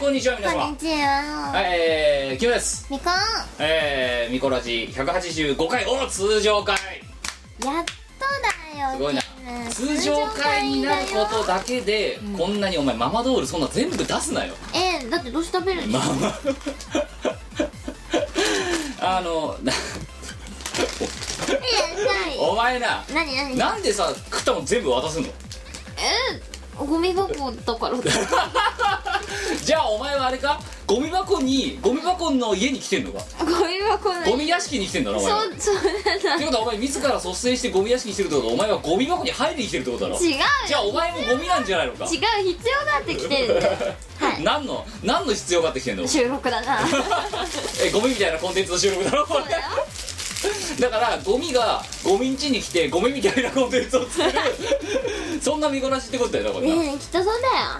[0.00, 0.62] はいこんにちは皆様。
[0.62, 0.92] こんにちは。
[1.52, 2.86] はいえー、キムです。
[2.90, 3.12] みこん。
[3.58, 6.74] えー、ミコラジ185回お通常回。
[7.62, 7.98] やっと
[8.78, 8.92] だよ。
[8.96, 9.20] すごいな。
[9.70, 14.54] 通常回になることだけで、うんこんなにお前ママドールそんな全部出すなよ。
[14.74, 16.14] えだってどうして食べるんでマすか
[19.00, 19.74] マあのなえ
[22.38, 25.26] お前ななになんでさ食ったもん全部渡すの？
[25.26, 25.30] え
[26.84, 27.88] ゴミ箱だか。
[27.90, 27.96] ら
[29.62, 30.60] じゃあお前はあれか？
[30.86, 33.20] ゴミ箱にゴミ箱の家に来てんのか？
[33.38, 35.40] ゴミ箱のゴミ屋敷に来てんだろお前は。
[35.42, 35.74] そうそう
[36.24, 36.34] だ。
[36.36, 40.20] ってことはお前自ら率先してゴミ屋敷にしてるってことはお前はゴミ箱に入りに来てるってことだろ。
[40.20, 40.38] 違うよ。
[40.66, 42.04] じゃあお前もゴミなんじゃないのか？
[42.04, 42.20] 違う必
[42.68, 43.78] 要があって来てるんだよ。
[44.20, 44.42] はい。
[44.42, 46.08] 何の何の必要があってきてんの？
[46.08, 46.80] 収録だな。
[47.84, 49.44] えゴミみたいなコンテンツの収録だろそう
[50.80, 54.30] だからゴミがゴミん家に来てゴミみたいなコンテンツを作る。
[55.40, 57.34] そんな見こなしってことだよなこれなねえきっとそうだよ。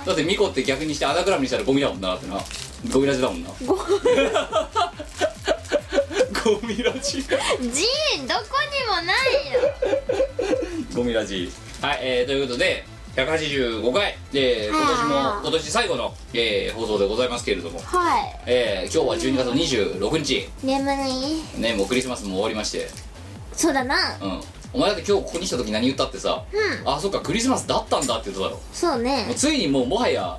[0.06, 2.42] だってミコって逆にしてアナグラムにしたらゴミだもんなだってな。
[2.92, 3.50] ゴミラジだもんな。
[3.66, 3.82] ゴ ゴ
[6.62, 7.22] ミラジ。
[7.22, 9.60] ジーンどこにもないよ。
[10.94, 11.50] ゴミラジ。
[11.80, 12.84] はい、えー、ということで
[13.16, 18.40] 185回、えー、今年も今年最後の、えー放送でございますけれども、はい。
[18.46, 19.48] えー、今日は12月
[19.98, 20.48] 26日。
[20.62, 20.92] 眠
[21.56, 21.60] い。
[21.60, 22.88] ねもうクリスマスも終わりまして。
[23.52, 23.96] そうだな。
[24.22, 24.40] うん。
[24.72, 26.88] お前だって今日ここに来た時何言ったってさ、うん。
[26.88, 28.60] あそっかクリスマスだったんだって言っただろ。
[28.72, 29.24] そうね。
[29.26, 30.38] もうついにもうもはや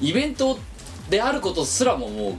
[0.00, 0.58] イベント
[1.10, 2.34] であることすらももう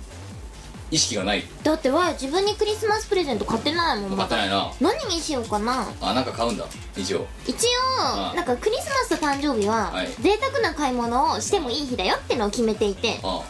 [0.89, 1.43] 意識がない。
[1.63, 4.09] だってわ自分にクリスマスプレゼント買ってないもん。
[4.11, 4.71] 分かってないな。
[4.79, 5.87] 何にしようかな。
[6.01, 6.65] あなんか買うんだ。
[6.95, 7.27] 一応。
[7.45, 7.55] 一
[7.99, 10.07] あ応なんかクリスマスと誕生日ははい。
[10.21, 13.19] 贅沢な買い物をしてもいい日だよってのを決めていて。
[13.23, 13.43] あ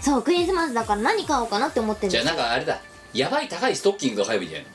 [0.00, 2.80] そうクリスマスだから何買おうかなって思ってるんじゃあなんかあれだ。
[3.12, 4.64] やばい高いストッキングとか買えばいいんじゃな。
[4.64, 4.68] い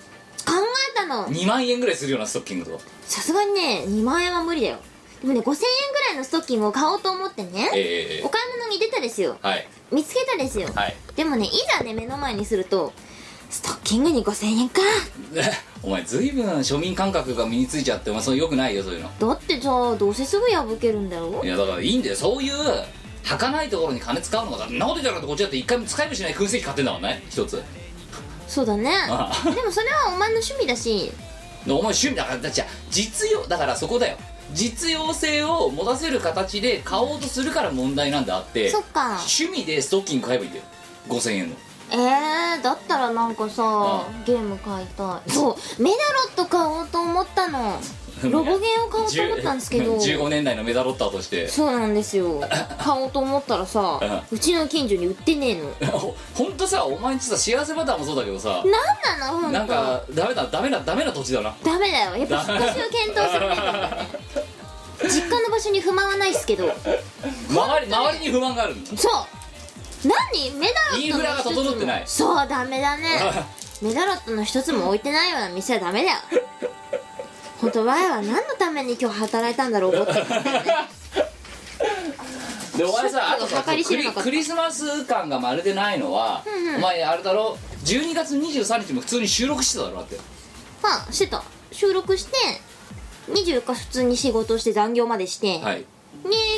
[0.45, 1.27] 考えたの。
[1.27, 2.83] 2万円ぐらいするようなストッキングとか。
[3.05, 4.77] さすがにね2万円は無理だよ
[5.23, 5.55] でもね5000円ぐ
[6.09, 9.37] らいのストッキングを買おうと思ってねええお買い物に出たですよ。
[9.41, 9.67] はい。
[9.89, 10.69] 見つけたですよ。
[10.75, 10.95] はい。
[11.15, 12.91] でもねいざね目の前にすると
[13.49, 14.81] ストッキングに5000円か。
[15.81, 19.09] お前ずいぶん庶民感覚が身についちゃってお前そのよくないよそういうの。
[19.17, 22.15] だってさどうせすぐ破けるんだよいやだからいいんだよ。
[22.17, 22.53] そういう
[23.23, 27.63] 儚いところに金使うのがなこと言ったらこっちだって一回も使いもしない燻製機買ってんだもんね一つ。
[28.49, 28.91] そうだね。
[29.09, 29.31] あ。
[29.45, 31.11] でもそれはお前の趣味だし。
[31.65, 34.17] お前趣味だからだじゃあ実用だからそこだよ
[34.53, 38.69] 実用性を持たせる形で買おうとするから問題なんであって。
[38.69, 39.19] そっか。
[39.19, 40.65] 趣味でストッキング買えばいいんだよ。
[41.09, 41.55] 5000円の。
[41.91, 44.07] えー、だったらなんかさあ。
[44.25, 45.29] ゲーム買いたい。
[45.29, 47.79] そうメダロット買おうと思ったの
[48.29, 49.95] ロボゲーを買おうと思ったんですけど。
[49.97, 51.47] 15年代のメダロッターとして。
[51.47, 52.41] そうなんですよ。
[52.79, 53.99] 買おうと思ったらさ
[54.31, 55.49] うちの近所に売ってね
[55.81, 55.91] えの。
[55.91, 58.49] ほほんとさお前んちさ幸せバターもそうだけどさ。
[58.49, 61.53] なんなのほんとなんかダメだダメなダメな土地だな。
[61.63, 62.17] ダメだよ。
[62.17, 64.07] やっぱ引っ越しを検討するべきだね。
[65.03, 66.71] 実家の場所に不満はないっすけど。
[67.49, 68.97] 周り周りに不満があるんだ。
[68.97, 69.13] そう。
[70.07, 70.51] 何？
[70.51, 72.03] メダロットのインフラが整ってない。
[72.05, 73.63] そうダメだね。
[73.83, 76.17] メダロットの一つも置いてないような店はダメだよ
[77.63, 80.13] 本当わいは何のために今日働いたんだろう思って
[82.77, 86.75] でお前さあとさクリクリスマス感がまるでないのは、うんうん。
[86.77, 90.17] お前あれだろ？12月23日も普通に収録してただろだって。
[90.81, 91.43] まあしてた。
[91.71, 92.35] 収録して
[93.31, 95.79] 24日普通に仕事して残業までして、はい。
[95.79, 95.85] で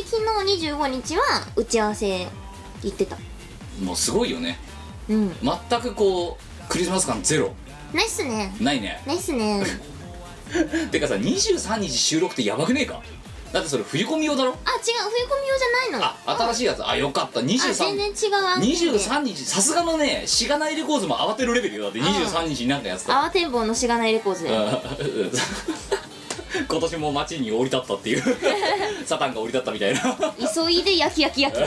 [0.06, 1.24] 昨日25日は
[1.56, 2.28] 打ち合わせ
[2.82, 3.18] 行ってた。
[3.84, 4.58] もうすごいよね。
[5.10, 5.36] うん。
[5.70, 7.54] 全くこうクリスマス感ゼロ。
[7.94, 8.56] ナイスね。
[8.60, 9.02] ないね。
[9.06, 9.64] ナイスね
[10.92, 13.02] てかさ23日収録ってやばくねえか？
[13.54, 14.52] だってそれ冬込み用だろ？
[14.52, 16.06] あ違う冬込み用じゃないの。
[16.06, 16.86] あ新しいやつ。
[16.88, 17.40] あよかった。
[17.40, 19.00] あ全23然違う案件で。
[19.00, 21.84] 23日さすがのねしがないレコーズも慌てるレベルよ。
[21.86, 23.14] だって23日になんかやってた。
[23.14, 25.32] 慌てんぼうのしがないレコーズだようん。
[26.70, 28.24] 今年も街に降り立ったっていう。
[29.06, 30.02] サタンが降り立ったみたいな。
[30.54, 31.62] 急いで焼き焼き焼き。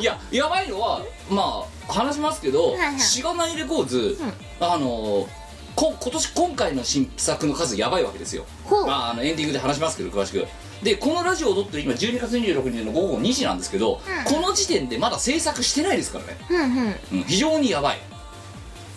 [0.00, 3.00] いややばいのはまあ話しますけどはいはい。
[3.00, 4.18] しがないレコーズ、
[4.60, 5.28] あの
[5.76, 8.44] こ今年今回の新作の数やばいわけですよ。
[8.64, 8.86] ほう。
[8.86, 10.46] まあ、あのエンディングで話しますけど詳しく
[10.82, 14.32] でこのラジオを撮ってる今12月26日の午後2時なんですけど、うん。
[14.32, 17.20] この時点でまだ制作してないですからね、うんうん。
[17.20, 17.98] うん、非常にやばい。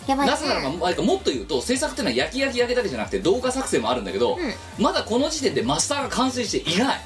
[0.06, 0.32] やばいね。
[0.32, 4.82] なぜならばもっと言うと制作っていうのは焼き焼き焼けだけじゃなくて動画作成もあるんだけど、うん。
[4.82, 7.00] まだこの時点でマスターが完成していない。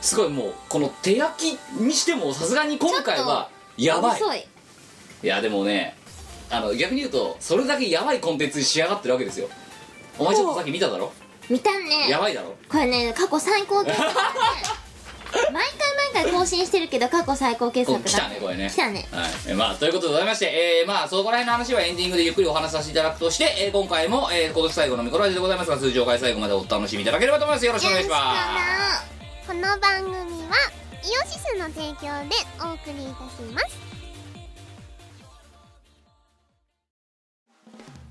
[0.00, 4.22] すごいもうこの手焼きにしてもさすがに今回はやばい。
[4.22, 4.46] 遅い。
[5.22, 5.96] いやでもね
[6.52, 9.48] あの逆に言うとそれだけやばいコンテンツに仕上がってるわけですよ。
[10.18, 11.12] お前ちょっとさっき見ただろ？
[11.48, 12.08] 見たね。
[12.08, 12.54] やばいだろ？
[12.68, 14.18] これね過去最高傑作だね。
[15.32, 15.62] 毎回
[16.14, 18.10] 毎回更新してるけど過去最高傑作だ。
[18.10, 18.70] 来たねこれね。
[18.70, 19.08] 来たね。
[19.10, 19.30] はい。
[19.48, 27.64] えまあということでございましてえー、まあそこら辺の話はエンディングでゆっくりお話しさせていただくとして、えー今回も、えー今年最後のミコラジでございますが通常回最後までお楽しみいただければと思います。
[27.66, 28.34] よろしくお願いしま
[29.00, 29.48] す。
[29.48, 30.24] この番組は
[31.02, 33.91] イオシスの提供でお送りいたします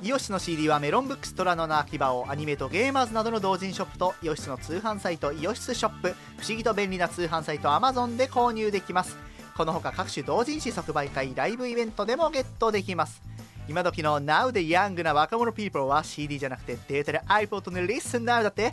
[0.00, 9.16] イオシスの CD はメロンブックストラノの秋葉をアニメとゲーマーズなどの同人ショップとイオシスの通販サイトイオシスショップ不思議と便利な通販サイト Amazon で購入できます。
[9.56, 13.20] このほか各種同人誌即売会ライブイベントでもゲットできます。
[13.68, 18.72] 今時の Now でヤングな若者 people は CD じゃなくてデータで iPod の Listen Now だって。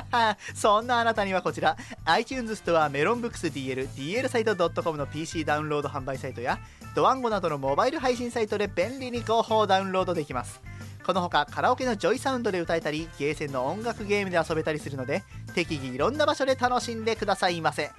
[0.54, 6.58] そんなあなたにはこちら iTunes ストアメロンブックス DL DL サイト .com の PC ダウンロード販売サイトや
[6.94, 10.60] ドワンゴなどのモバイル配信サイトで便利に合法ダウンロードできます。
[11.04, 15.22] このほかカラオケのジョイサウンドで歌えたりゲーセンの音楽ゲームで遊べたりするので
[15.54, 17.90] 適宜いろんな場所で楽しんでくださいませ。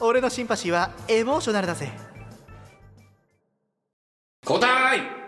[0.00, 1.90] 俺のシンパシーはエモーショナルだぜ。
[4.44, 5.23] 答え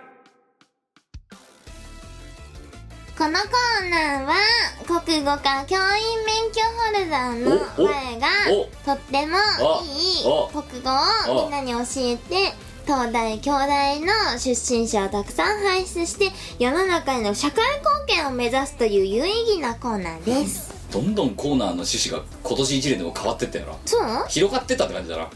[3.16, 4.34] このコーナーは
[4.84, 9.38] 国語科教員免許ホルダーのおお我がおとっても
[9.82, 12.52] いいお国語をみんなに教えて
[12.84, 14.06] 東大京大の
[14.38, 20.74] 出身者をたくさん輩出して世の中への社会貢献を目指すという有意義なコーナーです。
[20.92, 24.28] どんどんコーナーの趣旨が今年1年でも変わってったよなそう？
[24.28, 25.30] 広がってったって感じだな。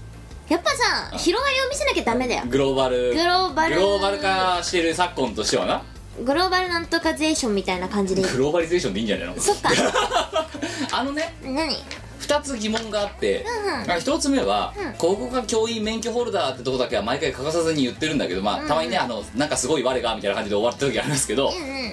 [0.51, 2.45] やっぱさ広がりを見せなきゃダメだよ。
[2.47, 3.15] グローバル。
[3.15, 3.77] グローバル。
[3.77, 5.83] グローバル化してる昨今としてはな
[6.25, 8.23] グローバルなんとかゼーションみたいな感じで。
[8.23, 9.41] グローバリゼーションでいいんじゃないの？
[9.41, 9.71] そっか。
[10.93, 11.75] あのね何
[12.21, 13.91] ？2つ疑問があって、うんうん。
[13.91, 14.93] あ1つ目は、うん。
[14.95, 21.93] 国語科教員免許ホルダーってとこだけは毎回欠かさずに言ってるんだけど、まあ、うんたまにねあのなんかすごい我がみたいな感じで終わった時ありますけど、うんうん。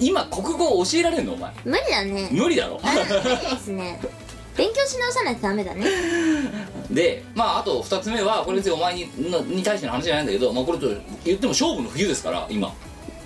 [0.00, 1.34] 今国語を教えられるの？
[1.34, 1.52] お前。
[1.64, 2.28] 無理だね。
[2.32, 2.80] 無理だろ？
[2.82, 4.00] あ無理ですね。
[4.56, 5.86] 勉強し直さないとダメだね。
[6.90, 10.88] でまああと2つ目はこれ別にお前にのに対しての話じゃないんだけど、まあ、これと
[11.24, 12.72] 言っても勝負の冬ですから今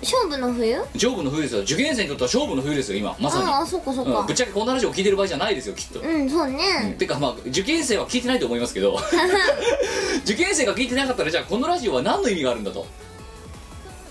[0.01, 0.77] 勝負の冬？
[0.93, 1.61] 勝負の冬ですよ。
[1.61, 3.15] 受験生にとっては勝負の冬ですよ今。
[3.19, 3.45] まさに。
[3.45, 4.19] ああそっかそっか。
[4.19, 4.27] うん。
[4.27, 6.95] ぶっちゃけこんな話を聞いてる場合じゃないですよきっと、うんそうね。
[6.99, 8.99] てかまあ受験生は聞いてないと思いますけど。
[10.23, 12.81] 受験生が聞いてなかったらじゃあこのラジオは何の意味があるんだと？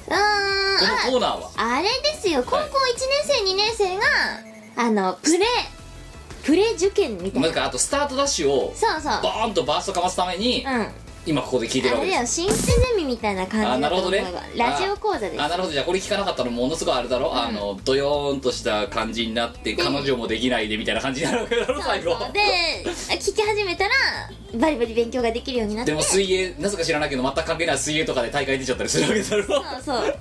[0.08, 1.50] うーんこのコーナーは。
[1.56, 2.68] ああれですよ高校1年
[3.24, 4.02] 生2年生が
[4.76, 5.46] あのプレ
[6.42, 7.48] プレ受験みたいな。
[7.48, 9.22] なんかあとスタートダッシュをそうそう。
[9.22, 10.88] バーンとバーストかますためにうん
[11.26, 14.18] 今ここで聞いてるわあれだよ新鮮ゼミみたいな感じあなるほどね。
[14.18, 15.42] だと思えばラジオ講座です。
[15.42, 15.72] あなるほど。
[15.72, 17.36] じゃあこれ聞かなかったらものすごいあれだろ、ん。
[17.36, 22.32] あのドヨーンとした感じになってで彼女もできないでみたいな感じになるわけだろ最後そう。
[22.32, 22.40] で
[23.16, 23.90] 聞き始めたら
[24.54, 25.90] バリバリ勉強ができるようになって。
[25.90, 29.44] でも水泳なぜか知らないけど全く関係ない水泳とかで大会出ちゃったりするわけだろ。
[29.44, 30.18] そうそう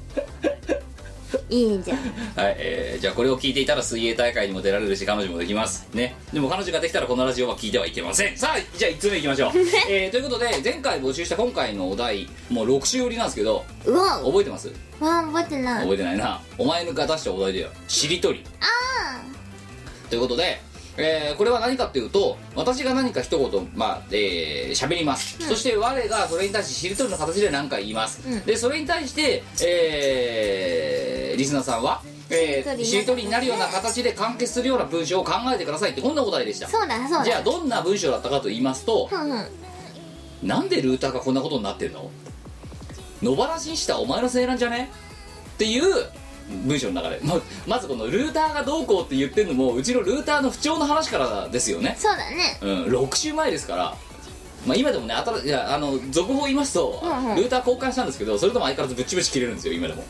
[1.50, 1.98] いいんじゃん。
[1.98, 5.88] はい、えーじゃあこれを聞いていたら水泳大会にも出られるし彼女もできます。
[5.94, 6.16] ね。
[6.34, 8.38] でも彼女ができたらこのラジオは聞いてはいけません。
[8.38, 9.52] さあじゃあ1つ目いきましょう、
[9.90, 14.72] えーということで前回募集した今回のお題もう6週売りなんですけどうわ覚えてます？
[15.00, 15.82] わ覚えてない。
[15.84, 16.42] 覚えてないな。
[16.58, 17.70] お前が出したお題だよ。
[17.88, 18.44] しりとり。
[18.62, 19.20] あ
[20.10, 20.62] ということで、
[20.98, 28.46] えーこれは何かっていうと私が何か一言まあえー喋、ります、そして我がそれに対してしりとりの形で何か言います、うん。
[28.46, 36.68] でそれに対して、えーリスナーさんはえーししりとりになるような形で完結するような文章を考えてくださいってこんなお題でした。
[36.68, 37.26] あそうだそうだ。
[37.26, 39.48] じゃあどんな文章だったかと言いますとふんふん。
[40.48, 42.10] なんでルーターがこんなことになってんの？
[43.22, 44.92] 野放しにしたお前のせいなんじゃね？
[45.56, 45.84] っていう
[46.50, 47.20] 文章の中で。
[47.24, 51.96] ままずこのルーターがどうこうって言ってるのもうちのルーターの不調の話からですよね。
[51.98, 52.60] そうだね。
[52.62, 53.96] うん6週前ですから。
[54.66, 57.36] まあ今でもね新しいやあの続報言いますと、うんうん。
[57.36, 60.04] ルーター交換したんですけどそれとも相変わらずぶっちぶち切れるんですよ今でも。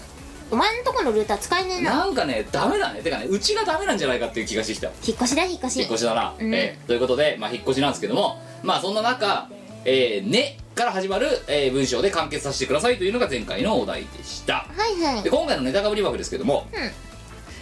[0.51, 1.91] お前のとこのルーター使えねえな。
[1.91, 3.01] なんかねダメだね。
[3.01, 4.87] てかねうちがダメなんじゃないかっていう気がしてきた。
[4.87, 5.79] 引っ越しだ引っ越し。
[5.79, 6.53] 引っ越しだな、うん。
[6.53, 9.49] えーということで、まあ、引っ越しなんですけどもまあそんな中
[9.85, 14.67] 「えーね」から始まる、えー文章で完結させてくださいというのが前回のお題でした。
[14.75, 15.24] はいはい。
[15.24, 16.91] で今回のネタかぶり枠ですけども、うん。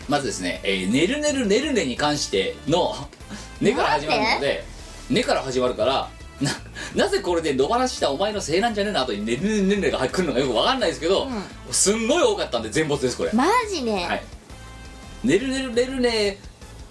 [0.09, 2.93] まずですね「えーねるねるねるね」に関しての
[3.61, 4.65] 「ね」から始まるので
[5.09, 6.09] 「ね」から始まるから
[6.41, 6.51] な
[6.95, 11.29] なぜこれで野放ししたお前のせいなんじゃねえの後に「ねるねるねるね」が来るのかよくわかんないですけど、
[11.71, 13.31] すんごい多かったんで全没ですこれ。
[13.31, 14.23] マジで、はい。
[15.23, 16.37] ねるねるねるね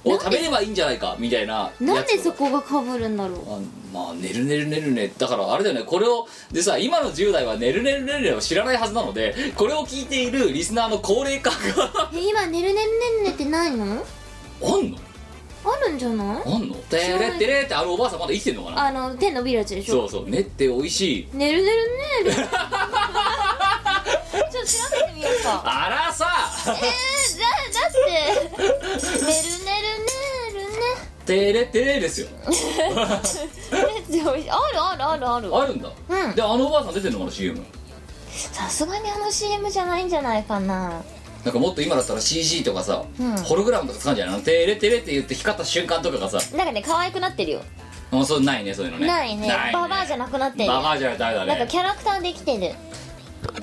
[0.04, 3.38] を食べればいいんじゃないかみたいななんでそこがかぶるんだろう。
[3.54, 3.58] あ
[3.92, 5.12] まあ、ねるねるねるね。
[5.18, 5.82] だからあれだよね。
[5.84, 12.10] これをでさ今の10代はねるねるねるねを知らないはずなのでこれを聞いているリスナーの高齢化が。
[12.14, 13.84] え今ねるねるねるねってないの？
[13.84, 13.86] あ
[14.78, 14.98] んの？
[15.64, 16.42] あるんじゃない？
[16.44, 16.74] あんの？
[16.74, 18.86] てれってれってあのおばあさんまだ生きてんのかな？
[18.86, 20.08] あの手伸びるやつでしょ？
[20.08, 20.30] そうそう。
[20.30, 21.36] ねって美味しい。
[21.36, 21.76] ねるねる
[22.24, 22.32] ねる。
[22.34, 22.38] ち
[24.62, 25.62] ょっと調べてみようか。
[25.64, 26.26] あらさ。
[26.66, 28.10] えー、だだってね
[28.58, 30.78] るねるねるね。
[31.26, 32.28] テレテレですよ。
[32.44, 32.48] あ
[34.72, 35.56] るあるあるある。
[35.56, 35.88] あるんだ。
[36.08, 36.34] うん。
[36.34, 37.64] であのおばあさん出てんのかな CM
[38.30, 41.02] さすがにあの CM じゃないんじゃないかな。
[41.44, 43.36] なんかもっと今だったら CG とかさ、うん。
[43.42, 44.40] ホログラムとか使うんじゃないの？
[44.42, 46.38] テレテレって言って光った瞬間とかがさ。
[46.56, 47.60] なんかね可愛くなってるよ。
[48.10, 49.06] もうそうないねそういうのね。
[49.06, 49.48] ないね。
[49.72, 50.68] ババアじゃなくなってる。
[50.68, 52.74] ババアじゃない誰だなんかねキャラクターできてる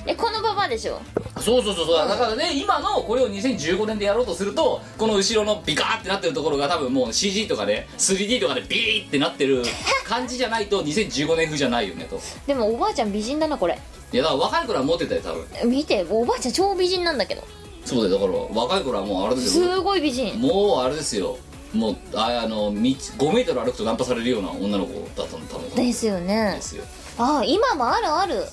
[0.06, 1.00] えこのババアでしょ？
[1.40, 2.08] そうそうそうそう。
[2.08, 9.62] だからね今のこれを2015年でやろうとするとこの後ろのビカーってなってるところが多分もう CG とかで 3D とかでビーってなってる
[10.04, 12.20] 感じじゃないと2015年風じゃないよねと。
[12.46, 13.78] でもおばあちゃん美人だなこれ。
[14.12, 15.32] いやだから若い頃はモテたよ多
[15.62, 15.70] 分。
[15.70, 17.42] 見ておばあちゃん超美人なんだけど。
[17.84, 20.38] そうだよだから若い頃はもうあれですすよごい美人。
[20.40, 21.38] もうあれですよ。
[21.72, 25.70] もうああの道5メートル歩くとナンパされるような女の子だったの多分。
[25.86, 26.54] ですよね。
[26.56, 26.82] ですよ。
[27.16, 28.44] あ今もあるある。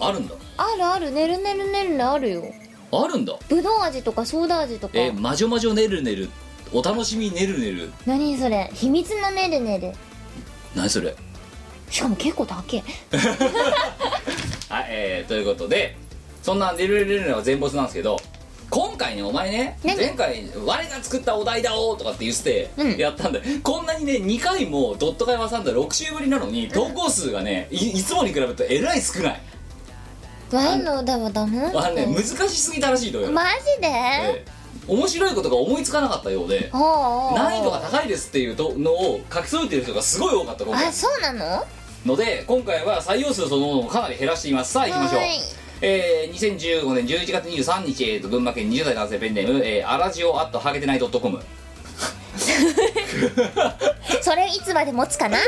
[0.00, 2.44] あるんだあるあるねるねるねるねあるよ。
[2.92, 3.34] あるんだ。
[3.48, 4.92] ぶどう味とかソーダ味とか。
[4.96, 6.30] え魔女魔女ねるねる。
[6.72, 7.90] お楽しみねるねる。
[8.06, 8.70] 何それ？
[8.74, 9.92] 秘密のねるねる。
[10.74, 11.14] 何それ？
[11.90, 12.82] しかも結構高え。
[14.68, 15.96] はい、えー、ということで
[16.42, 18.18] そんな「ねるねるねる」は全ボスなんですけど
[18.70, 19.96] 今回ねお前ね何？
[19.96, 29.40] 前回「我が作ったお題だお」とかって言ってやったんで、こんなにね2回もドット会挟んだ6週ぶりなのに投稿数がねいいつもに比べるとえらい少ない
[30.52, 33.44] ワンの歌はダメあのね難しすぎたらしいのよ、マ
[33.76, 34.54] ジで、ええ。
[34.86, 36.82] 面白いことが思いつかなかったようでほう。
[36.82, 41.64] ほう難易度が高いですっていうとのを書き添えてる人がすごい多かった今回あそうなの？
[42.04, 44.72] ので今回は採用数そのものをかなり減らしています。
[44.74, 45.20] さあ行きましょう。
[45.20, 45.30] はい
[45.80, 51.10] えー、2015年11月23日、えーと群馬県20代男性ペンネーム、えー、アラジオアットハゲてない .com
[54.22, 55.38] それいつまで持つかな？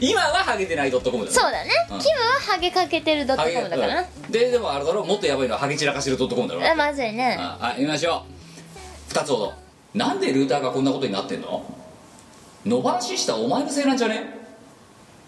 [0.00, 1.30] 今はハゲてない .com だね。
[1.30, 1.98] そうだね、うん。
[2.00, 3.94] キムはハゲかけてるドットコムだから。
[3.96, 4.30] な、うん。
[4.30, 6.70] ででもあれだろもっとやばいのはハゲ散らかしてる .com だろ。
[6.70, 7.36] あまずいね。
[7.38, 8.24] あはい見ましょ
[9.10, 9.12] う。
[9.12, 9.54] 2つほど。
[9.94, 11.64] なんでルーターがこんなことになってんの？
[12.66, 14.24] 野放ししたお前のせいなんじゃね？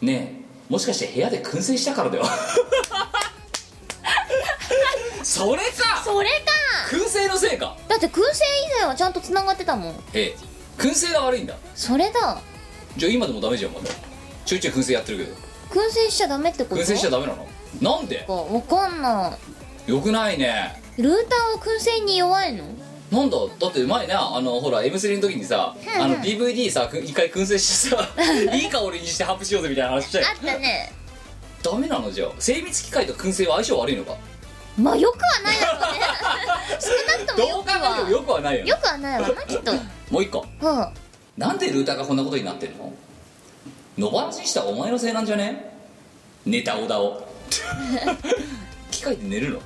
[0.02, 0.40] ねえ。
[0.72, 2.25] もしかして部屋で燻製したからだよ。
[5.22, 6.02] それか！
[6.04, 6.96] それか！
[6.96, 7.76] 燻製のせいか？
[7.88, 9.94] だって燻製以前はちゃんとつながってたもん。
[10.14, 10.37] ええ。
[10.78, 11.54] 燻製が悪いんだ。
[11.75, 12.40] それだ。
[12.96, 13.87] じゃあ今でもダメじゃんまだ
[14.44, 15.37] ちょいちょい燻製やってるけど。
[15.70, 16.82] 燻製しちゃダメってこと？
[16.82, 17.47] 燻製しちゃダメなの？
[17.80, 18.25] なんで？
[18.28, 19.37] わかんな
[19.87, 20.80] よくないね。
[20.97, 22.64] いルーターは燻製に弱いの？
[23.11, 23.37] なんだ？
[23.61, 24.14] だって前ね。
[24.14, 28.09] あのほら M3 の時にさあの DVD さく一回燻製してさ
[28.54, 30.26] いい香りにして発布しようぜみたいな話したよ。
[30.28, 30.92] あったね。
[31.62, 32.11] ダメなの？
[32.11, 34.16] じゃあ精密機械と燻製は相性悪いのか？
[34.78, 36.00] まあよくはないだろうね。
[36.80, 38.70] 少なくともよくどう考えてもはよくはないよね。
[38.70, 39.73] よくはないわなきっと。
[40.11, 40.47] もう一個。
[40.61, 40.87] うん。
[41.37, 42.92] なんでルーターがこんなことになってんの？
[43.99, 45.73] 野放ししたお前のせいなんじゃね？
[46.47, 47.26] ネタオダを。
[48.90, 49.61] 機械で寝るの？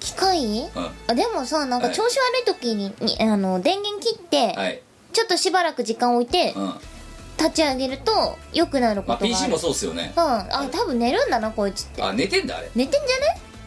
[0.00, 0.70] 機械？
[0.74, 0.90] うん。
[1.08, 1.96] あでもさなんかはい。
[1.96, 4.82] 調子悪い時ににあの電源切って、はい。
[5.12, 6.74] ちょっとしばらく時間置いてうん。
[7.38, 10.12] 立ち上げると良くなるこまあとがある、PC もそうっすよね。
[10.16, 10.22] うん。
[10.22, 12.02] あ多分寝るんだなこいつって。
[12.02, 12.70] あ寝てんだあれ。
[12.74, 13.12] 寝てんじ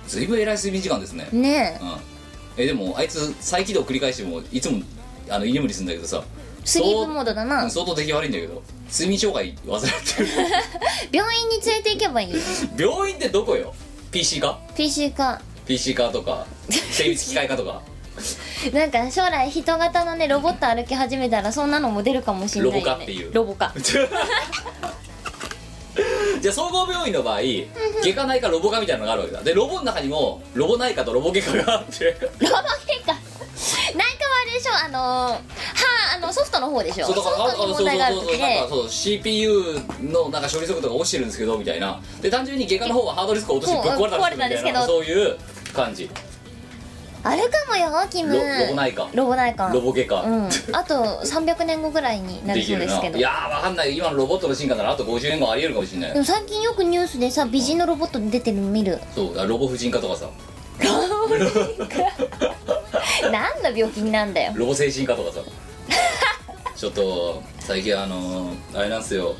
[0.07, 1.27] ずいぶん偉い睡眠時間ですね。
[1.31, 2.63] ゃねねうん。
[2.63, 4.81] えでもあいつ再起動繰り返してもいつも
[5.29, 6.23] あの居眠りするんだけどさ。
[6.23, 6.34] え
[6.65, 7.63] スリープモードだうな。
[7.65, 8.61] ん相当出来悪いんだけど。
[8.91, 10.27] 睡眠障害患ってる。
[11.13, 12.35] 病院に連れて行けばいい
[12.77, 13.73] 病院ってどこよ
[14.11, 15.41] ？PC か？PC か。
[15.65, 17.81] PC 化とか精密機械化とか。
[18.73, 23.33] なんか将来人型のねロボット歩き始めたらそんなのも出るかもしれないよ、ね、ロボ化っていう。
[23.33, 23.73] ロボ化
[26.41, 27.39] じゃあ総合病院の場合
[28.03, 29.41] 外科内科ロボ科みたいなのがあるわけだ。
[29.43, 32.17] でロボの中にもロボ内科とロボ外科があって。
[32.21, 33.13] ロボ結果内科？
[33.13, 33.17] は
[34.11, 34.14] あ
[34.45, 34.71] れでしょ。
[34.85, 35.39] あのー、は
[36.15, 37.07] あのソフトの方でしょ。
[37.07, 39.49] ソフトそうそうに問題がある時そうそうなんかでそう CPU
[40.03, 42.01] のなんか処理速度が落ちてるんですけどみたいな。
[42.21, 44.81] で単純に外科の方はハードディスクを落としてぶっ壊れたんですけど。
[44.85, 45.37] そういう
[45.73, 46.09] 感じ。
[47.27, 48.35] あるかもよキム。
[48.35, 49.09] ロロボ内科。
[49.15, 49.69] ロボ内科。
[49.69, 50.45] ロボ外科、うん。
[50.45, 53.17] あと300年後ぐらいになるなそうですけど。
[53.17, 53.97] いやーわかんない。
[53.97, 56.13] 今のロボットの進化ならあと50年後ありえるかもしれない。
[56.13, 58.99] でも最近よくニュースでさ美人のロボット出てるの見る。
[59.15, 60.29] そうあロボ婦人科とかさ
[63.31, 64.51] 何の病気なんだよ。
[64.55, 65.39] ロボ精神科とかさ。
[66.75, 69.35] ちょっと最近あのーあれなんですよ。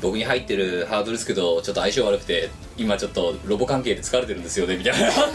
[0.00, 5.10] 僕に入ってるハードディスクとちょっと相性悪くて今ちょっとロボ関係で疲れてるんですよねみたいな。
[5.18, 5.32] そう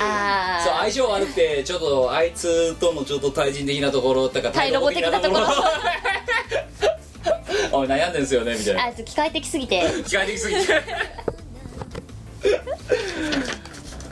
[0.00, 5.46] ああ相性悪くてちょっとあいつとのちょっと対人的なところとか対ロボ的なところ。
[7.74, 8.84] おい悩んでんすよねみたいな。
[8.84, 9.82] あいつ機械的すぎて。
[10.06, 10.82] 機械的すぎて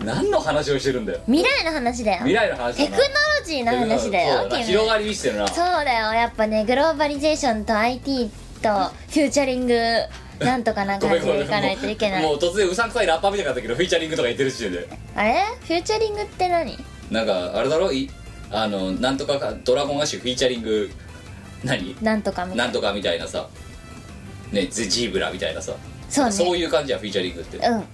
[0.05, 1.21] 何の話をしてるんだよ。
[1.27, 2.19] 未来の話だよ。
[2.19, 2.75] 未来の話だな。
[2.75, 4.57] テクノロジーの話だよそうな。
[4.57, 5.49] キム広がり見せてるな。
[5.49, 6.13] そうだよ。
[6.15, 8.31] やっぱねグローバリゼーションと IT
[8.63, 9.75] とフューチャリング
[10.39, 12.23] なんとかな感じでいかないといけない。
[12.23, 14.89] もうもう突然うさんくさいラッパーみたいになったけどフィーチャリングとか言ってるしで。
[15.15, 15.45] あれ？
[15.61, 16.79] フィーチャリングって何？
[17.11, 17.93] なんかあれだろ？
[17.93, 18.11] い
[18.51, 20.91] あのなんとかか Dragon Ash フィーチャリング
[21.63, 21.95] 何？
[22.03, 22.69] なんとかみたいな。
[22.69, 23.49] んとかみたいなさ。
[24.51, 25.75] ねゼジーブラみたいなさ。
[26.09, 26.33] そうね。
[26.33, 27.59] そういう感じやフィーチャリングって。
[27.59, 27.85] フうん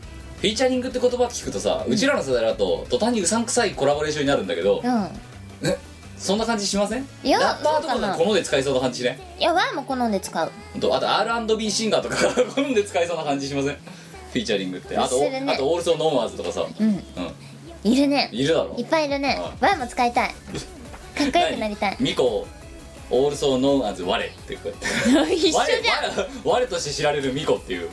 [0.49, 5.03] ィーチャリングって言葉聞くとさ、うちらの世代だと途端にうさんくさいコラボレーションになるんだけど、うん。
[5.69, 5.77] ね
[6.19, 7.07] そんな感じしません？
[7.23, 8.17] いやラッパーとかそうかな。
[8.17, 9.19] が好んで使いそうな感じしね。
[9.39, 10.51] いやワイも好んで使う。
[10.73, 13.75] ほんとあと R&B シンガーとかが 好んで使いそうな感じしません？
[13.75, 14.97] フィーチャリングって。
[14.97, 15.53] あと、するね。
[15.55, 16.67] あと also known as とかさ。
[16.79, 16.89] うん。
[16.89, 17.03] うん。
[17.93, 18.29] いるね。
[18.33, 18.75] いるだろ？
[18.79, 19.37] いっぱいいるね。
[19.39, 20.29] はワイも使いたい。
[20.29, 20.35] か
[21.25, 21.97] っこよくなりたい。
[22.01, 22.47] ミコ
[23.09, 24.69] also known as 我ってこう
[25.15, 25.35] やって。
[25.37, 26.19] 一緒じゃん。
[26.19, 27.89] 我我我として知られるミコっていう。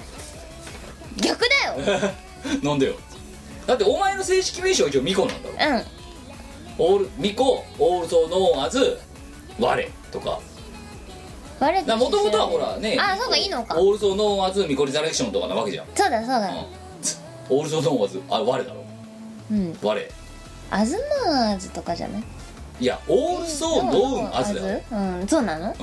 [1.17, 1.45] 逆
[1.87, 2.11] だよ
[2.63, 2.95] なんでよ。
[3.67, 5.77] だってお前の正式名称は一応ミコなんだろ。
[5.77, 5.83] うん。
[6.77, 8.99] オールミコ also known as
[9.59, 10.39] 我とか。
[11.59, 13.75] 我もともとはほらねあそうかいいのか。
[13.79, 16.49] also known as ミコリザレクションとかなわけじゃん、そうだそうだ。
[16.49, 18.83] うん、 also known as あ我だろ。
[19.51, 19.77] うん。
[19.81, 20.09] 我。
[20.71, 22.23] as マーズとかじゃない？
[22.81, 24.81] いや also known as だよ。
[24.91, 25.27] うん。
[25.27, 25.75] そうなの？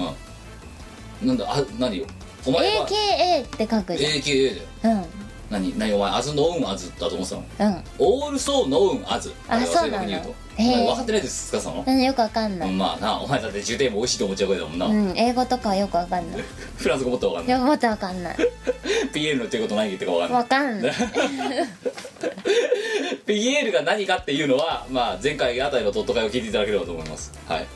[1.22, 1.28] うん。
[1.28, 2.06] なんだあ何よ？
[2.44, 4.68] お前は AKA って書くじ AKA だよ。
[4.82, 5.04] ゃんうん
[5.50, 7.72] 何何お前アズノーンアズだと思ってたの？
[7.72, 7.84] うん。
[7.98, 9.32] オールソーノーンアズ。
[9.48, 10.34] あそうなの正確に言うと。
[10.56, 10.72] へー。
[10.72, 12.70] お前分かってないですかそのうんよくわかんない。
[12.70, 16.40] うんまあなお前だって重点も美味しいと思っちゃう声だもんな、うん英語とかはよくわかんない。
[16.78, 17.58] フランス語もっと分かんない。
[17.58, 18.36] いやまたわかんない。
[19.12, 20.90] PL の言ってること何言ってるか分かんない。
[20.90, 21.66] わかんない。
[23.26, 27.32] PL が何かっていうのは、まあ、前回あたりのトット会を聞いていただければと思います。
[27.46, 27.66] はい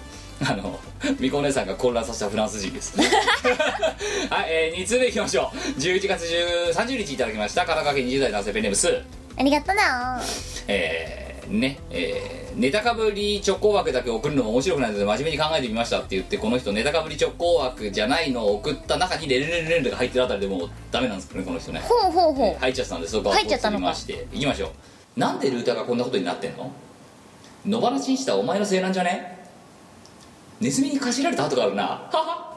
[0.46, 0.78] あの
[1.20, 2.96] みこお姉さんが混乱させたフランス人です。
[3.00, 5.56] はい、えー、2通目いきましょう。
[5.80, 7.62] 11月10 30日いただきました。
[7.62, 9.02] 神奈川県20代男性ペンネームスー。
[9.38, 10.20] ありがとうな。
[10.68, 21.80] えー、ねえー、ネタかぶり直行枠だけ送るのも面白くないので真面目に考えてみましたって言ってこの人ネタかぶり直行枠じゃないのを送った中にレレレレレが入ってるあたりでもうダメなんですけどねこの人ね。
[21.88, 22.60] ほうほうほう。
[22.60, 24.26] 入っちゃったんでそこは入っちゃったのまして。
[24.32, 24.66] いきましょ
[25.16, 25.20] う。
[25.20, 26.70] なんでルーターがこんなことになってんの？
[27.66, 29.33] 野放しにしたお前のせいなんじゃね？
[30.60, 31.82] ネズミにかしられた跡があるな。
[31.84, 32.54] は は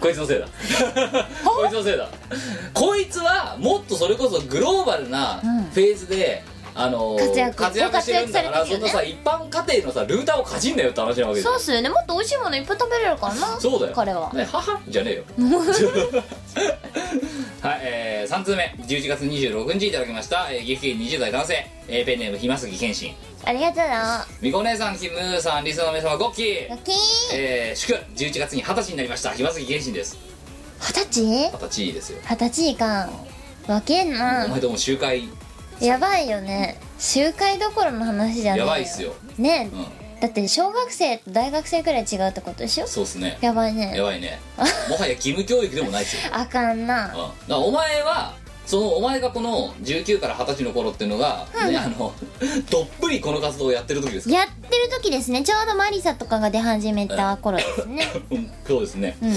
[0.00, 0.46] こいつのせいだ。
[1.44, 2.08] こいつのせいだ。
[2.72, 5.64] こいつはもっとそれこそグローバルなうん。
[5.64, 6.44] フェーズで、
[6.76, 8.70] あのー活躍してるんだからね。
[8.70, 11.88] そんなさ一般家庭のさルーターをかじんなよって話なわけそうっすよね。
[11.88, 13.92] もっと美味しいものいっぱい食べれるからなそうだよ。
[13.94, 14.32] 彼は。
[14.32, 15.24] ねははじゃねえよ。
[17.62, 18.74] はい、えー、3通目。
[18.86, 23.14] 11月26日いただきました、えー、岐阜県20代男性、えーペンネームひますぎけんしん。
[23.44, 23.76] ありがとう。
[23.88, 26.68] なみこ姉さんキムーさんリスの皆様ごっきー。
[26.68, 26.94] ラッキー。
[27.32, 29.30] えー、祝11月に二十歳になりました。
[29.30, 30.18] ひますぎけんしんです。
[30.80, 31.22] 二十歳？
[31.22, 32.18] 二十歳ですよ。
[32.28, 33.08] 二十歳か
[33.66, 35.28] わけんおな前とも集会
[35.80, 36.78] やばいよね。
[36.98, 39.14] 集会どころの話じゃねえやばいっすよ。
[39.38, 39.70] ね。
[39.72, 39.86] うん。
[40.20, 42.86] だって小学生と大学生くらい違うってことでしょ？
[42.86, 43.38] そうっすね。
[43.40, 43.94] やばいね。
[43.96, 44.40] やばいね。
[44.88, 46.22] もはや義務教育でもないっすよ。
[46.32, 47.06] あかんな。
[47.06, 48.34] うん、だからお前は
[48.64, 52.14] そのお前がこの19から20歳の頃っていうのが、ねあの
[52.70, 55.42] どっぷりこの活動をやってる時ですかやってる時ですね。
[55.42, 58.08] ちょうどマリサとかが出始めた頃ですね。
[58.30, 58.50] うん。
[58.66, 59.30] そうですね、うん。
[59.30, 59.36] は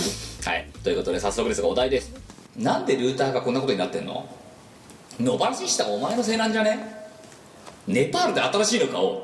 [0.56, 0.70] い。
[0.84, 2.14] ということで早速ですがお題です。
[2.56, 4.26] なんでルーターがこんなことになってんの？
[5.20, 6.96] 野放ししたお前のせいなんじゃね？
[7.88, 9.24] ネパールで新しいの買お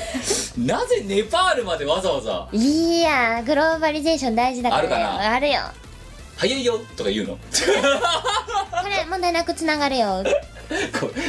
[0.64, 2.48] なぜネパールまでわざわざ？
[2.52, 4.80] いやーグローバリゼーション大事だから。
[4.80, 5.32] あるかな？
[5.34, 5.60] あるよ
[6.36, 7.34] 「早いよ」とか言うの？
[7.34, 7.40] こ
[8.88, 10.22] れ問題なくつながるよ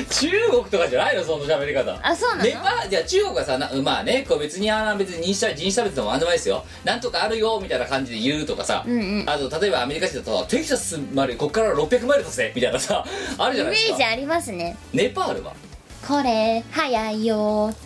[0.09, 1.97] 中国とかじゃないのその喋り方。
[2.01, 2.43] あそうなの？
[2.43, 6.63] ネパールじゃあ中国はさなまあねこう別にあの別に人種差人種差別でもなんでもないですよ。
[6.83, 9.29] なんとかあるよみたいな感じで言うとかさ、うんうん。
[9.29, 13.05] あと例えばアメリカ人だとテキサスまでこっから600マイルだぜみたいなさ
[13.37, 13.93] あるじイゃないですか。
[13.93, 14.77] メージありますね。
[14.93, 15.53] ネパールは？
[16.07, 17.73] これ早いよ。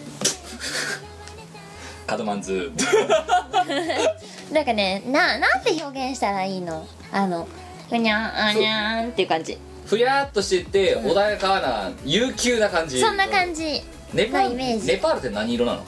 [2.07, 2.71] カドマンズ。
[4.51, 6.87] なんかねななんて表現したらいいの？
[7.11, 7.47] あの
[7.89, 9.57] ふにゃんあにゃんっていう感じ
[9.89, 13.01] ふやっとしてて穏やかな悠久な感じ。
[13.01, 13.81] そんな感じ。
[14.13, 14.87] ネパールなイメージ。
[14.87, 15.83] ネパールって何色なの？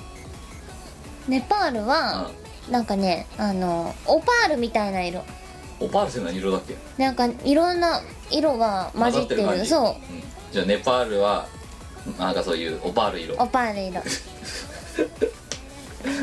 [1.27, 2.31] ネパールは
[2.69, 5.23] なんかねあのオパールみたいな色。
[5.79, 6.75] オパールって何色だっけ？
[6.97, 9.67] なんかいろんな色が混じってる感じ。
[9.67, 9.83] そう。
[9.89, 9.95] うん。
[10.51, 11.47] じゃあネパールは
[12.17, 13.35] なんかそういうオパール色。
[13.35, 14.01] オパール色。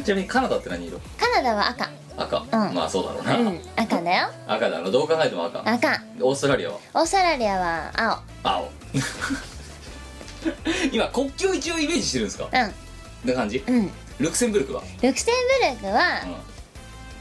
[0.05, 0.99] ちなみにカナダって何色？
[1.17, 1.89] カナダは赤
[2.19, 2.75] 赤、ん。
[2.75, 3.61] まあそうだろうな、うん。
[3.77, 4.29] 赤だよ。
[4.47, 4.91] 赤だろ。
[4.91, 5.61] どう考えても赤。
[5.65, 6.03] 赤。
[6.21, 6.79] オーストラリアは？
[6.95, 7.93] オーストラリアは
[8.43, 8.53] 青。
[8.55, 8.71] 青。
[10.93, 12.49] 今国境一応イメージしてるんですか？
[13.25, 13.63] な感じ？
[13.67, 13.75] うん。
[13.77, 15.35] うんルクセンブルクは、ルクセン
[15.77, 16.23] ブルクは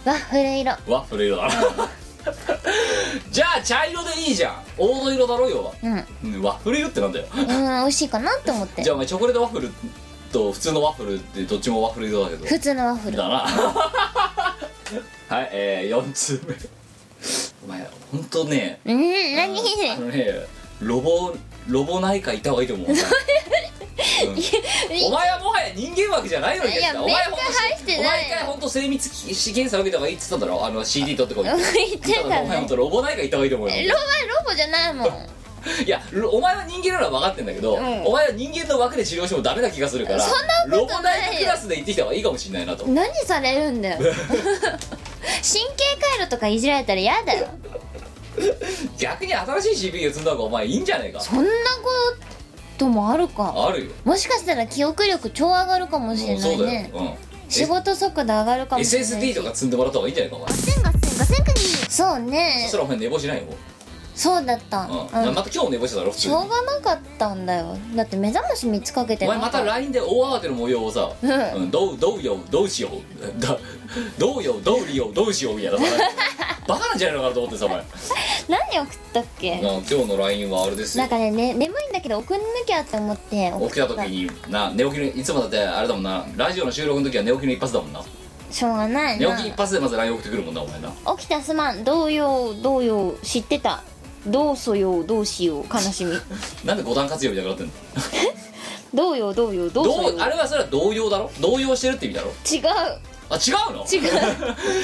[0.05, 0.73] うワッフル色。
[0.73, 1.53] ん、ワッフル色だな。
[3.29, 4.55] じゃあ茶色でいいじゃん。
[4.75, 6.05] 黄土色だろよ、うん。
[6.23, 7.27] うん、ワッフル色ってなんだよ。
[7.35, 8.81] うん美味しいかなって思って。
[8.81, 9.69] じゃあお前チョコレートワッフル
[10.33, 12.47] と普通のワッフルってどっちもワッフル色だけど。
[12.47, 13.17] 普通のワッフル。
[13.17, 13.45] だな
[15.29, 16.55] はいえー、4通目。
[17.65, 19.59] お前ほんとねうん何？
[19.91, 20.27] あのね
[20.79, 21.35] ロボ
[21.67, 22.87] ロボ内科行った方がいいと思う。
[22.91, 22.95] うん。
[25.05, 27.99] お前はもはや人間枠じゃないのにいやお前ほんとめっちゃ入ってない。
[27.99, 30.65] お前一回本当精密試験査受けた方がいいって言ってたんだろ？
[30.65, 31.49] あの CD 取ってこい。
[31.51, 33.75] って言ってただからお前本ね当ロボないか行った方がいいと思うよ。
[33.75, 35.29] ロボロボじゃないもん
[35.85, 38.05] いやロお前は人間なのは分かってんだけど、ん。
[38.05, 40.79] お前は人間の枠で治療してもダメな気がするからそんなことない。
[40.79, 42.85] よロボ大学クラスで行ってきた方がいいかもしれないなと。
[42.87, 43.97] 何されるんだよ。
[43.99, 47.47] 神経回路とかいじられたら嫌だよ。
[48.97, 51.19] 逆に新しい CPU 積んだ方がお前いいんじゃねえか。
[51.19, 51.49] そんなこ
[52.77, 53.53] ともあるか。
[53.55, 53.91] あるよ。
[54.05, 56.89] もしかしたら記憶力超上がるかもしれうんないね。
[56.91, 57.51] そうだよ、うん。
[57.51, 59.13] 仕事速度上がるかもしれないし。
[59.13, 60.49] SSD とか積んでもらった方がいいんじゃないかお前。
[60.49, 61.57] そ千ガセンガセンクニ
[61.89, 62.65] そうね。
[62.67, 63.43] したらお前寝坊しないよ
[64.17, 65.27] そうだった、うん。
[65.27, 65.35] うん。
[65.35, 66.11] また今日寝坊しただろ？
[66.11, 67.77] 普通にしょうがなかったんだよ。
[67.95, 71.31] だって目覚まし3つかけてお前また LINE で大慌ての模様をさ「うん。
[71.31, 73.39] うん、どうどうよどうしよう？
[73.41, 73.57] だ
[74.17, 75.85] どうよどうりよどうしよう」みたいなさ。
[76.67, 77.77] バカなんじゃないのかなと思ってさお前。
[78.49, 79.61] 何送ったっけ？
[79.61, 81.03] な今日の LINE はあれですよ。
[81.03, 83.51] なんかねね眠いんだけど送んなきゃって思って。
[83.53, 86.25] 送起きた時にな寝起きのいつもだってあれだもんな。
[86.35, 88.01] ラジオの収録の時は寝起きの一発だもんな。
[88.49, 90.89] しょうがない寝な起き一発でまず LINE 送ってくるもんなお前な。
[91.17, 91.83] 起きたすまん。
[91.83, 93.83] どうよどうよ知ってた
[94.27, 96.13] どうそよどうしよう悲しみ。
[96.65, 97.73] なんで五段活用みたいになってんの？
[98.93, 100.19] どうよどうよどうそよどう。
[100.19, 101.29] あれはそれは動揺だろ？
[101.39, 102.29] 動揺してるって意味だろ？
[102.51, 102.63] 違う。
[103.29, 103.85] あ違うの？
[103.85, 103.99] 違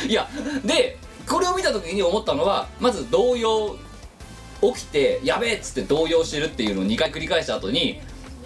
[0.05, 0.07] う。
[0.09, 0.27] いや
[0.65, 3.77] でこれを見た時に思ったのはまず動揺
[4.61, 7.99] 起きてやべえっつって動揺してるっていうのを2回繰り返した後に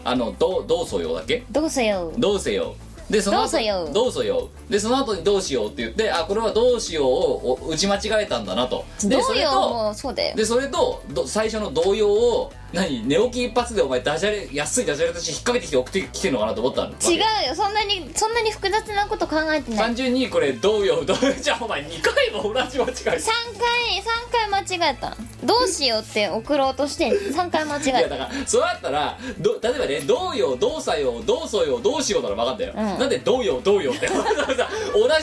[0.04, 1.44] あのどうどうそよだっけ？
[1.52, 2.76] どうそよどうせよ
[3.10, 3.90] でその後どうそよ。
[3.94, 4.50] どうそよ。
[4.70, 8.84] でその後にどうしようって言ってあこれはどうしようをお打ち間違えたんだなと。
[9.04, 10.36] でそうれともうそうだよ。
[10.36, 13.08] でそれとど最初の動揺を何？
[13.08, 16.90] 寝起き一発でお前ダジャレ安いダジャレとして引っ掛けてきて送ってきてるのかなと思ったの。
[16.90, 17.56] 違うよ。
[17.56, 19.80] そんなにそんなに複雑なこと考えてない。
[19.80, 23.22] 単純にこれどうよどうよじゃあお前2回も同じ間違い3回3
[24.32, 25.16] 回間違えた。
[25.44, 33.00] どうしようって送ろうとして3回間違いやえただからそうやったらど例えばねどうよどうさよどうそよどうしようなら分かんだよ、うん。
[33.00, 34.08] なんでどうよどうよって？
[34.08, 34.16] 同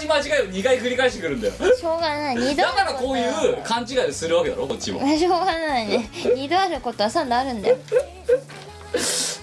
[0.01, 1.55] じ間違いを2回繰り返してくるんだよ。
[1.55, 2.37] しょうがない。
[2.37, 5.01] 二度だからこういう勘違いをするわけだろこっちも。
[5.01, 6.09] しょうがないね。
[6.37, 7.77] 二度あることは三度あるんだよ。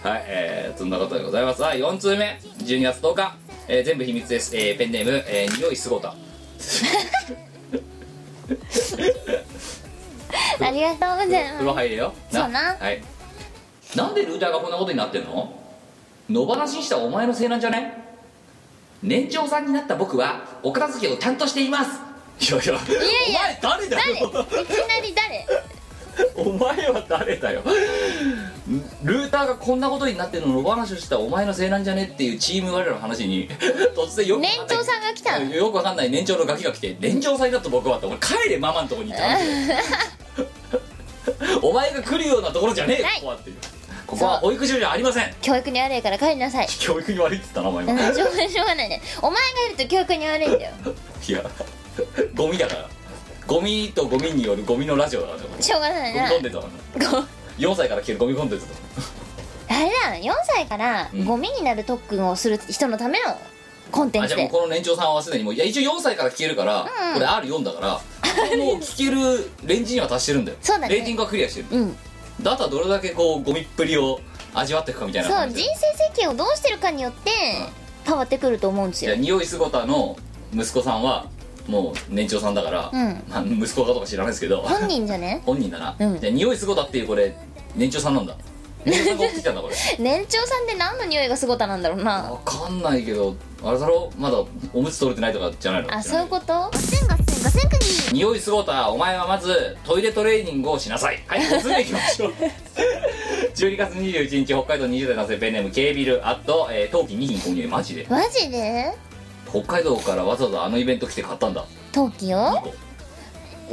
[0.03, 1.61] はい、えー、そんなことでございます。
[1.61, 3.35] はい、4通目、12月10日、
[3.67, 4.55] えー全部秘密です。
[4.55, 6.15] えーペンネーム、えー、匂いすごた。
[10.63, 12.13] ありがとうござい風呂ます入れよ。
[12.31, 12.75] そうな。
[12.79, 13.01] はい。
[13.95, 15.53] なんでルーターがこんなことになってんの？
[16.29, 17.93] 野放しにしたお前のせいなんじゃね
[19.03, 21.91] 年長さんになった僕は、お片付けを担当しています。
[22.39, 22.79] いやいや、いや
[23.27, 24.13] お前誰だ誰？
[24.13, 25.45] いきよなり誰？
[26.35, 27.61] お前は誰だよ。
[29.03, 33.49] ルーターがこんなことになってるの野放しをしたお前のせいなんじゃねっていうチーム我らの話に
[33.95, 34.67] 突然よくわかんない。
[34.67, 35.39] 年長さんが来た。
[35.39, 39.37] のよくわかんない年長のガキが来て年長さんだと僕はってお前帰れママのとこに行った
[41.61, 43.15] お前が来るようなところじゃねえよはい。
[43.15, 43.57] ここはっていう。
[44.07, 45.33] ここは保育所じゃありません。
[45.41, 46.67] 教育に悪いから帰りなさい。
[46.79, 49.01] 教育に悪いって言ったなお前うん今しょうがしょうがないね。
[49.21, 50.71] お前がいると教育に悪いんだよ。
[51.27, 51.43] いや
[52.35, 52.89] ゴミだから
[53.47, 56.67] ゴミとゴミによるゴミのラジオだからねしょうがないゴミなコンテンツだか
[57.15, 57.27] らね
[57.57, 58.73] 4歳から聞けるゴミコンテンツだ
[59.69, 61.25] あれだ4歳からうん。
[61.25, 63.37] ゴミになる特訓をする人のための
[63.91, 67.13] コンテンあじゃあもうツでこの年長さんはすでにもういや一応4歳から聞けるから、うん。
[67.13, 67.91] これ R4 だから
[68.57, 70.57] もう聞けるレンジには達してるんだよ。
[70.61, 70.95] そうだね。
[70.95, 71.97] レーティングはクリアしてるうん。
[72.41, 74.19] だったらどれだけこうゴミっぷりを
[74.53, 77.31] 味わっていくかみたいなそう感じで人生設計をどうしてるかによって
[78.05, 80.17] 変わってくると思うんですじゃあよ匂いすごたの
[80.53, 81.27] 息子さんは
[81.67, 83.23] もう年長さんだから、うん。
[83.29, 84.61] まあ、息子かどうか知らないですけど。
[84.61, 85.41] 本人じゃね？
[85.45, 86.19] 本人だな、うん。
[86.19, 87.35] じゃあ匂いすごたっていうこれ
[87.75, 88.35] 年長さんなんだ。
[88.83, 89.75] 年長さんってきたんだこれ。
[89.99, 92.11] 年長さんって何の匂いがすごたなんだろうな。
[92.31, 94.11] わかんないけどあれだろ？
[94.17, 94.43] まだ
[94.73, 95.93] おむつ取れてないとかじゃないの？
[95.93, 96.69] あそういうこと？
[96.71, 97.75] ガセンガセンガセンク
[98.11, 98.89] ニ匂いすごた。
[98.89, 101.23] お前はまずトイレトレーニングをしなさい。
[101.27, 102.33] はい進んでいきましょう。
[103.55, 108.07] 12月21日北海道20代男性ペンネーム K ビルあと、えー、冬季2品購入マジで？
[108.09, 108.91] マジで？
[109.51, 111.65] 北海道からわざわざあのイベント来て買ったんだ。
[111.91, 112.73] 陶器2を個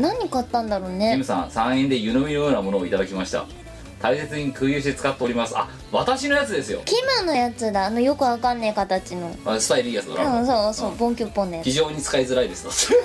[0.01, 3.47] 何買ったんだろうキねムさん3円で湯飲みのようなものをいただきました。
[4.01, 5.55] 大切に空輸して使っております。
[5.57, 6.83] あ私のやつですよ。
[6.85, 7.87] キムのやつだ。
[7.87, 9.35] あのよくわかんねえ形の。
[9.45, 11.65] あスタイルいいやつだな、うんそうそうボンキュッポンのやつ。
[11.65, 12.65] 非常に使いづらいです。
[12.65, 13.01] と そそら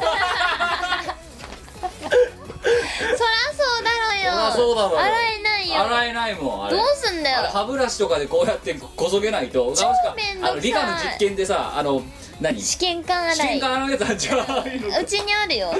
[3.07, 4.31] そうだろうよ。
[4.31, 4.99] そらそうだろうよ。
[4.99, 5.07] 洗
[5.39, 5.81] えないよ。
[5.81, 6.75] 洗えないもんあれ。
[6.77, 7.39] どうすんだよ。
[7.39, 9.75] あれ歯ブラシとかでこうやってこそげないと。
[9.75, 10.51] しかめんどくさい。
[10.51, 12.03] あの理科の実験でさあの
[12.41, 12.59] 何？
[12.59, 13.59] 試試験管洗い。
[13.59, 14.39] 験管のやつあんじゃん。
[14.39, 15.71] ああいうのうちにあるよ。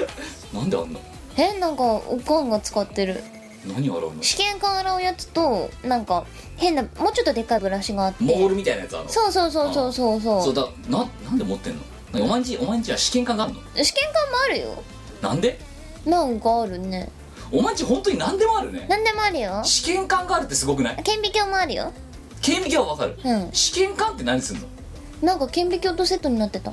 [0.52, 1.00] なんであんの？
[1.36, 3.22] えなんかおかんが使ってる。
[3.66, 4.22] 何洗うの？
[4.22, 6.24] 試験管洗うやつとなんか
[6.56, 8.24] 変なもうちょっとでっかいブラシがあって。
[8.24, 9.10] モールみたいなやつあるの？
[9.10, 10.42] そうそうそうそうそうそう。
[10.42, 11.80] そうだななんで持ってんの？
[12.24, 13.60] お前んちお前んちは試験管があんの？
[13.74, 14.82] 試験管もあるよ。
[15.22, 15.58] なんで？
[16.06, 17.08] なんかあるね。
[17.50, 18.86] お前んち本当に何でもあるね。
[18.88, 19.62] なんでもあるよ。
[19.64, 21.02] 試験管があるってすごくない？
[21.02, 21.92] 顕微鏡もあるよ。
[22.42, 23.52] 顕微鏡はわかる、うん。
[23.52, 24.66] 試験管って何すんの？
[25.22, 26.72] なんか顕微鏡とセットになってた。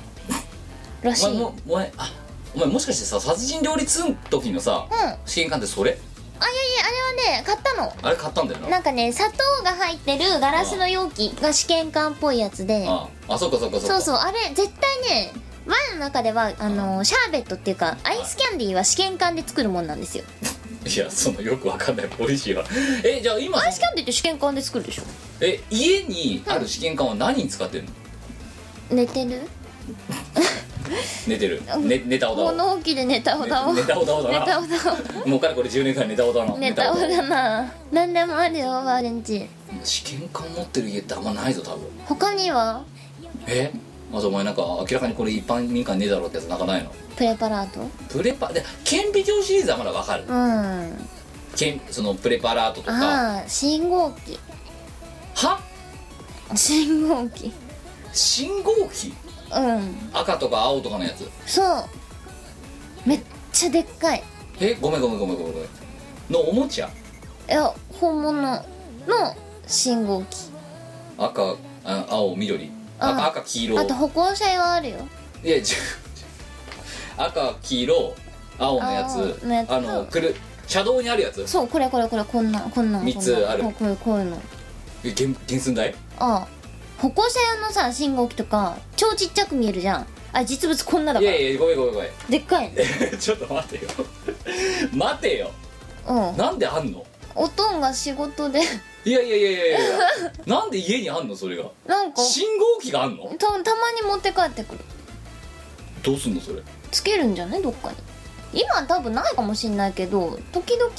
[1.02, 1.26] らしい。
[1.28, 2.14] お前もお前あ
[2.56, 4.98] お前もしかしてさ殺人料理2の時のさ、うん。
[4.98, 5.98] あいやいや試験管ってそれ？
[6.40, 6.52] あれ
[7.30, 7.94] はね買ったの。
[8.02, 8.70] あれ買ったんだよな。
[8.70, 12.86] なんかね砂糖が入ってるガラスの容器が試験管っぽいやつで。
[12.88, 13.88] ああそっかそっかそっか。
[13.88, 15.32] そうそうあれ絶対ね
[15.68, 20.24] ワインの中ではあのシャーベットっていうかアイスキャンディーは試験管で作るもんなんですよ。
[20.84, 22.66] いやそのよくわかんないポリシーは。
[23.04, 25.04] えじゃあ今アイスキャンディーって試験管で作るでしょ。
[25.40, 27.92] え家にある試験管は何に使ってんの？
[28.92, 29.42] 寝てる？
[31.26, 34.40] 寝てる、ね、寝たおだお物置で寝たおだお寝たおだおだな。
[34.40, 34.68] 寝たおだ
[35.26, 37.74] もうかれこれ10年間寝たおだなお寝たおだな。
[37.92, 39.48] 何でもあるよバーレンチ
[39.84, 41.88] 試験管持ってる家ってあんまないぞ多分。
[42.06, 42.84] 他には？
[43.48, 43.72] え？
[44.12, 46.92] まずお前なんか明らかにこれ一般民間ねえだろうってやつなんかないの？
[47.16, 47.80] プレパラート？
[48.10, 50.26] プレパで顕微鏡シリーズはまだわかる。
[50.28, 51.08] うん。
[51.56, 53.38] けんそのプレパラートとか。
[53.38, 54.38] ああ信号機。
[55.36, 55.62] は？
[56.56, 57.54] 信号機
[58.14, 59.14] 信号機？
[59.54, 60.10] うん。
[60.14, 61.30] 赤とか青とかのやつ？
[61.46, 61.86] そう。
[63.06, 63.20] めっ
[63.52, 64.24] ちゃでっかい。
[64.60, 65.70] えごめんごめんごめんごめんごめん。
[66.30, 66.88] のおもちゃ？
[67.50, 68.62] いや本物の
[69.68, 70.52] 信号機。
[71.18, 72.72] 赤あ青緑。
[73.00, 73.80] あ赤赤黄色。
[73.80, 74.98] あと歩行者用あるよ。
[75.44, 75.78] いやちょ
[77.18, 78.16] 赤黄色
[78.60, 79.16] 青のやつ。
[79.42, 79.68] 青のやつ。
[79.68, 80.36] とあのくる
[80.68, 81.48] 車道にあるやつ？
[81.48, 83.64] そうこれこれこれこんなこんな三つある。
[83.64, 84.38] こんなこうこういうの。
[85.04, 85.94] え原原寸大？
[86.20, 86.48] ああ
[87.02, 90.08] 歩行者用のさ信号機とか超ちっちゃく見えるじゃん。
[90.34, 91.32] あ実物こんなだから。
[91.32, 92.10] いやいやごめんごめんごめん。
[92.30, 92.78] でっかいの。
[93.18, 93.82] ちょっと待てよ。
[94.94, 95.52] 待てよ。
[96.08, 96.38] うん。
[96.38, 97.04] なんであんの？
[97.34, 98.62] おとんが仕事で。
[99.04, 99.80] いやいやいやいやいや。
[100.46, 101.64] なんで家にあんのそれが？
[101.88, 102.22] なんか。
[102.22, 103.24] 信号機があんの？
[103.40, 104.80] たたまに持って帰ってくる。
[106.04, 106.62] どうすんのそれ？
[106.92, 107.96] つけるんじゃねどっかに。
[108.62, 110.92] 今は多分ないかもしんないけど時々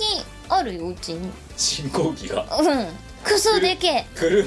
[0.49, 1.31] あるようちに。
[1.57, 2.45] 信号機が。
[2.61, 2.89] うん。
[3.23, 4.07] クソでけえ。
[4.17, 4.45] 車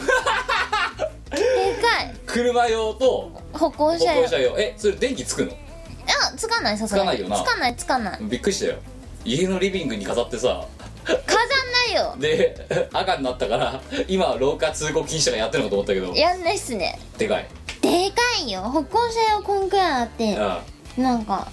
[1.31, 1.37] で
[1.81, 2.15] かい。
[2.25, 4.21] 車用と歩行歩者用。
[4.23, 4.59] 行者用。
[4.59, 5.51] えそれ電気つくの？
[5.51, 7.05] あつかないさすがに。
[7.05, 7.37] つかないよな。
[7.37, 8.19] つかないつかない。
[8.23, 8.77] びっくりしたよ。
[9.23, 10.65] 家のリビングに飾ってさ。
[11.05, 12.15] 飾んないよ。
[12.19, 16.13] で赤になったから今廊下通行禁止とかやってるのかと思ったけど。
[16.15, 16.99] やんないっすね。
[17.17, 17.47] でかい。
[17.81, 18.61] でかいよ。
[18.61, 20.63] 歩行者用こんくらいあってあ
[20.97, 21.47] なんか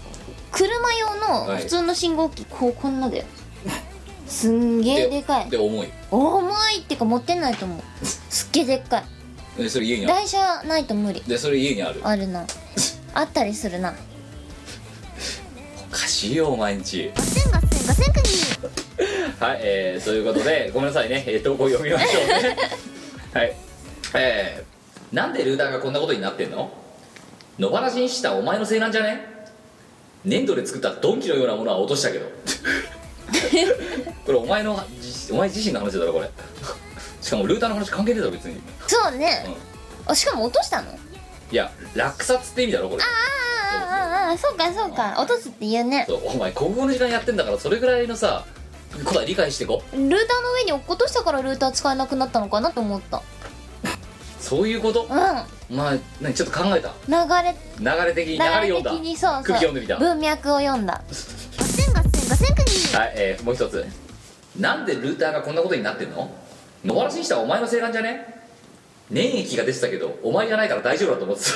[0.51, 1.63] 車用のはい。
[1.63, 3.25] 普通の信号機こうこんなだよ。
[4.27, 5.51] すんげえでかい。
[5.51, 5.89] で重い。
[6.11, 8.07] 重いってか持ってないと思う。
[8.07, 9.05] すっげえでっかい
[9.57, 10.15] でそれ家にある？
[10.15, 11.21] 台車ないと無理。
[11.27, 12.01] でそれ家にある？
[12.03, 12.47] あるな。
[13.15, 13.95] あったりするな。
[15.91, 17.11] おかしいよお前んち。
[17.15, 18.25] ガセンガセンガセンクニ
[19.38, 22.57] はい、えー、ということでごめんなさいね、えー投稿読みましょうね。
[23.35, 23.57] はい。
[24.15, 26.71] えー、なんでルーダーがこんなことになってんの？
[27.59, 29.27] 野放しにしたお前のせいなんじゃね？
[30.25, 32.27] 粘土で作ったドンキのようなものは落としたけど。
[34.25, 36.27] これお前のじお前自身の話だろこれ。
[36.27, 36.31] し
[37.33, 38.61] かもルーターの話関係ねえだろ別に。
[38.87, 39.45] そうね。
[39.47, 40.12] うん。
[40.12, 40.92] あしかも落としたの？
[41.51, 43.03] いや落札って意味だろこれ。
[43.03, 44.57] ああああそう。
[44.57, 45.16] かそうか。
[45.18, 46.07] 落とすって言うね。
[46.09, 48.45] そうお前国語の時間やってんだからそれぐらいのさ
[49.05, 49.83] ことは理解してこ。
[49.92, 50.16] ルーターの
[50.55, 53.23] 上に落っことしたからルーター使えなくなったのかなと思った。
[54.40, 55.05] そういうこと？
[55.05, 55.40] うま
[55.92, 56.35] あ何？
[56.35, 56.88] ちょっと考えた？
[56.88, 57.55] ん流れ。
[57.79, 58.90] 流れ的に流れ読んだ？
[58.92, 59.42] 的にそうそう。
[59.45, 59.97] 空気読んでみた？
[59.99, 61.03] 文脈を読んだ。
[61.09, 61.14] ガ
[61.64, 63.87] センガセンガセンクニはい、えーもう一つ。
[64.59, 66.31] なんでルーターがこんなことになってんの？
[66.85, 68.27] 野放しにしたらお前のせいなんじゃね？
[69.11, 71.51] 粘液が出てたけどお前じゃないから大丈夫だと思ってた。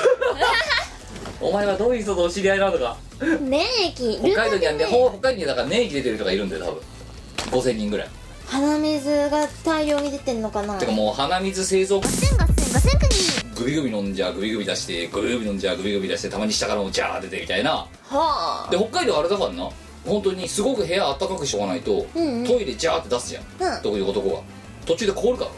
[1.40, 2.96] お前はどういう人とお知り合いなのか。
[3.40, 7.60] 粘液北海道にあって北海道にだから粘液出てる人がいるんだよ多分。
[7.60, 8.08] 5000人ぐらい。
[8.46, 10.78] 鼻水が大量に出てんのかな？
[10.78, 12.00] てかもう鼻水製造。
[12.00, 13.10] ガセンガセンガセンクニ
[13.56, 17.70] グビグビ飲んじゃグビグビ出してグビグビ飲んじゃグビグビ出してたまに下からもジャー出てみたいな。
[17.72, 18.68] はあ。
[18.70, 19.68] で北海道あれだからな。
[20.06, 22.46] 本当にすごく部屋あったかくしとかないと、うんうん。
[22.46, 23.44] トイレジャーって出すじゃん、
[23.76, 23.82] うん。
[23.82, 24.40] どういう男が
[24.86, 25.56] 途中で凍るからな。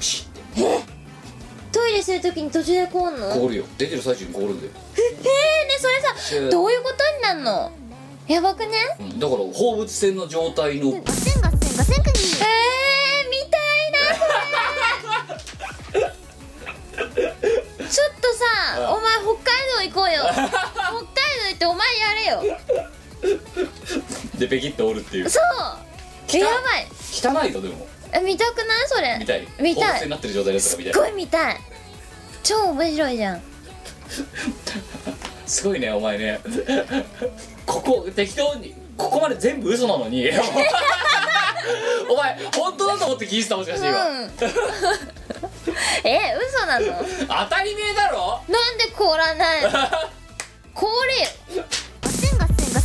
[0.00, 0.84] ピシッて
[1.72, 3.30] トイレするときに途中で凍んの？
[3.30, 3.64] え凍るよ。
[3.78, 5.00] 出てる最中に凍るんだよ、え？
[5.00, 5.30] ね
[5.78, 6.00] それ
[6.44, 7.72] さどういうことになんの？
[8.28, 8.72] やばくね？
[9.00, 9.18] うん。
[9.18, 10.92] だから放物線の状態の。
[11.02, 13.98] ガセンガセンガセンクニえー、見たいな
[15.90, 16.02] これ。
[17.88, 20.22] ちょっとさうんお前北海道行こうよ。
[20.32, 20.50] 北海道
[21.48, 22.58] 行ってお前やれよ。
[24.38, 25.30] でペキッと折るっていう。
[25.30, 25.44] そう。
[26.34, 26.86] えやばい。
[27.44, 28.88] 汚いとでもえ見たくない？
[28.88, 29.16] それ。
[29.18, 29.48] 見たい。
[29.60, 30.02] 見たい。
[30.04, 31.02] になってる状態のやつすっが見たい。
[31.02, 31.56] ごい見たい。
[32.42, 33.42] 超面白いじゃん。
[35.46, 36.40] すごいねお前ね。
[37.66, 40.28] ここ適当にここまで全部嘘なのに。
[42.10, 44.30] お前本当だと思って聞いてたもしかして今、うん。
[46.04, 46.86] え嘘なの？
[47.48, 48.40] 当たり前だろ。
[48.48, 49.62] なんで凍らない？
[50.74, 50.88] 凍
[51.50, 51.64] れよ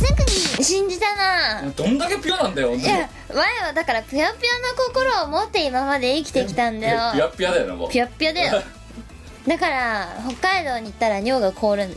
[0.00, 0.22] ガセンガセンガセンク
[0.58, 1.70] ニ信じたな。
[1.70, 7.12] どんだけピュアなんだよいや前はだからぷよぷよの心を持って今まで生きてきたんだよ。
[7.12, 7.90] ピヤッピヤだよなもう。
[7.90, 8.62] ぴよぴよだよ。
[9.46, 11.96] だから北海道に行ったら尿が凍るん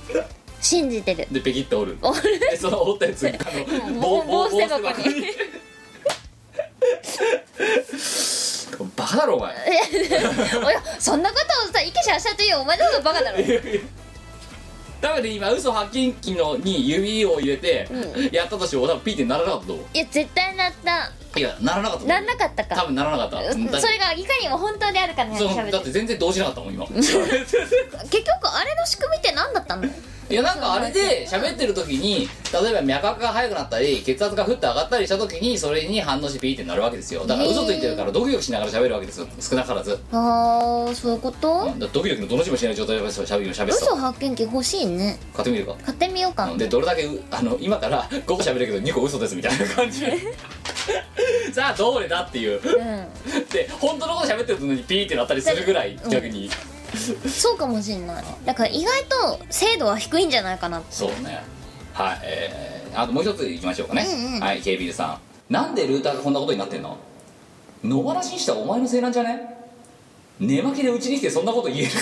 [0.62, 1.28] 信じてる。
[1.32, 1.98] でペキッと折る。
[2.02, 2.40] おる。
[2.40, 3.28] でその折ったやつ。
[3.86, 4.84] あの棒棒捨て箱
[8.96, 9.54] バカだろお前。
[10.66, 13.38] おやそんなことをさイケシャーしたというお前のことバカだろ
[15.02, 21.12] 多分ね今嘘発見機のに指を入れて、うやったとしても多分ピーってならなかったと思いや絶対なった。
[21.20, 22.76] ういやならなかったなんなかったか。
[22.76, 23.52] 多分ならなかった。
[23.82, 26.86] それがいかにも本当であるかのようにそうだって全然動じなかったもん今。
[26.92, 29.84] 結局あれの仕組みって何だったの？
[30.30, 37.26] いやなんかあれで喋ってる時に例えば脈拍が速くなったり血圧がふって上がったりした時にそれに反応してピーってなるわけですよ。
[37.28, 39.28] だから嘘ついてるからドキドキしながら喋るわけですよ。
[39.42, 41.52] 少なからず、ああそういうこと？
[41.66, 45.20] うんだドキドキのどの字もしない状態で喋る喋って嘘た発見器欲しいね。
[45.36, 45.76] 買ってみるか。
[45.86, 46.50] 買ってみようか。
[46.58, 50.00] でどれだけうあの今から 5個喋るけど2個嘘ですみたいな感じ。
[50.06, 50.14] で
[51.54, 52.62] さあどれだっていう。
[52.62, 53.46] うん。
[53.50, 56.50] で本当のこと喋ってるのにピーってなったりするぐらい逆に、
[57.28, 58.24] そうかもしんない。
[58.46, 61.44] だから意外と精度は低いんじゃないかなそうね。
[61.94, 64.40] はいえー、あともう一ついきましょうかね、うんうん。
[64.40, 65.54] はい k b さん。
[65.54, 66.98] なんでルーターがこんなことになってんの？
[67.84, 69.58] 野放しにしたお前のせいなんじゃね？
[70.40, 71.98] 寝巻きでうちに来てそんなこと言えるか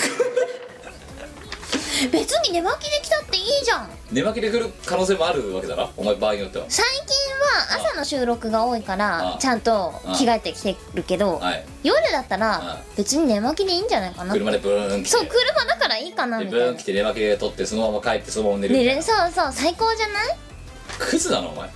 [2.08, 3.90] 別に寝巻きで来たっていいじゃん。
[4.10, 6.64] 寝巻きで来る可能性もあるわけだなお前場合によっては。
[6.68, 11.64] 最近は朝の収録が多いからあちゃんと着替えてきてるけどはい。
[11.82, 14.32] 夜だったらあ別に寝巻きでいいんじゃないかな。
[14.32, 15.08] 車でブーン来て。
[15.10, 16.66] そう車だからいいかなでみたいな。
[16.66, 19.02] ブーン来て寝巻きで取ってそのまま帰ってそのまま寝る。
[19.02, 20.36] そうそう最高じゃない？
[20.98, 21.70] クズなのお前。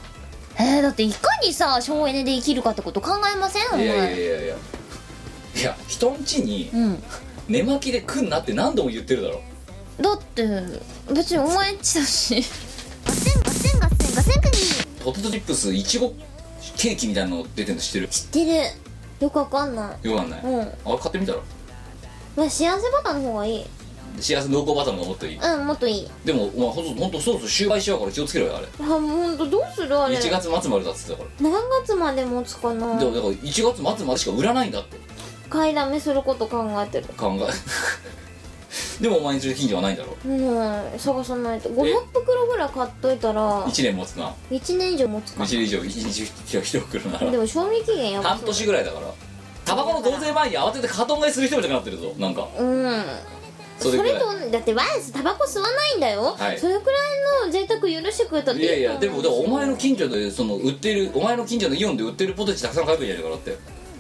[0.57, 3.63] えー、だっていかにさ省エネで生きるかってこと考えません？
[3.73, 3.85] お前。
[3.85, 4.57] いやいやいやいや。
[5.57, 7.03] いや人ん家にうん。
[7.49, 9.43] 寝巻きで来んなって何度も言ってるだろ
[10.01, 10.47] だって
[11.13, 12.45] 別にお前んちだし。
[13.07, 16.15] ガセンガセンガセンガセンクニポテトチップスいちご
[16.77, 18.51] ケーキみたいなの出てるの知ってる知ってる
[19.21, 21.39] よくわかんないよくわかんない、うんあれ買ってみたら
[22.37, 23.67] まあ幸せバターの方がいい
[24.21, 34.99] 幸せ濃厚バターの方がもっといいうんもっといいでもお前ほんとほんとそうそう終売しちゃうから気をつけろよあれあもうほんとどうするあれ1月末までだっつってたから何月まで持つかなでもだから1月末までしか売らないんだって
[35.51, 37.53] 買いだめすること考えてる考え
[39.01, 40.29] でもお前んちの近所はないんだろう。
[40.29, 41.69] ん探さないと。
[41.69, 44.33] 500袋ぐらい買っといたら1年持つな。
[44.51, 47.31] 1年以上持つか1年以上1日1袋なら。
[47.31, 49.07] でも賞味期限やば半年ぐらいだから。
[49.65, 52.49] タバコの増税前に慌ててカートン買いする人みたいになってるぞなんか。
[52.59, 53.05] うん。
[53.79, 56.59] それとだってワイスタバコ吸わないんだよ、はい。
[56.59, 56.93] それくら
[57.47, 63.59] いの贅沢許してくれたっていやいやでもでもお前のの近所でその売ってるお前の近所のイオンで売ってるポテチたくさん買えばいいじゃないかだって。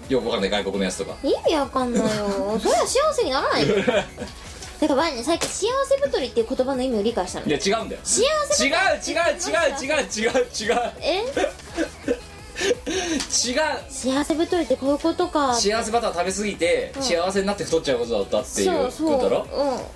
[0.08, 1.16] よくわかんない外国のやつとか。
[1.22, 2.58] 意味わかんないよ。
[2.58, 3.74] それは幸せにならないよ
[4.84, 7.46] だからワイね最近幸せ太りっていう言葉の意味を理解したの。
[7.46, 8.00] いや違うんだよ。
[8.04, 10.92] 幸せ違う違う違う違う違う違う。
[11.00, 11.24] え？
[12.54, 13.60] 違う。
[13.88, 15.54] 幸せ太りってこういうことか。
[15.54, 19.46] 幸せバター食べ過ぎて、幸せになって太っちゃうことだったっていうことだろ？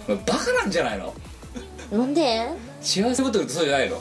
[0.06, 1.14] そバカなんじゃないの？
[1.92, 2.46] ううんなんで？
[2.80, 4.00] 幸せ太りってそうじゃないの？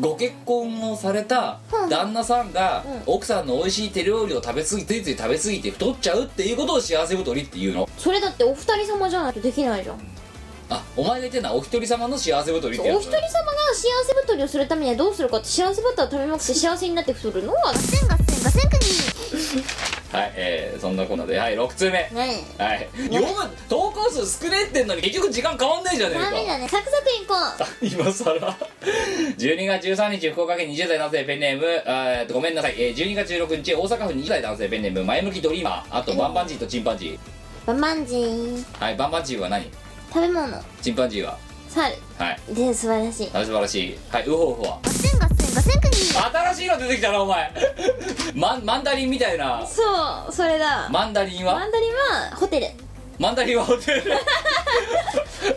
[0.00, 1.88] ご結婚をされたうん。
[1.88, 3.14] 旦那さんがうん。
[3.14, 7.88] 奥さんの美味しい手料理を食べ過ぎついつい食べ過ぎて太っちゃうっていうことを幸せ太りっていうの。
[7.98, 9.98] それだってお二人様じゃないとできないじゃん
[10.68, 12.96] あお前が言ってんのはお一人様の幸せ太りってやつ。
[12.96, 13.28] お一人様が
[13.72, 18.76] 幸せ太りをするためにはどうするかって幸せバターを食べまくって幸せになって太るのはガセンガセンガセンク
[20.12, 21.38] はいえー、そんなこんなで。
[21.38, 22.08] はい6通目。
[22.10, 22.44] ニね。
[22.56, 22.88] はい。
[23.12, 23.32] 読む
[23.68, 26.24] 投稿数少ねえってんのに結局時間変わんねえじゃねえか。
[26.24, 27.34] ダメだねサクサクいこ
[27.82, 27.86] う。
[27.86, 28.56] 今さら
[29.36, 31.82] 12月13日福岡県20代男性ペンネーム。
[31.86, 35.04] あーえっとごめんなさい、えー、12月16日大阪府20代男性ペンネーム。
[35.04, 35.98] 前向きドリーマー。
[35.98, 37.18] あとバンバンジーとチンパンジ
[37.66, 38.82] バンバンジーー。
[38.82, 39.70] はいバンバンジーは何？
[40.08, 40.62] 食べ物。
[40.82, 41.38] チンパンジーは？
[41.68, 42.54] 猿はい。
[42.54, 43.30] で素晴らしい。
[43.34, 43.98] あ素晴らしい。
[44.10, 44.78] はいウホウホは？
[44.82, 47.52] ガセンガセンガセンクニ新しいの出てきたなお前。
[48.34, 49.66] マンマンダリンみたいな。
[49.66, 49.82] そ
[50.28, 50.88] うそれだ。
[50.90, 51.54] マンダリンは？
[51.54, 52.68] マンダリンはホテル。
[53.18, 53.64] マンダリンは？
[53.64, 54.02] ホテル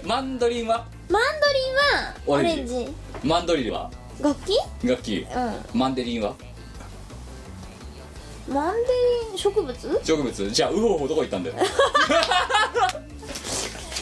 [0.04, 0.86] マンドリンは？
[1.10, 2.88] マンドリンはオレンジ。
[3.24, 3.90] マンドリルは？
[4.22, 4.58] 楽器？
[4.86, 5.26] 楽器。
[5.74, 6.32] うマンデリンは？
[6.32, 6.36] ん
[8.54, 8.80] マンデ
[9.30, 10.02] リン植物？
[10.04, 10.50] 植物。
[10.50, 11.56] じゃあウホウホどこ行ったんだよ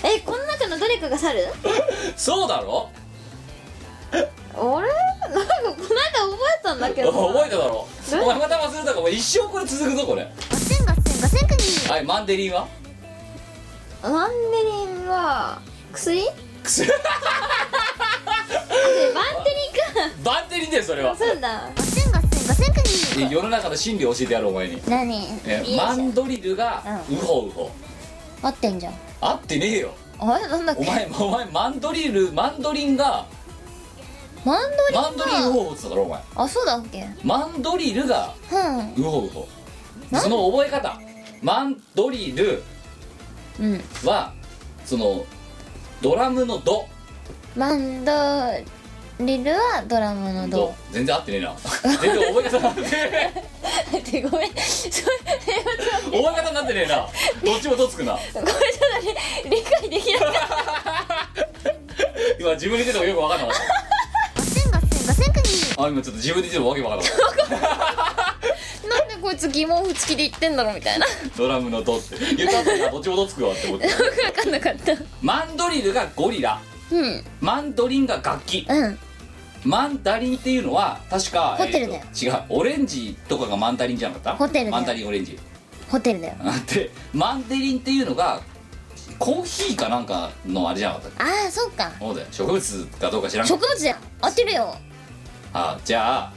[0.04, 1.40] えこの中のどれかが猿？
[2.16, 2.90] そうだろ？
[4.12, 4.18] あ
[4.82, 4.88] れ？
[5.34, 7.88] なんかこの間覚えたんだけど覚えただろ？
[8.12, 8.16] え？
[8.20, 10.32] お前また忘れたからもう一生これ続くぞこれ。
[10.50, 12.68] ガセンガセンガセンクニはいマンデリンは？
[14.04, 15.60] マンデリンは
[15.92, 16.22] 薬？
[16.64, 16.98] くすバン
[19.44, 20.24] テリンか。
[20.24, 21.16] バンデリンだよそれは。
[21.16, 22.82] そうだガセンガセンガセンク
[23.18, 24.82] ニえ世の中の真理を教えてやろうお前に。
[24.88, 25.28] 何？
[25.46, 27.72] えいいじゃんマンドリルがうウホウホ。
[28.44, 29.94] 合ってんじゃん合ってねえよ。
[30.20, 30.48] あれ？
[30.48, 30.82] なんだっけ？
[30.82, 33.26] お前お前マンドリルマンドリンが
[34.46, 36.24] マンドリルマンドリルウホウホって言っただろお前。
[36.36, 37.08] あそうだっけ？
[37.24, 39.06] マンドリルがうん。
[39.06, 39.48] ウホウホ
[40.12, 41.00] なその覚え方。
[41.42, 42.64] マンドリル
[43.60, 43.82] うん。
[44.06, 44.34] は
[44.86, 45.26] その
[46.02, 46.86] ドラムのド。
[47.56, 48.12] マンド
[49.20, 51.56] リルはドラムのドド全然合ってねえな。
[52.02, 52.86] 全然覚え方なんてっ
[54.04, 54.50] てごめん。
[54.52, 57.08] それ覚え方になってねえな。
[57.44, 58.14] どっちもどつくな。
[58.14, 59.16] これちょっとね
[59.50, 60.40] 理解できなかった。
[62.40, 63.56] 今自分で言っててもよく分かんなかっ
[64.36, 65.44] ガセンガセンガセンクニ
[65.76, 67.12] たあ今ちょっと自分で言っててもわけ分かんなか
[68.86, 71.08] っなんでこいつ疑問符付きで言ってんだろうみたいな。
[71.36, 72.36] ドラムのドって。
[72.36, 74.94] 言った後どっちもどつくわって思ってく分かんなかった。
[75.24, 76.62] マンドリルがゴリラ
[76.92, 77.24] うん。
[77.42, 78.68] マンドリンが楽器。
[78.70, 79.00] うん
[79.64, 84.36] マンダリンっていうのは確かホテルだよえーと違うオレンジとかがマンダリンじゃなかった？
[84.36, 85.38] ホテルだよマンダリンオレンジ。
[85.90, 86.34] ホテルだよ。
[86.74, 88.42] でマンデリンっていうのが
[89.20, 91.90] コーヒーかなんかのあれじゃなかったっああそうか。
[92.00, 92.28] けそうだよ。
[92.32, 93.48] 植物かどうか知らん。
[93.48, 93.96] けど植物だよ。
[94.22, 94.76] 合ってるよ。
[95.54, 96.34] あじゃあ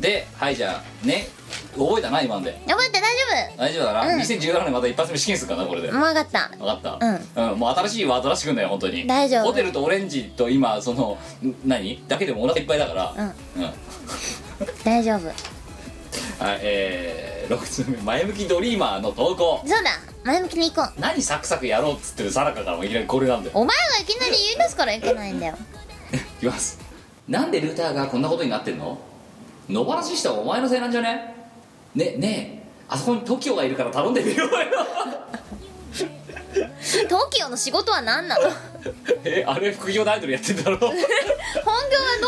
[0.00, 1.28] ではいじゃあね
[1.76, 2.60] 覚えたな今んで。
[2.66, 3.20] 覚えて大丈
[3.56, 4.20] 大丈夫だな、うん。
[4.20, 5.88] 2017年また一発目試験するかなこれで。
[5.88, 6.48] 夫分かった。
[6.56, 7.50] 分かった。
[7.52, 9.06] うん、もう新しいワードらしくんだよ本当に。
[9.06, 9.44] 大丈夫。
[9.46, 12.02] ホテルとオレンジと今そのん何？
[12.08, 13.14] だけでもお腹いっぱいだから。
[13.16, 13.22] う
[13.60, 13.64] ん。
[13.64, 13.72] うん。
[14.84, 15.28] 大丈夫。
[15.28, 19.62] はいえー、6つ目前向きドリーマーの投稿。
[19.66, 19.90] そうだ。
[20.24, 21.00] 前向きに行こう。
[21.00, 23.52] 何サクサクやろうっつってるさなかからもいきなりこれなんだよ。
[23.54, 25.56] お前がいきなり言い出すからいけないんだよ。
[26.12, 26.78] いきます。
[27.28, 28.98] なんでルーターがこんなことになってんの？
[29.70, 31.34] 野放ししたお前のせいなんじゃね？
[31.94, 32.70] ねねえ。
[32.88, 34.54] あそこに TOKIO がいるから頼んでみようよ。
[37.08, 38.42] TOKIO の仕事は何なの？
[38.50, 38.52] 本
[39.24, 40.76] えあれ副業でアイドルやってんだろ。
[40.80, 40.92] 業は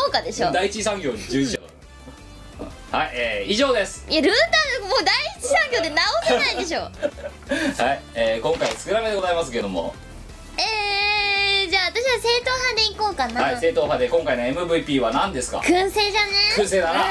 [0.05, 0.51] 農家でしょ。
[0.51, 4.05] 第一産業に従事者はいえー、以上です。
[4.07, 6.81] いやルーターもう第一産業で直せないでしょ。
[7.83, 9.95] はい、えー、今回少なめでございますけども。
[10.57, 11.22] えー、じゃあ
[11.93, 15.59] 私は正統派で行こうかな、はい正統派で今回の MVP は何ですか？
[15.59, 16.31] 燻製じゃね？
[16.57, 17.03] 燻製だな。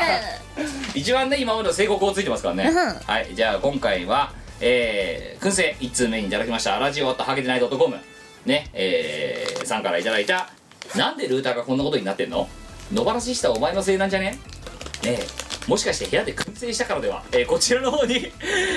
[0.95, 2.77] 一番ね今までの成功をついてますからね、うん。
[2.77, 6.79] はいじゃあ今回はえー、燻製1通目にいただきました。
[6.79, 7.97] ラジオとハゲてない .com
[8.45, 10.51] ねえー、さんからいただいた。
[10.97, 12.49] なんでルーターがこんなことになってんの？
[12.93, 14.39] 野放ししたお前のせいなんじゃね？
[15.03, 15.27] ねえ
[15.69, 18.33] もしかして部屋で燻製したからでは、えー、こちらの方に、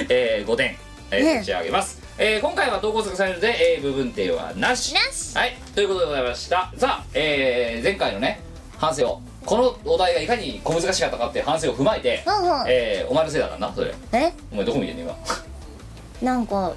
[0.09, 0.77] えー、5点、
[1.11, 4.93] えーね差し上げます、えー、今回は投稿作されるので、えー、部分点はなし。
[4.93, 5.35] なし。
[5.37, 5.57] はい。
[5.73, 6.71] ということでございました。
[6.77, 8.41] さあ、えー、前回のね
[8.77, 9.21] 反省を。
[9.45, 12.65] このお題がいかに小難しかったかっていう反省を踏まえて、ほうほう。
[12.67, 13.93] えー、お前のせいだからなそれ。
[14.13, 14.33] え？
[14.51, 15.17] お前どこ見てんの今？
[16.21, 16.73] なんか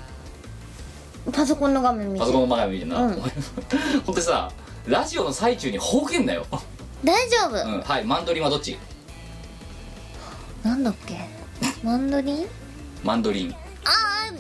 [1.33, 3.15] パソコンの画面見てパソコンの前見てんな、うん。
[4.05, 4.51] ほんとさ
[4.87, 6.45] ラジオの最中にほうけんなよ、
[7.05, 8.05] 大丈夫、うん、はい。
[8.05, 8.77] マンドリンはどっち？
[10.65, 11.21] なんだっけ？
[11.85, 12.47] マンドリン？
[13.05, 13.53] マンドリン。
[13.53, 13.55] あ
[13.87, 14.35] あ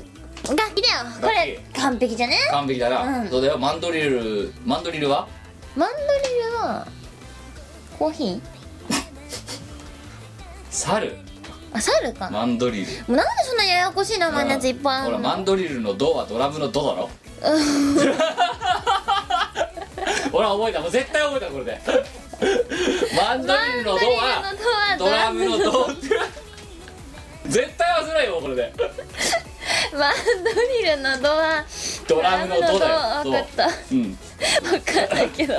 [0.46, 1.04] 楽器だよ。
[1.20, 2.38] これ完璧じゃね？
[2.50, 3.28] 完璧だな、うん。
[3.30, 3.58] そうだよ。
[3.58, 5.28] マンドリルマンドリルは？
[5.76, 5.96] マンド
[6.28, 6.86] リルは
[7.98, 8.40] コーヒー？
[10.70, 11.16] 猿。
[11.72, 12.92] あ猿か、マンドリル。
[12.92, 17.10] もうなんでそんなややこしい名前のやついっぱいあほらるのマンドリルのドはドラムのドだろ？
[20.32, 20.80] ほら覚えた。
[20.80, 21.80] もう絶対覚えたこれで。
[23.16, 24.56] マンドリルのドはマン
[24.98, 26.08] ドリルのドはドラムのドって
[27.48, 28.72] 絶対忘れないよこれで
[29.92, 30.14] マン
[30.44, 30.50] ド
[30.80, 31.64] リルのドは
[32.06, 33.22] ドラムのドだよ。
[33.24, 33.78] 分かったそう。
[33.92, 34.18] うん。
[34.62, 35.54] 分かんないけど。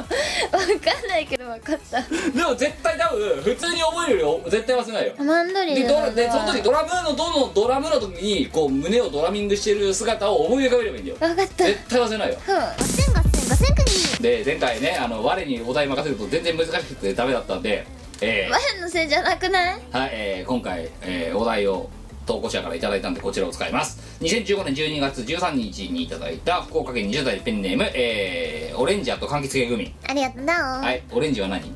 [0.51, 2.01] 分かんないけど分かった。
[2.01, 4.41] でも絶対多分普通に覚えるよ。
[4.45, 5.13] り絶対忘れないよ。
[5.19, 11.17] マンドリでルのドはドラでその時ドラムのドのドラムの時にこう胸をドラミングしてる姿を思い浮かべればいいんだよ。
[11.19, 11.63] 分かった。
[11.65, 12.37] 絶対忘れないよ。
[12.45, 17.85] ふんガセンガセンガセンクニで前回ねあの我にお題任せると全然難しくてダメだったんで
[18.21, 18.49] えー。
[18.49, 19.79] 前のせいじゃなくない？
[19.91, 21.89] はい、えー今回、えーお題を
[22.29, 23.99] 投稿者からいただいたんでこちらを使います。
[24.21, 29.95] 2015年12月13日にいただいた福岡県20代ペンネーム、えーオレンジあと柑橘系グミ。
[30.07, 30.43] ありがとう。
[30.43, 31.73] な、はいオレンジは何？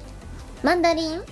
[0.62, 1.24] マンダリン。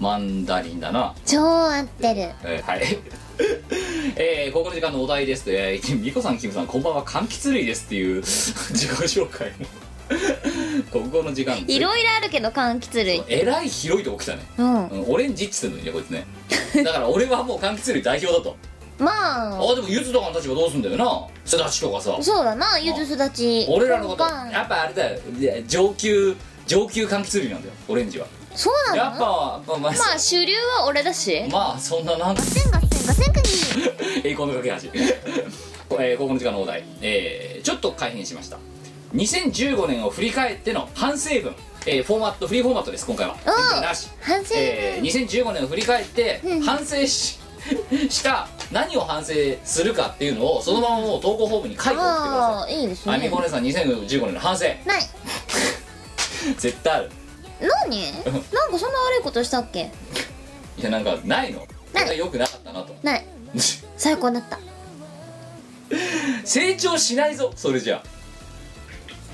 [0.00, 1.14] マンダリンだな。
[1.26, 2.20] 超合ってる。
[2.42, 2.98] えーはい。
[4.16, 5.44] えー、ここの時間のお題です。
[5.44, 9.52] と、えー、みこさん、キムさん、こんばんは、柑橘類ですっていう自己紹介
[10.10, 11.58] の ここの時間。
[11.66, 13.22] いろいろあるけど柑橘類。
[13.28, 14.88] えらい広いとこ来たね、うん。
[14.88, 16.26] うん、オレンジっつってんのにねこいつね。
[16.84, 18.56] だから俺はもう柑橘類代表だと。
[18.98, 19.72] まあ。
[19.72, 21.26] あでもゆずとかの立場どうすんだよな。
[21.44, 22.16] すだちとかさ。
[22.20, 23.66] そうだなゆずすだち。
[23.68, 25.20] 俺らのことやっぱあれだよ。
[25.66, 26.36] 上級
[26.66, 28.26] 上級柑橘類なんだよオレンジは。
[28.54, 28.96] そうなの？
[28.96, 31.44] やっぱやっぱまあ、まあ主流は俺だし。
[31.50, 32.42] まあそんななんか。
[32.42, 33.48] ガセンガセンガセンクニ
[34.24, 34.90] 栄光の架け橋
[36.00, 38.58] えー、ここの時間のお題、えー、ちょっと改変しました
[39.14, 41.54] 2015年を振り返っての反省文、
[41.86, 43.36] えー、フォーマットフリーフォーマットです今回は。
[43.80, 44.10] なし。
[44.20, 47.38] 反省えー、2015年を振り返ってうん反省し
[48.08, 49.32] した何を反省
[49.64, 54.64] するかっていうのをそのままもう投稿フォームに書いておいてくださああいいですいあみねこお姉さん2015年の反省。
[54.64, 55.02] ない。
[56.56, 57.10] 絶対ある。
[57.60, 58.12] 何？
[58.12, 59.90] なんかそんな悪いことしたっけ？
[60.78, 61.66] いやなんかないの。
[61.92, 62.04] ない。
[62.04, 62.94] それが良くなかったなと。
[63.02, 63.26] ない。
[63.96, 64.58] 最高だった。
[66.44, 68.02] 成長しないぞそれじゃ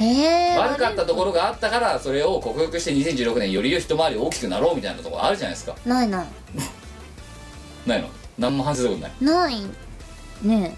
[0.01, 5.77] えー、悪かったところがあったからそれを克服して2016年より一回り大きくなろうみたいなところあるじゃないですか。
[5.87, 6.25] ないな
[7.87, 8.09] ないの？
[8.39, 9.13] 何も反省することない。
[9.21, 9.63] ない。
[10.43, 10.77] ね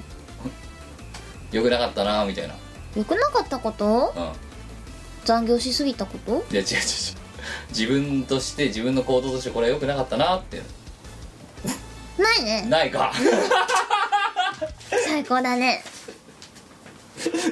[1.53, 2.55] 良くなかったなみたいな。
[2.95, 4.13] えよくなかったこと？
[4.17, 4.33] うん。
[5.25, 6.45] 残業しすぎたこと？
[6.53, 6.77] いや違う違う違う。
[7.71, 10.61] 自分として自分の行動としてこれは良くなかったなって。
[12.19, 12.67] ないね。
[12.69, 13.13] ないか。
[15.07, 15.83] 最高だね。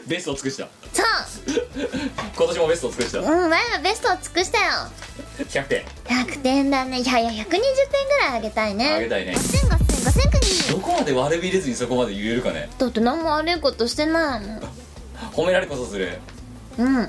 [0.06, 1.06] ベストを尽くしたそう。
[2.36, 3.18] 今年もベストを尽くした。
[3.18, 4.64] うん前はベストを尽くしたよ。
[5.38, 5.84] 100点。
[6.04, 7.00] 100点だね。
[7.00, 7.58] いやいや120点ぐ
[8.20, 8.88] らいあげたいね。
[8.88, 9.32] あげたいね。
[9.32, 12.70] 5000 5000 5000くにどこまで悪びれずにそこまで言えるかね。
[12.78, 14.60] だって何も悪いことしてないもん
[15.32, 16.18] 褒められこそする。
[16.78, 16.96] うん。
[16.96, 17.08] うん。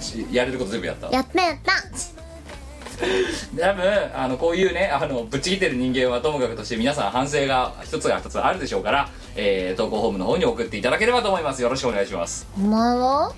[0.00, 1.10] しやれること全部やった。
[1.10, 1.72] やったやった。
[3.58, 11.62] 多分あのこういうねあのぶっちぎってる人間はともかくとして皆さん反省が一つが二つあるでしょうから、えー投稿ホームの方に送っていただければと思います。
[11.62, 12.46] よろしくお願いします。
[12.56, 13.32] お前は？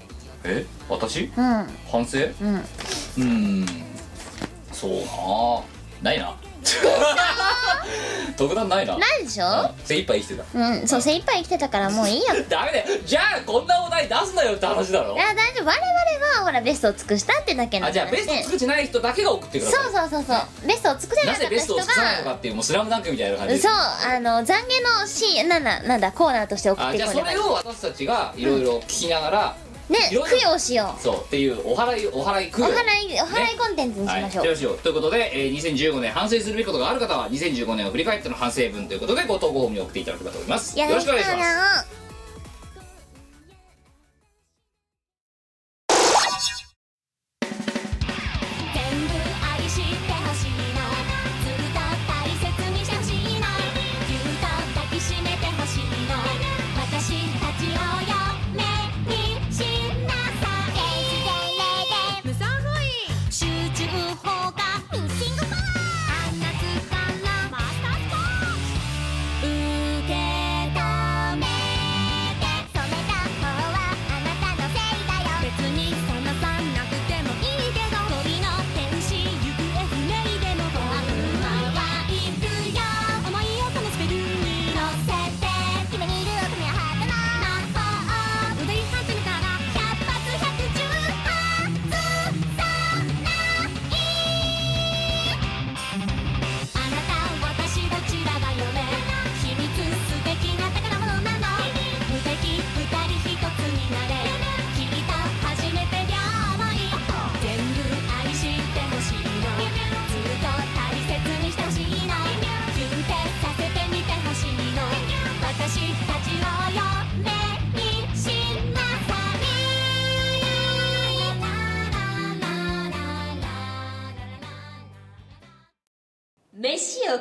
[0.45, 0.65] え？
[0.89, 1.31] 私？
[1.37, 1.67] うん。
[1.91, 2.19] 反省？
[2.19, 3.25] ううんー
[3.65, 3.67] ん。
[4.73, 4.91] そう
[6.03, 6.11] な。
[6.13, 6.37] ないな
[8.37, 8.97] 特段ないな。
[8.99, 9.47] ないでしょ？
[9.47, 9.51] う
[9.83, 9.87] ん。
[9.87, 10.59] 精一杯生きてた。
[10.59, 10.87] うん。
[10.87, 12.85] そう精一杯生きてたからもういいよいダメだよ。
[13.05, 15.17] じゃあこんなお題出すなよって話だろ？
[15.17, 15.65] や大丈夫。
[15.67, 20.67] 我々はほらベストを尽くしたってだけなんあじゃあベスト作ってない人だけが送ってくださいそうそうそうそう。
[20.67, 23.61] ベストを尽くせなかったなぜベストを人尽くさないのかがっていうもうスラムダンクみたいな感じで。
[23.61, 24.55] そうあの懺悔
[25.01, 30.39] のシーンなんだなんだコーナーとして送ってあじゃあそこれを私たちがいろいろ聞きながら、ねいろいろ。
[30.39, 36.51] 供養しよそうっていうお払いお払いう供お養払いお払いコンテンツにしはい、ましょう、よしようということで、えー2015年反省す。
[36.51, 40.79] るべきことがある方は2015年を振り返っての反省文ということでご投稿フォームに送っていただければと思います。
[40.79, 42.08] よろしくお願いします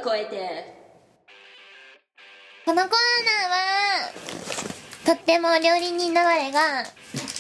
[0.08, 0.74] 超えて。
[2.66, 2.92] このコーナー
[3.50, 4.10] は
[5.06, 6.86] とっても料理人の我が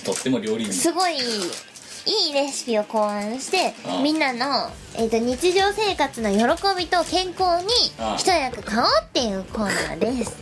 [0.05, 0.73] とっても料理人。
[0.73, 4.01] すごいいいレシピを考案してああ。
[4.01, 6.39] みんなの、えー、と日常生活の喜
[6.77, 7.69] びと健康に
[8.17, 10.35] 一役買おうっていうコーナーです。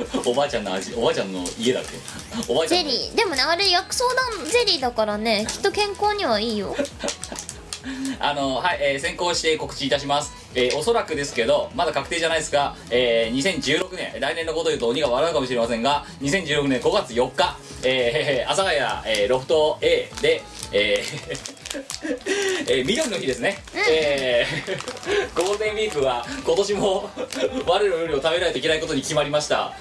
[0.26, 2.52] おばあちゃんの味おばあちゃんの家だっけ？
[2.52, 3.14] おばあちゃんのゼリー。
[3.14, 6.74] でもねあれ薬草だゼリーだからねきっと健康にはいいよ。
[8.18, 18.80] あのはい、えー先行して告知いたします、えーおそらくですけどまだ確定じゃないですが、えー2016年来年のことを言うと鬼が笑うかもしれませんが2016年5月4日、えー、阿佐ヶ谷、
[19.20, 20.42] えーロフト A で
[20.72, 21.60] えー
[22.68, 27.08] えー緑の日ですね、えー ゴールデンウィークは今年も
[27.66, 29.72] 我の料理を食べないといけないことに決まりました。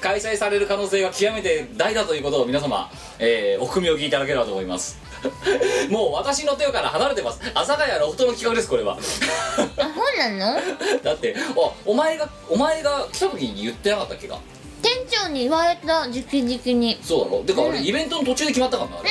[0.00, 4.98] 開催される可能性が極めて大だということを皆様、えーお組み置きいただければと思います
[5.90, 7.40] もう私の手から離れてます。
[7.54, 8.96] 阿佐ヶ谷ロフトの企画ですこれは。
[9.78, 10.60] あ本なの？
[11.02, 14.38] だってあお前がお前が来た時に言ってなかったっけか？
[14.82, 16.98] 店長に言われた直々に。
[17.02, 17.44] そうだろ？
[17.44, 17.84] でか俺、うん。
[17.86, 19.10] イベントの途中で決まったからなあれ、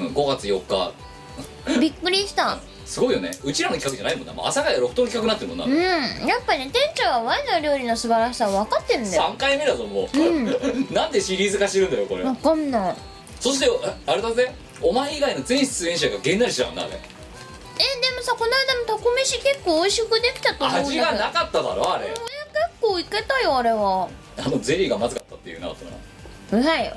[0.00, 0.92] うん、5月4日。
[1.66, 2.58] うんびっくりした。
[2.86, 3.30] すごいよね。
[3.44, 4.32] うちらの企画じゃないもんな。
[4.32, 6.26] もう阿佐ヶ谷ロフトの企画になってるもんな、うん。
[6.26, 9.34] やっぱね店長はワインの料理の素晴らしさ分かってるんだよ。
[9.34, 10.44] 3回目だぞもう、うん。
[10.94, 12.22] なんでシリーズ化してるんだよこれ。
[12.22, 12.94] 分かんない。
[13.38, 13.66] そして
[14.06, 14.50] ああれだぜ
[14.80, 16.92] お前以外の全出演者がげんなりしちゃうんだあれ。
[16.92, 21.06] えでもさこの間のタコ飯結構美味しくできたと思うんだけど。
[21.06, 22.08] 味がなかっただろあれ。
[22.08, 22.18] 結
[22.80, 24.08] 構いけたよあれは。
[24.36, 26.96] あのゼリーがまずかったっていうなかったなうざいよ。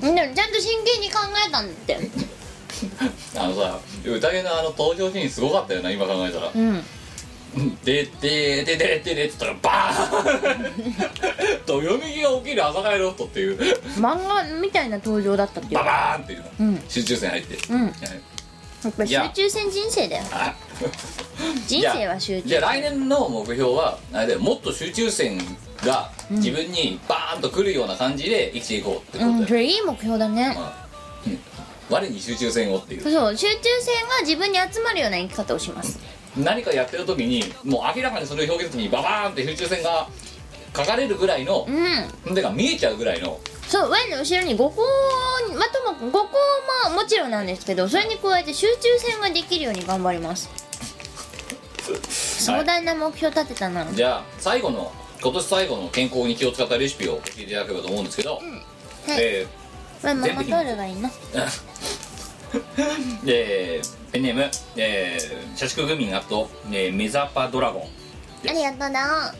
[0.00, 1.98] でもちゃんと真剣に考えたんだって。
[3.38, 6.50] あのさ宴のあの登場シーンすごかったよな今考えたら。
[6.54, 6.84] うん
[7.84, 13.58] 「でででででで」っつったらバーン どよみきが起きる朝帰ロットっていう。
[13.98, 15.78] 漫画みたいな登場だったっていう。
[15.78, 16.84] ババーンっていうの、うん。
[16.88, 17.82] 集中線入って、うん。
[17.82, 17.90] はい。
[18.84, 18.90] や。
[18.90, 20.24] っぱり集中戦人生だよ。
[20.32, 20.54] あ。
[21.66, 22.48] 人生は集中。
[22.48, 25.38] じゃあ来年の目標はあれだよもっと集中線
[25.84, 30.56] が自分にバーンとくるような感じで生きていこうってことだよ、うんそれいい目標だね。
[31.26, 31.38] うん。
[31.90, 33.02] 我に集中線をっていう。
[33.02, 35.98] そう集中線が自分に集まるような生き方をします
[36.36, 40.08] 何かやってる時にもう明らかにそれを表現する時にババーンって集中線が
[40.74, 41.66] 書かれるぐらいの
[42.26, 42.34] うん。
[42.34, 43.38] でか見えちゃうぐらいの。
[43.68, 44.82] そうワイの後ろに5個
[45.54, 46.18] まとも5個
[46.90, 50.50] ももちろんなんですけどそれに加えて集中線ができるように頑張ります。
[52.08, 58.42] 壮大な目標立てたな、じゃあ最後の今年最後の健康に気を使ったレシピを教えていただければと思うんですけど、はい。
[59.18, 59.46] え
[60.00, 60.42] これマが
[60.86, 61.08] いいな。
[61.08, 61.12] ー
[63.26, 67.82] えーペンネーム、えー、社畜グミンあと、えーメザパドラゴン。
[68.46, 69.00] ありがとうな。
[69.00, 69.34] は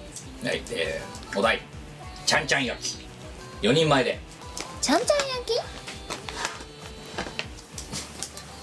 [0.45, 1.61] い、えー、お題。
[2.25, 3.07] ちゃんちゃん焼き。
[3.61, 4.19] 4人前で。
[4.81, 5.61] ちゃんちゃん焼き？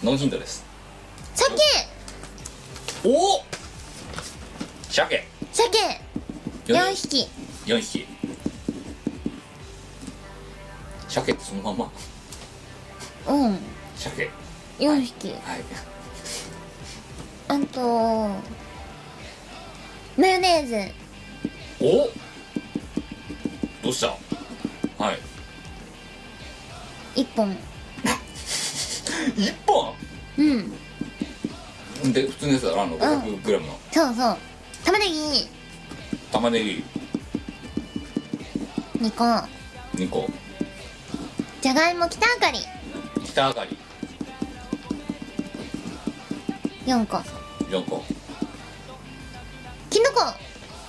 [0.03, 0.65] ノンヒントです。
[1.35, 1.53] 鮭！
[3.03, 3.35] お！
[3.35, 3.43] お
[4.89, 5.27] 鮭。
[5.53, 5.77] 鮭！
[6.65, 7.29] 四4匹。
[7.67, 8.07] 4匹。
[11.07, 11.91] 鮭ってそのまんま。
[13.27, 13.59] うん。
[13.95, 14.31] 鮭。
[14.79, 15.29] 4匹。
[15.29, 15.88] はい
[17.49, 17.81] あと
[20.17, 20.93] マヨネーズ。
[21.83, 22.09] お？
[23.81, 24.07] どうした？
[25.03, 25.19] はい。
[27.21, 27.57] 1本。
[29.35, 29.93] 1本？
[30.37, 32.13] うん。
[32.13, 33.79] で普通のやつだろあの 500g の。
[33.91, 34.37] そうそう。
[34.85, 35.47] 玉ねぎ。
[36.31, 36.83] 玉ねぎ。
[38.99, 39.23] 2個。
[39.97, 40.29] 2個。
[41.61, 42.59] じゃがいも北あかり。
[43.25, 43.75] 北あかり。
[46.85, 47.38] 4個
[47.69, 48.03] 4個。
[49.91, 50.33] きのこ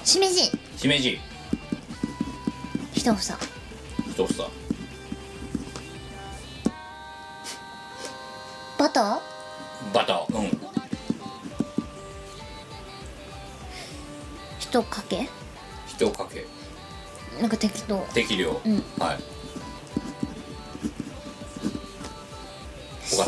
[0.03, 0.51] しめじ。
[0.79, 1.21] しめじ。
[2.95, 3.39] 1房。
[4.17, 4.51] 1房。
[8.79, 9.21] バター？
[9.95, 10.47] バターうん。
[14.61, 15.29] 1かけ
[15.99, 16.47] ？1かけ。
[17.41, 17.99] なんか適当。
[18.15, 18.83] 適量、うん。
[18.99, 19.19] はい。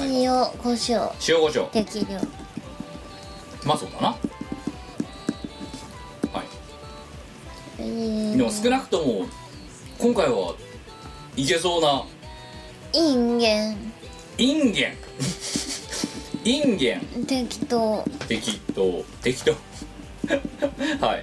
[0.00, 0.30] 塩
[0.62, 2.18] コショウ塩コショウ適量
[3.64, 4.08] まあそうだな。
[4.08, 4.18] はい。
[7.78, 9.26] えー、でも少なくとも
[9.98, 10.54] 今回は
[11.36, 12.04] いけそうな。
[12.92, 13.92] いんげん
[14.38, 14.96] インゲン。
[16.44, 17.24] インゲン。
[17.26, 18.04] 適当。
[18.28, 19.04] 適当。
[19.22, 19.52] 適当。
[21.06, 21.22] はい。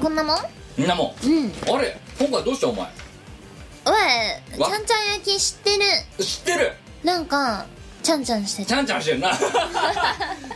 [0.00, 0.36] こんなもん？
[0.76, 1.46] みんなもうん。
[1.46, 1.98] うあれ？
[2.18, 2.86] 今回どうしたお前？
[3.86, 3.92] おい
[4.56, 5.84] ちわゃんちゃん焼き知ってる。
[6.24, 6.72] 知ってる。
[7.02, 7.66] なんか
[8.06, 9.32] ちゃんちゃんしてちゃんちゃんしてるな。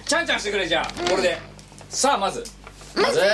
[0.07, 1.11] ちゃんちゃんしてくれじゃあ。
[1.11, 1.39] これで。
[1.89, 2.45] さあまず。
[2.95, 3.31] まずアル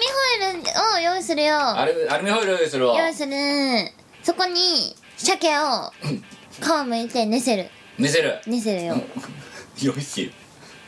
[0.00, 0.06] ミ
[0.42, 1.56] ホイルを用意するよ。
[1.56, 3.00] アルアルミホイルするわ。
[3.00, 3.32] 用意する。
[4.24, 7.70] そこに鮭を皮むいて寝せる。
[7.96, 8.40] 見せる。
[8.48, 8.96] 寝せるよ。
[9.80, 10.32] よし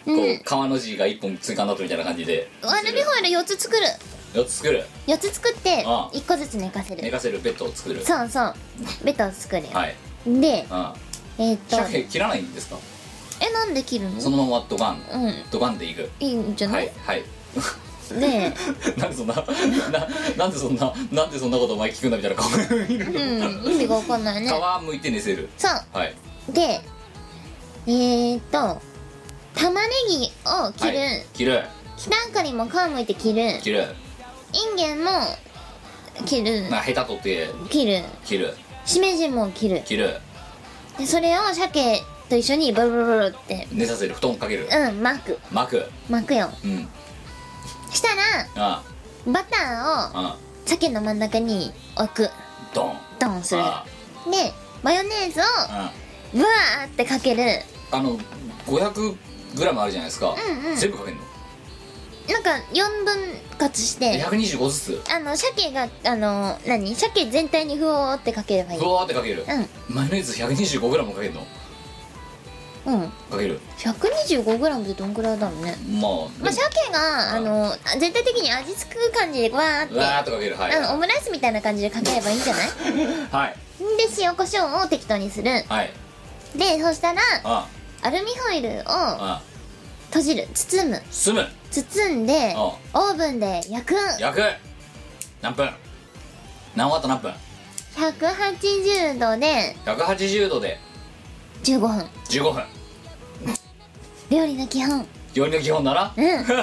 [0.04, 2.50] こう皮の字が1本追加になったみたいな感じで。
[2.62, 3.86] アルミホイル4つ作る。
[4.32, 4.84] 4つ作る。
[5.06, 6.12] 4つ作ってああ。
[6.12, 7.02] 1個ずつ寝かせる。
[7.04, 8.04] 寝かせるベッドを作る。
[8.04, 8.54] そうそう。
[9.04, 9.94] ベッドを作るよ、はい。
[10.26, 10.92] でうん
[11.38, 11.76] えーっと。
[11.76, 12.76] 鮭切らないんですか？
[13.40, 14.20] えなんで切るの？
[14.20, 15.02] そのままドカン。
[15.12, 15.34] うん。
[15.50, 16.08] ドカンでいく。
[16.20, 17.22] いいんじゃな、はいいはい。
[18.20, 18.52] で
[18.98, 19.42] なんでそんなな
[20.36, 22.36] なんでそんななんでそんなことお前聞くんだみたいな。
[22.36, 24.48] 顔うん意味が分かんないね。
[24.50, 25.48] 皮むいて寝せる。
[25.56, 25.98] そう。
[25.98, 26.14] はい。
[26.50, 26.80] で
[27.86, 28.80] えーっと
[29.54, 31.26] 玉ねぎを切る、はい。
[31.32, 31.64] 切る。
[31.96, 33.60] 北あかりも皮むいて切る。
[33.62, 33.86] 切る。
[34.52, 35.10] インゲンも
[36.26, 36.68] 切る。
[36.70, 38.02] なヘタ取って切る。
[38.24, 38.54] 切る。
[38.84, 39.82] しめじも切る。
[39.86, 40.20] 切る
[40.98, 43.68] でそれを鮭と一緒にブルブルブルって。
[43.72, 45.38] 寝させる布団かけるうん巻く。
[45.52, 45.90] 巻く。
[46.08, 46.50] 巻くよ。
[46.64, 46.88] うん。
[47.92, 48.22] したら
[48.56, 48.82] あ
[49.26, 52.30] バターをあ鮭の真ん中に置く。
[52.74, 52.96] ドン。
[53.20, 53.62] ドンする。
[53.62, 53.84] あ
[54.30, 55.92] でマヨネーズをあ
[56.32, 57.62] ブワーってかける。
[57.90, 58.18] あの
[58.66, 60.34] 500g あるじゃないですか。
[60.34, 60.76] うんうん。
[60.76, 61.22] 全部かけるの？
[62.28, 63.16] なんか4分
[63.58, 64.22] 割して。
[64.24, 65.02] 125ずつ？
[65.12, 66.94] あの鮭があの何？
[66.94, 68.78] 鮭全体にふおーってかければいい。
[68.80, 69.44] ふわーってかける。
[69.46, 69.94] うん。
[69.94, 71.46] マヨネーズ 125g かけるの？
[72.86, 73.08] うん。
[73.30, 73.60] かける。
[73.78, 75.76] 125g ってどんくらいだろうね。
[76.00, 79.94] まあまあ鮭があの全体的に味付く感じでわーって。
[79.96, 80.56] わーっとかける。
[80.56, 82.68] はいうんオムライスみたいな感じでかければいいんじゃない？
[83.30, 83.56] はい。
[83.98, 85.50] で塩コショウを適当にする。
[85.68, 85.90] はい。
[86.56, 87.68] でそしたらあ
[88.02, 89.42] アルミホイルをあ
[90.06, 90.48] 閉じる。
[90.54, 91.02] 包む。
[91.10, 91.48] 住む
[91.82, 93.94] 包んであオーブンで焼く。
[94.20, 94.42] 焼く。
[95.42, 95.70] 何分？
[96.76, 97.32] 何ワット何分
[97.96, 99.76] ？180度で。
[99.84, 100.78] 180度で。
[101.64, 102.06] 15分。
[102.28, 102.62] 15分。
[104.30, 105.06] 料理の基本。
[105.34, 106.12] 料理の基本だな？
[106.16, 106.24] うん。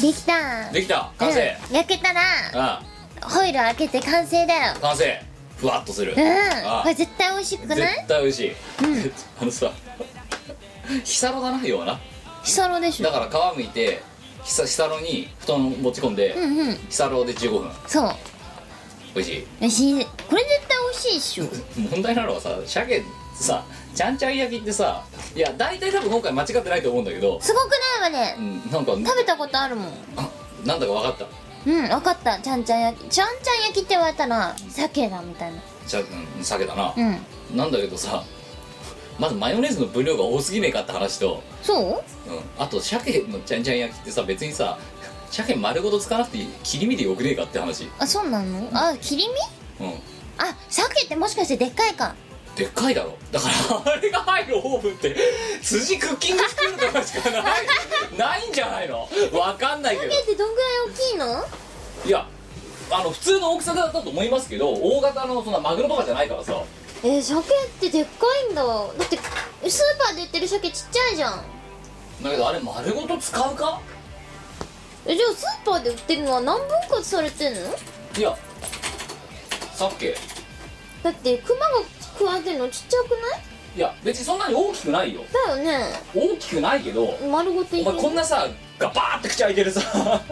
[0.00, 0.70] できた。
[0.72, 1.10] できた。
[1.18, 1.56] 完成。
[1.68, 2.22] うん、焼けたら
[3.22, 3.30] うん。
[3.30, 4.74] ホイル開けて完成だよ。
[4.80, 5.22] 完成。
[5.58, 6.14] ふわっとする。
[6.16, 6.20] うん。
[6.66, 7.78] あこれ絶対美味しくない？
[7.78, 8.52] 絶対美味しい、
[9.42, 9.70] あのさ
[11.04, 12.00] ヒサロだな要はな
[12.42, 13.04] ヒサロでしょ。
[13.04, 14.02] だから皮むいて
[14.42, 16.74] ヒサヒサロに布団持ち込んで、うんうん。
[16.74, 17.70] ヒサロで15分。
[17.86, 18.14] そう。
[19.14, 19.46] 美味しい。
[19.60, 20.04] 美味しい。
[20.04, 21.44] これ絶対美味しいっしょ。
[21.90, 23.02] 問題なのはさ鮭
[23.34, 23.64] さ
[23.94, 25.02] ちゃんちゃん焼きってさ
[25.34, 27.70] いや大体多分今回間違ってないと思うんだけどすごく
[28.00, 28.34] ないわね。
[28.38, 29.92] うんなんか食べたことあるもん。
[30.16, 30.28] あ
[30.64, 31.26] なんだか分かった。
[31.66, 32.38] うん分かった。
[32.38, 35.60] ちゃんちゃん焼きちゃんちゃん焼きって言われたら鮭だみたいな。
[35.86, 36.02] じゃう
[36.40, 37.26] ん鮭だな、うん。
[37.56, 38.22] なんだけどさ
[39.20, 41.74] まずマヨネーズの分量が多すぎねえかって話と、そ
[42.26, 42.30] う？
[42.32, 44.78] うん、あと鮭のちゃんちゃん焼きってさ別にさ
[45.30, 47.88] 鮭丸ごと使わなくていい切り身でよくねえかって話。
[47.98, 48.68] あそうなの？
[48.72, 49.24] あ切り
[49.78, 49.86] 身？
[49.86, 49.94] うん。
[50.38, 52.14] あ鮭ってもしかしてでっかいか？
[52.56, 53.16] でっかいだろ。
[53.30, 55.14] だから あれが入るオーブンって
[55.62, 57.42] 辻クッキングスクールとかしかない。
[58.18, 59.06] ないんじゃないの？
[59.32, 60.12] わかんないけど。
[60.12, 61.44] 鮭ってどんぐらい大きいの？
[62.06, 62.26] いや
[62.90, 66.60] あの普通の大きさだったと思いますけど大型のそんなマグロとかじゃないからさ
[67.02, 67.42] えー、鮭っ
[67.80, 68.62] てでっかいんだ。
[68.62, 69.16] だって
[69.68, 71.44] スーパーで売ってる鮭ちっちゃいじゃん。
[72.22, 73.80] だけどあれ丸ごと使うか？
[75.06, 77.60] えじゃあスーパーで売ってるのは何分割されてんの？
[78.18, 78.36] いや
[79.72, 80.14] さっけ
[81.02, 81.66] だってクマが
[82.18, 83.40] 食われてるのちっちゃくない？
[83.76, 85.22] いや別にそんなに大きくないよ。
[85.32, 85.86] だよね。
[86.14, 88.46] 大きくないけど丸ごといお前こんなさ
[88.78, 89.80] ガバーって口開いてるさ。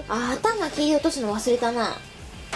[0.08, 1.96] あ頭切り落とすの忘れたな。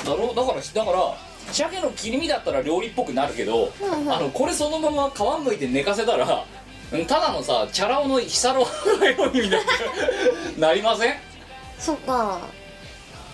[0.05, 0.35] だろ？
[0.35, 1.17] だからだから
[1.51, 3.73] 鮭の切り身だったら料理っぽくなるけど、
[4.11, 6.45] あのこれそのまま皮むいて寝かせたら
[6.93, 8.67] うんただのさチャラ男のヒサロ
[8.99, 9.61] のようにみたい
[10.55, 11.15] になりません？
[11.79, 12.41] そっか。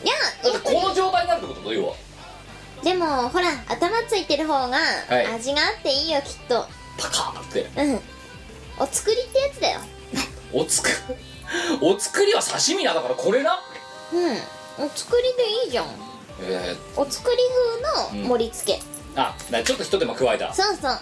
[0.04, 0.14] いや
[0.52, 1.94] だってこの状態になるってことだ要は。
[2.82, 4.78] でもほら頭ついてる方が
[5.09, 5.26] はい。
[5.26, 6.64] 味があっていいよきっと。
[6.98, 7.66] パカーって。
[7.76, 8.00] うん。
[8.78, 9.80] お作りってやつだよ。
[10.52, 10.90] おつく
[11.82, 13.59] お作りは刺身なだからこれな。
[14.12, 14.16] う
[14.82, 14.84] ん。
[14.86, 15.86] お作りでいいじゃん
[16.41, 17.36] えお作り
[18.12, 18.82] 風の盛り付け、ー、
[19.16, 19.34] あ
[19.64, 20.55] ちょっと一手間加えた。
[20.55, 21.01] そうそう。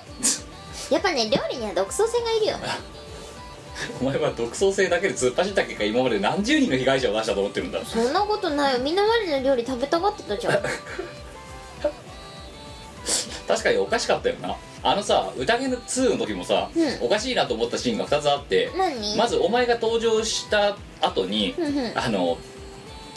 [0.91, 2.57] やっぱね料理には独創性がいるよ。
[4.01, 7.84] お前は独創性だけで突っ走った結果今まで何十人の被害者を出したと思ってるんだ。
[7.84, 8.80] そんなことないよ。
[8.80, 10.62] みんな我の料理食べたがってたじゃん。
[13.47, 14.57] 確かにおかしかったよな。
[14.82, 16.99] あのさ宴の2の時もさ、うん。
[17.03, 19.16] おかしいなと思ったシーンが2つあって何？
[19.16, 21.93] まずお前が登場した後に、うんうん。
[21.99, 22.39] あの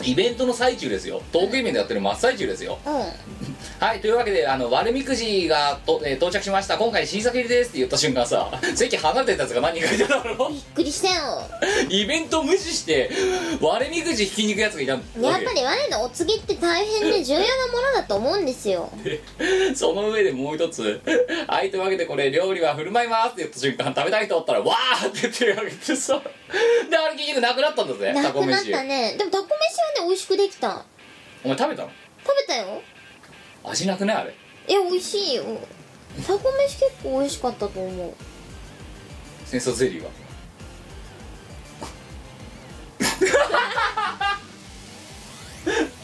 [0.04, 1.22] イベントの最中ですよ。
[1.32, 2.94] トークイベントやってる真っ最中ですよ、うん。
[3.80, 6.78] はいというわけであの割れみくじがと、えー到着しました。
[6.78, 11.42] 今回新作入りですって言った瞬間さ席離れてたやつが何人かいただろびっくりしたよ。
[11.90, 13.10] イベント無視して
[13.62, 15.22] 割れみくじ引きに行くやつがいたわけ。
[15.22, 18.90] やっぱり我のお告げって大変で重要なものだと思うんですよ。
[19.76, 21.02] その上でもう一つ
[21.48, 26.22] 「はいというわけでこれ料理は振る舞います」って言った瞬間食べたい人おったら「わー!」って手を挙げてさ
[26.90, 29.16] であれ結局なくなったんだぜなくなったね。
[29.18, 30.86] でもタコ飯はね美味しくできた
[31.44, 31.90] お前食べたの？
[32.26, 32.82] 食べたよ。
[33.64, 34.36] 味なくないあれ？
[34.68, 35.44] いや美味しいよ。
[36.26, 38.14] タコ飯結構美味しかったと思う。
[39.46, 40.10] 戦争ゼリーは？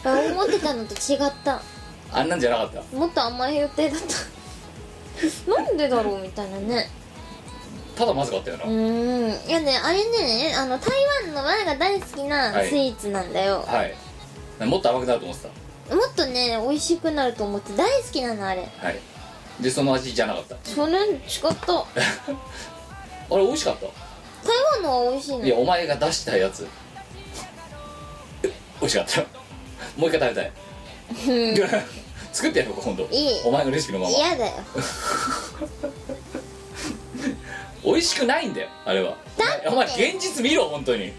[0.04, 1.62] あ思ってたのと違った。
[2.12, 2.82] あんなんじゃなかった？
[2.98, 4.00] もっと甘い予定だっ
[5.46, 5.52] た。
[5.64, 6.90] なんでだろうみたいなね
[7.96, 9.50] ただまずかったよな、うーん。
[9.50, 10.92] いやねあれねあの台
[11.26, 12.68] 湾の我が大好きなはい。
[12.70, 14.66] スイーツなんだよ、はい。
[14.66, 15.48] もっと甘くなると思って
[15.96, 18.68] もっとね美味しくなると思って大好きなのあれ。
[18.82, 19.00] たはい。
[19.62, 20.58] でその味じゃなかった。
[20.64, 21.18] それ違っ
[21.66, 21.74] た。
[23.32, 23.82] あれ美味しかった？
[23.82, 23.92] 台
[24.74, 25.46] 湾のは美味しいの？
[25.46, 26.68] いやお前が出したやつ。
[28.44, 29.22] 美味しかった。
[29.98, 30.52] もう一回食べたい。
[32.34, 33.08] 作ってやろうか今度。
[33.10, 33.42] いい。
[33.46, 34.12] お前のレシピのまま。
[34.12, 34.52] 嫌だよ
[37.86, 39.16] 美味しくないんだよあれは。
[39.68, 41.06] お前現実見ろ本当に。
[41.06, 41.14] 違う？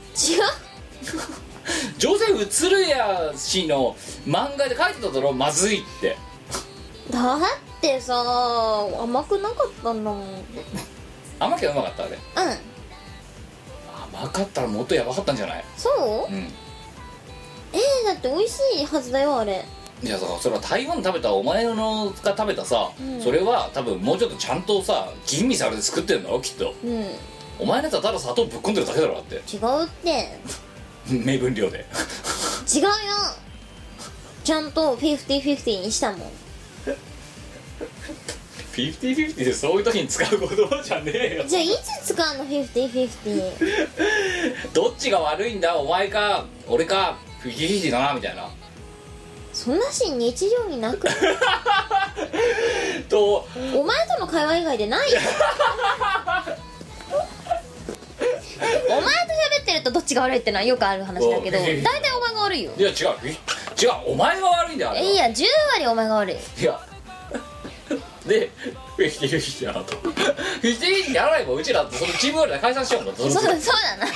[1.98, 3.96] ジョセフ鶴谷氏の
[4.26, 6.16] 漫画で書いてただろまずいって。
[7.10, 7.40] だっ
[7.80, 8.14] てさ
[9.00, 10.26] 甘くなかったんだもんうん
[11.38, 12.18] 甘きゃうまかったあれ
[14.14, 15.64] 甘かったらもっとやばかったんじゃない？
[15.76, 15.88] そ
[16.28, 16.32] う？
[16.32, 16.52] うん。
[17.72, 19.64] えー、だって美味しいはずだよあれ
[20.02, 23.20] いやだからそれは台湾で食べたお前のが食べたさ、うん。
[23.20, 26.74] それは多分もうちょっとちゃんとさ吟味されて作ってんだろきっと。
[26.84, 26.90] うん。
[26.90, 27.06] 違う
[27.58, 29.36] お前のやつはただ砂糖ぶっ込んでるだけだろだって。
[29.36, 29.58] って。
[31.08, 31.86] 目分量で。
[32.74, 32.88] 違うよ。
[34.44, 36.20] ちゃんと50-50にしたもん。
[38.74, 41.44] 50-50でそういう時に使う言葉じゃねえよ。
[41.48, 41.68] じゃあい
[42.02, 43.52] つ使うの50-50
[44.74, 48.50] どっちが悪いんだお前か俺か50-50だなみたいな
[49.56, 51.08] そんなシーン日常になく
[53.08, 55.10] と お前との会話以外でない。
[55.10, 55.18] よ
[58.88, 61.82] お前と喋ってるとどっちが悪いってのはよくある話だけどお大体
[62.16, 62.72] お前が悪いよ。
[62.76, 62.96] いや違う。
[62.96, 63.90] 違う。
[64.08, 66.36] お前が悪いんだよいえや10割お前が悪い。
[66.36, 66.78] いや。
[68.26, 68.50] で
[68.96, 69.96] フィフティフィフティやなと。
[69.96, 73.06] フィフティフィフティやらないもんうちらってそのチームワールで解散しちゃうん。
[73.06, 73.56] だそうだそうだ
[73.96, 74.06] な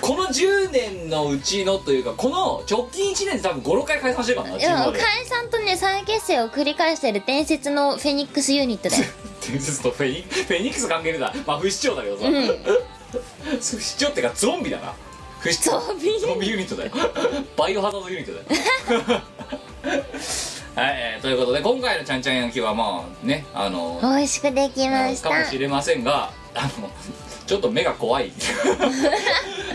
[0.00, 9.04] この10年のうちのというかこの直近1年で多分56回解散してるからないや解散とね再結成を繰り返してる伝説のフェニックスユニットだよ。
[9.46, 12.24] 伝説とフェニフェニックス関係ねえだまあ不死鳥だけどさ、
[13.60, 14.94] 不死鳥ってかゾンビだな。
[15.40, 15.86] 不死鳥。
[15.86, 16.18] ゾンビ？
[16.20, 16.92] ゾンビユニットだよ。
[17.56, 19.22] バイオハザードユニットだよ。
[20.74, 25.30] はい、えーということで今回のちゃんちゃん焼きはまあねあの美味しくできました。
[25.30, 26.90] かもしれませんがあの
[27.46, 28.30] ちょっと目が怖い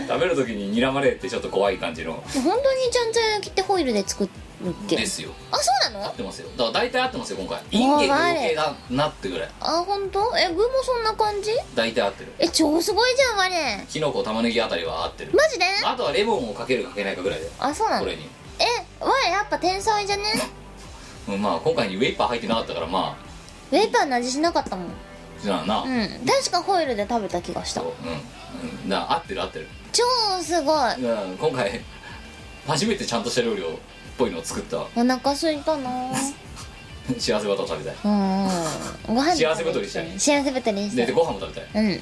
[0.06, 2.12] 食べる時に睨まれてちょっと怖い感じの。
[2.12, 4.28] 本当にちゃんちゃん焼きってホイルで作る
[4.70, 5.30] っけですよ。
[5.50, 6.06] あそうなの？
[6.06, 6.48] 合ってますよ。
[6.56, 7.62] だから大体合ってますよ今回。
[7.70, 9.48] インゲンの余計だなってぐらい。
[9.60, 10.20] あ本当？
[10.38, 11.50] え具もそんな感じ？
[11.74, 12.32] 大体合ってる。
[12.38, 15.32] え超すごいじゃん我きのこ玉ねぎあたりは合ってる。
[15.34, 15.64] マジで？
[15.84, 17.50] あとはレモンをかけるかけないかぐらいで。
[17.58, 18.02] あそうなの？
[18.02, 18.28] これに、
[18.58, 18.64] え
[19.00, 20.24] 我やっぱ天才じゃね？
[21.28, 23.24] うん、まあ今回にウェイパー入ってなかったからまあ。
[23.72, 24.86] ウェイパーの味しなかったもん。
[25.42, 26.08] じゃあな、うん。
[26.26, 27.80] 確かホイルで食べた気がした。
[27.82, 27.88] うん、
[28.62, 30.02] うん、だから合ってる合ってる、超
[30.42, 30.94] すごい。
[31.02, 31.80] うん、今回
[32.66, 33.70] 初めてちゃんとした料理をっ
[34.16, 34.78] ぽいのを作った。
[34.78, 35.90] お腹空いたな。
[37.18, 37.94] 幸せバタ食べたい。
[38.04, 38.48] うん
[39.06, 40.06] ご飯幸せ太りしたい。
[40.18, 40.96] 幸せ太りしたい。
[40.96, 41.82] ででご飯も食べたい。
[41.84, 42.00] うん。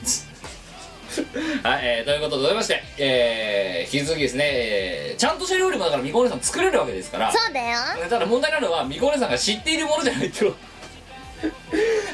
[1.62, 7.30] はい、えーということでございまして、えー、引き続きですね、えーちゃんとした料理もだからみこお姉さん作れるわけですから。
[7.32, 7.78] そうだよ。
[8.08, 10.54] ただ問題なのはみこお姉さんが知っているものじゃないと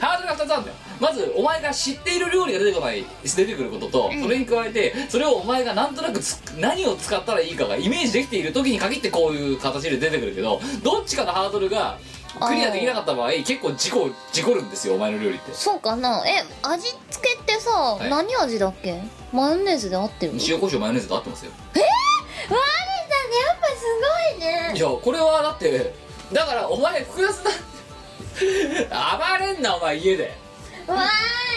[0.01, 0.77] ハードルが2つあるんだよ。
[1.01, 11.99] まずお前が知っている料理が出てこない出てくることと、それに加えてそれをお前がなんとなくつ何を使ったらいいかがイメージできている時に限ってこういう形で出てくるけどどっちかのハードルが
[12.41, 15.53] クリアできなかった場合結構事故事故るんですよお前の料理って。
[15.53, 16.25] そうかな。
[16.27, 18.11] え味付けってさ、い。
[18.11, 19.03] 何味だっけ？
[19.33, 20.35] マヨネーズで合ってる？
[20.35, 21.53] の塩コショウマヨネーズと合ってますよ。
[21.75, 21.87] ワリさ
[22.55, 23.85] んやっぱす
[24.33, 24.73] ごいね。
[24.77, 25.95] いやこれはだって
[26.33, 27.51] だからお前複雑な
[28.91, 30.33] 暴れんなお前家で。
[30.87, 30.99] わー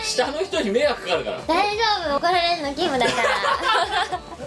[0.04, 0.06] い。
[0.06, 1.42] 下の人に迷惑かかるから。
[1.48, 2.16] 大丈夫。
[2.18, 4.20] 怒られるの義務だから。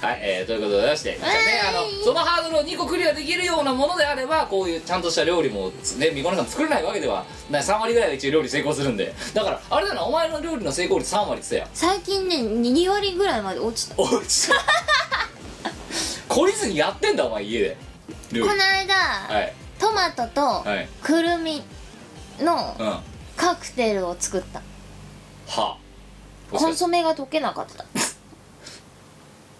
[0.00, 1.38] はい、えー、ということでございまして、じゃあね、
[1.68, 9.14] あのそのハードルを2個クリアできるようなものであればこういうちゃんとした料理もねみこねさん作れないわけではな3割ぐらいは一応料理成功するんで。
[9.34, 13.96] だからあれだなお前の料理の成功率3割って言って最近ね2割ぐらいまで落ちた。
[13.96, 14.50] たよおち
[16.30, 17.76] 懲りずにやってんだお前家で。
[18.32, 20.88] この間、はいトマトとはい。
[21.02, 21.62] くるみ
[22.40, 22.86] のうん。
[22.86, 23.02] は
[23.36, 24.60] カクテルを作った。
[25.56, 25.76] あ
[26.52, 27.84] コンソメが溶けなかった。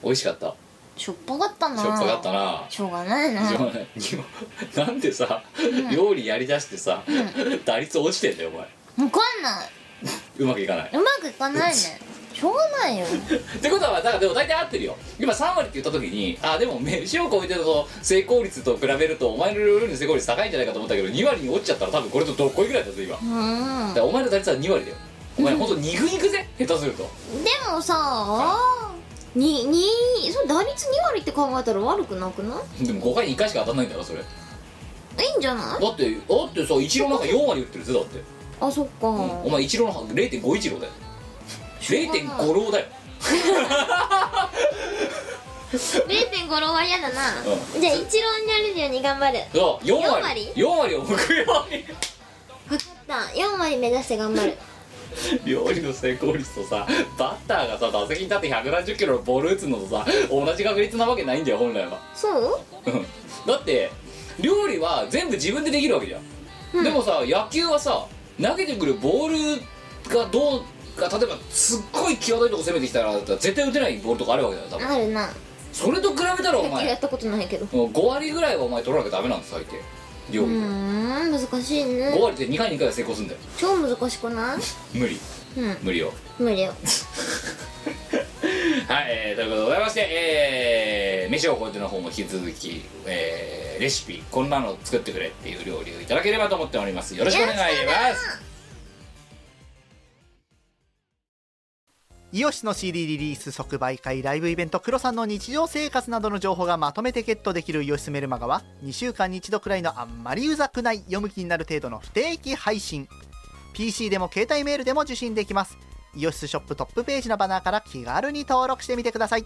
[0.04, 0.54] 美味しかった。
[0.96, 1.82] しょっぱかったな。
[1.82, 2.66] しょっぱかったな。
[2.68, 3.48] しょうがないな。
[3.48, 5.42] しょうがななんでさ、
[5.90, 7.02] 料理やりだしてさ、
[7.64, 8.60] 打率落ちてんだよお前。
[8.60, 9.68] わかんない。
[10.38, 10.90] うまくいかない。
[10.92, 12.00] うまくいかないね
[12.40, 13.04] しょうがないよ。
[13.06, 14.96] ってことはだからでも大体合ってるよ。
[15.18, 23.16] 今3割って言った時にあでも飯を超えてると成功率と比べるとお前の料理の成功率高いんじゃないかと思ったけど2割に落ちちゃったら多分これとどっこいぐらいだぞ今。
[23.16, 23.94] だうん。
[23.94, 24.96] からお前の打率は2割だよ。
[25.38, 27.02] お前ほんと肉肉ぜ下手すると。
[27.04, 27.08] で
[27.70, 28.58] もさ
[29.34, 29.84] にに
[30.32, 34.18] それ打率2割って考えたら悪くなくなでも5回に1回しか当たんないんだろそれ。
[34.18, 35.92] だいいんじゃない？
[35.92, 38.22] ってだってさ一郎なんか4割打ってるぜだって、
[38.60, 40.92] あそっか、お前一郎なんか0.5一郎だよ
[41.80, 42.86] 0.5郎だよ。
[45.72, 47.30] 0.5ロは嫌だな、
[47.74, 47.80] うん。
[47.80, 49.38] じゃあ一郎になれるように頑張る。
[49.52, 50.22] そう44割。
[50.22, 51.44] 割？4割を目標に。
[51.44, 51.60] 分か
[52.76, 53.14] った。
[53.14, 54.56] 4割目指して頑張る。
[55.44, 56.86] 料理の成功率とさ
[57.18, 62.00] バッターがさ打席に立って170キロのボール打つのとさ同じ確率なわけないんだよ本来は。
[62.14, 62.60] そう？
[62.86, 63.06] うん。
[63.46, 63.90] だって
[64.40, 66.18] 料理は全部自分でできるわけじゃ
[66.80, 68.06] ん、でもさ野球はさ
[68.40, 69.58] 投げてくるボー
[70.08, 70.62] ルがどう
[70.96, 74.88] か例えばすっごい際どいとこ攻めてきたら絶対打てないボールとかあるわけだよ多分。
[74.88, 75.30] あるな。
[75.72, 77.64] それと比べたらお前やったことないけど。
[77.76, 79.80] もう5割ぐらいはお前取らなきゃダメなんです最低
[80.32, 83.40] 料う理で、ーん難しい5ね割って2回に1回は成功するんだよ。
[83.58, 84.58] 超難しくない？
[84.98, 85.20] 無理。
[85.56, 85.76] うん。
[85.82, 86.12] 無理よ。
[86.38, 86.74] 無理よ。
[88.88, 97.14] はい、えー、ということでございまして、えー、飯を超えての方も引き続き、えー、レシピこんなの作ってくれっていう料理をいただければと思っております。
[97.16, 98.49] よろしくお願いします
[102.32, 113.08] イオシスの CD リリース即売会ライブイベントクロさんの日常生活などの情報がまとめてゲットできるイオシスメルマガは2週間に1度くらいのあんまりうざくない読む気になる程度の不定期配信。
[113.72, 115.76] PC でも携帯メールでも受信できます。
[116.14, 119.44] イオシスショップトップページのバナーから気軽に登録してみてください。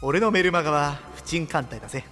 [0.00, 2.04] 俺のメルマガは普人艦隊だぜ。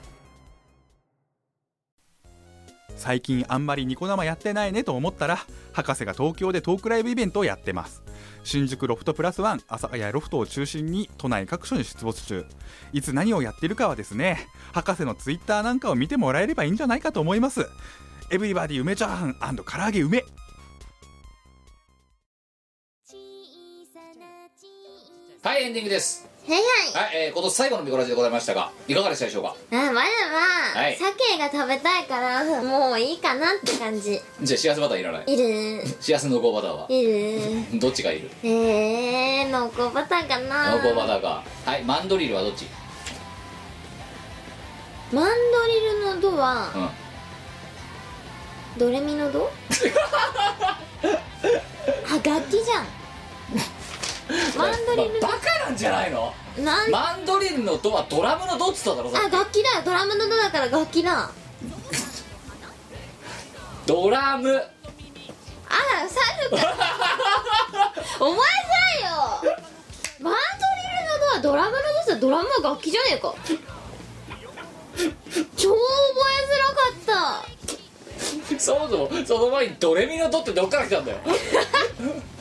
[2.97, 5.38] 最近あんまりニコ生やってないねと思ったら
[5.72, 8.03] 博士が東京でトークライブイベントをやってます。
[8.45, 12.45] 新宿ロフトプラスワン朝谷ロフトを中心に都内各所に出没中。
[12.92, 17.66] いつ何をやってるかはですね博士のツイッターなんかを見てもらえればいいんじゃないかと思います。
[18.30, 20.24] エブリバディ梅チャーハン唐揚げ梅。
[25.42, 27.05] はいエンディングですはいはい。
[27.07, 29.57] はい、えー、今年最後のミコラジでございましたがいかがでしたでしょうか？
[29.70, 30.03] あまだま
[30.76, 30.97] あ、はい。
[30.97, 34.20] 鮭が食べたいからもういいかなって感じ。
[34.42, 35.24] じゃあ幸せバターいらない？
[35.32, 35.86] いる。
[36.01, 36.86] 幸せ濃厚バターは？
[36.90, 37.80] いる。
[37.80, 38.30] どっちがいる？
[38.42, 40.72] えー、濃厚バターかな。
[40.72, 41.42] 濃厚バターか。
[41.64, 42.66] はいマンドリルはどっち？
[45.12, 45.30] マンド
[45.66, 46.78] リルのドはう
[48.76, 48.78] ん。
[48.78, 49.51] ドレミのド？
[52.07, 52.86] あ楽器じゃん
[54.57, 56.33] マンドリルババカなんじゃないの？
[56.59, 59.79] なんマンドリルのドはドラムのドっつっただろさあ楽器だ。
[59.79, 61.31] よドラムのドだから楽器だ。
[63.87, 64.49] ドラム。
[64.57, 66.57] あら猿か。
[68.20, 68.45] お前さ
[69.09, 69.43] よ。
[70.20, 70.39] マンド
[71.41, 73.35] リルのドはドラムのドさドラムは楽器じゃねえか。
[75.57, 75.79] 超覚
[76.31, 77.45] えづらか
[78.57, 81.18] っそもそもその前にドレミのドってどっから来たんだよ？
[81.18, 82.34] た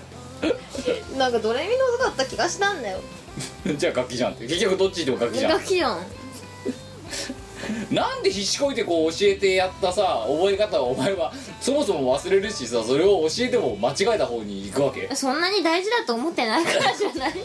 [1.17, 2.99] なんかドレミのドだった気がしたんだよ。
[3.77, 4.45] じゃあ楽器じゃんって。
[4.47, 5.51] 結局どっち行っても楽器じゃん。
[5.51, 6.05] 楽器じゃん。
[7.91, 11.31] なんで必死こいてこう教えてやったさ覚え方をお前は
[11.61, 15.09] そもそも忘れるしさそれを教えても間違えた方に行くわけ？
[15.15, 17.33] そんなに大事だと思ってないからじゃない？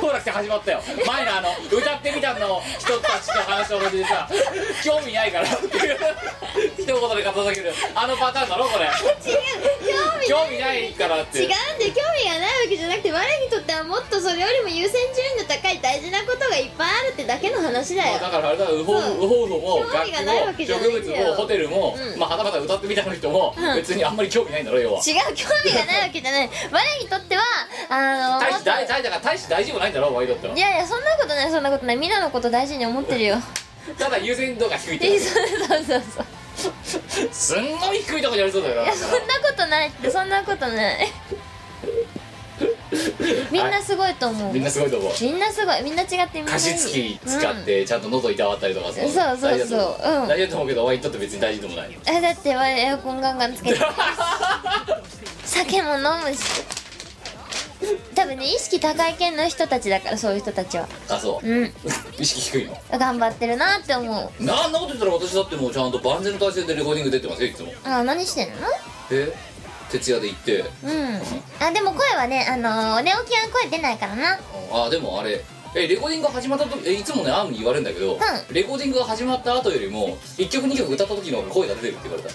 [0.00, 0.82] ほら来て始まったよ。
[1.06, 4.28] 前のあの歌ってみたの人たちの話と同じでさ
[4.84, 5.48] 興味ないから。
[5.48, 5.96] っていう
[6.78, 8.86] 一言で片付けるあのパターンだろこれ。
[8.86, 8.92] 違う
[10.28, 18.18] 興味ないからって違うんで興味がないわけじゃなくて我にとってはもっとそれよりも優先順位の高い大事なことがいっぱいあるってだけの話だよ。
[18.18, 22.18] まあだからあれだウホウホウホも興楽器も植物もホテルも、うん。
[22.18, 23.76] まあはたまた歌ってみたの人も、うん。
[23.76, 25.00] 別にあんまり興味ないんだろ要は。
[25.00, 26.50] 違う興味がないわけじゃない。
[26.72, 27.42] 我にとっては
[27.88, 30.56] あの大し大大だから大し事もないんだろお前にとっては。
[30.56, 31.96] いやいやそんなことないそんなことない。
[31.96, 33.36] みんなのこと大事に思ってるよ。
[33.98, 37.28] ただ優先度が低いってそうそうそうそう。
[37.32, 38.82] すんごい低いとこにありそうだよな。
[38.82, 39.22] いやそんなこ
[39.56, 40.10] とないって。
[40.10, 41.08] そんなことない。
[43.50, 44.52] みんなすごいと思う。
[44.52, 45.12] みんなすごいと思う。
[45.20, 45.82] みんなすごい。
[45.82, 49.50] みんな違ってみんな加湿器使ってちゃんと喉いたわったりとかさ、そうそうそう。
[49.50, 50.24] 大事だと思う。
[50.24, 50.28] ん。
[50.28, 53.80] 大事だと思うけどお前にとって別に大事でもないえだって我エアコンガンガンつけて。
[55.44, 56.38] 酒も飲むし
[58.14, 60.88] 多分ね意識高い系の人たちだからそういう人たちは。
[61.08, 61.46] あそう。
[61.46, 61.72] うん。
[62.18, 62.98] 意識低いの？
[62.98, 64.44] 頑張ってるなって思う。
[64.44, 67.72] なんなこと言ったら私だってもうちゃんと万全の体制でレコーディング出てますよいつも。
[67.84, 68.54] あ何してんの？
[69.10, 69.32] え？
[69.90, 70.64] 徹夜で行って。
[70.82, 71.20] うん。
[71.60, 74.38] あでも声はねあのー、寝起きは声出ないからな。
[74.72, 75.44] あでもあれ。
[75.74, 78.18] えレコーディングが始まった時えいつもねアームに言われるんだけど、ん。
[78.50, 82.34] レコーディングが始まった後よりも1曲2曲歌った時の声が出てるって言われた。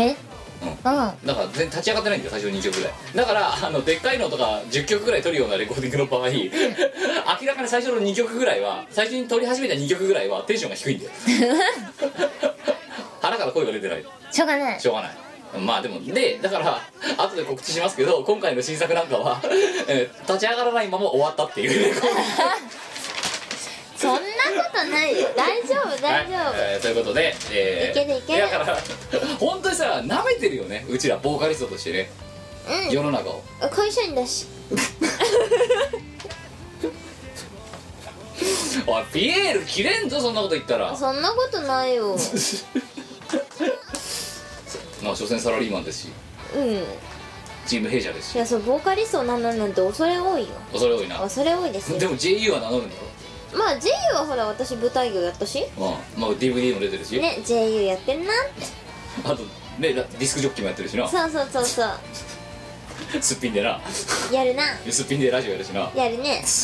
[0.00, 0.10] え？
[0.10, 0.27] うん
[0.62, 0.82] うん。
[0.82, 2.92] だから全然立ち上がってないんだよ最初2曲ぐらい。
[3.14, 11.10] だからあのでっかいのとか10曲ぐらい取るようなレコーディングの場合、 明らかに最初の2曲ぐらいは最初に取り始めた2曲ぐらいはテンションが低いんだよ。
[13.20, 14.04] 腹から声が出てない。
[14.30, 14.80] しょうがない。
[14.80, 15.16] しょうがない。
[15.60, 16.80] まあでもでだから
[17.16, 19.40] 後で告知しますけど今回の新作なんかは、
[19.88, 21.94] えー立ち上がらないまま終わったっていう。
[21.94, 22.22] レコーディング
[23.98, 24.22] そんなこ
[24.72, 25.28] とないよ。
[25.36, 28.42] 大丈夫大丈夫、はいえーということで、えーいけるいける。
[28.42, 28.78] だから
[29.40, 30.86] 本当にさ舐めてるよね。
[30.88, 32.10] うちらボーカリストとしてね。
[32.90, 33.42] 世の中を。
[33.62, 34.46] うん会社員だし。
[38.86, 40.96] おいピエール切れんぞそんなこと言ったら。
[40.96, 42.16] そんなことないよ。
[45.02, 46.08] まあ所詮サラリーマンですし。
[46.54, 46.72] うん。
[46.76, 46.82] い
[47.66, 48.38] チーム弊社ですし。
[48.38, 50.48] やそうボーカリストを名乗るなんて恐れ多いよ。
[50.72, 51.18] 恐れ多いな。
[51.18, 51.98] 恐れ多いですよ。
[51.98, 53.07] でも JU は名乗るんだろ？
[53.52, 55.64] まあ JU はほら私舞台業やったし。
[55.78, 58.32] まあ、まあ、DVD も出てるし、ね JU やってんな。
[59.24, 59.42] あと
[59.78, 61.08] ねラディスクジョッキーもやってるしな。
[61.08, 61.88] そうそうそうそう。
[63.22, 63.80] すっぴんでな。
[64.32, 64.64] やるな。
[64.90, 65.80] すっぴんでラジオやるしな。
[65.82, 66.44] はいやるね。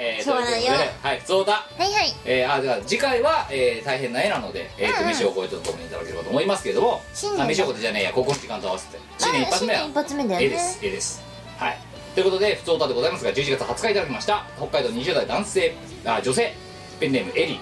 [0.00, 0.66] えー、そうなんよ。
[0.66, 1.52] ということではいそうだ。
[1.52, 2.14] はいはい。
[2.24, 5.08] えー、あでは次回は、えー、大変な絵なので、えーとうんうん。
[5.10, 7.00] 飯を超えとともにいただければと思いますけれども。
[7.14, 10.46] 新年だあ飯を超えてじゃねえやここの時間と合わせて新年一発目は新年一発目だよね。
[10.46, 11.22] 絵です絵です。
[11.58, 11.78] はい
[12.18, 14.44] ということで「ふつおた」でございますが11月20日いただきました。
[14.56, 15.72] 北海道20代男性
[16.04, 16.52] あ女性。
[16.98, 17.60] ペンネームエリー。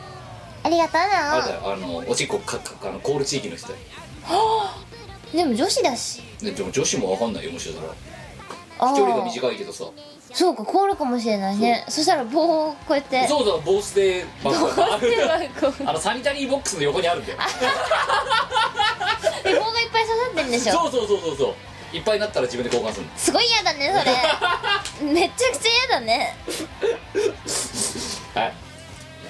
[0.63, 3.69] ありがとうあれだなよあのおしっこかかあのコール地域の人。
[3.69, 3.81] だよ
[5.35, 6.23] でも女子だし。
[6.41, 7.93] ででも女子もわかんないよもしかしたら。
[8.79, 9.85] あ距離があ短いけどさ。
[10.33, 11.85] そうか凍るかもしれないね。
[11.91, 13.29] そしたら棒をこうやって。
[13.29, 15.87] そうそう防水バッグがこう。
[15.87, 17.39] あのサニタリーボックスの横にあるんだよ。
[19.45, 20.73] で棒がいっぱい刺さってんでしょ。
[20.73, 21.55] そうそうそうそうそう
[21.93, 23.13] いっぱいになったら自分で交換するの？
[23.17, 23.93] すごい嫌だね
[25.01, 25.13] それ。
[25.13, 26.37] めっちゃくちゃ嫌だね。
[28.35, 28.53] はい。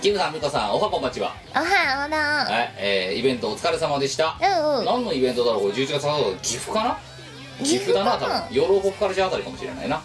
[0.03, 1.35] キムさんミコさんおはこんばちは。
[1.53, 4.37] あはいあらはい、えーイベントお疲れ様でした。
[4.41, 4.85] うんうん。
[4.85, 5.63] 何のイベントだろう？
[5.63, 7.65] これ11月3日岐阜かな？
[7.65, 8.43] 岐阜だな多分。
[8.51, 10.01] 養老北カルチャーあたりかもしれないな。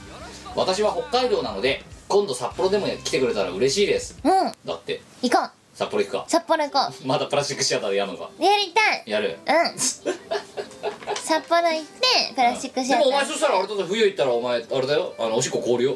[0.56, 4.18] 私は北海道なので今度札幌でも来てくれたら嬉しいです。
[4.24, 4.52] うん。
[4.66, 5.02] だって。
[5.22, 6.26] 行こう札幌行くか。
[6.28, 8.30] 札幌行こまだプラスチックシアターでやるのか。
[8.40, 9.04] うやりたい。
[9.06, 9.40] やる。
[9.48, 9.80] うん。
[9.80, 13.06] 札幌行ってプラスチックシでアター。
[13.06, 15.14] もお前そしたらあれだぞ冬行ったらお前あれだよ。
[15.18, 15.96] あのおしっこ凍るよ。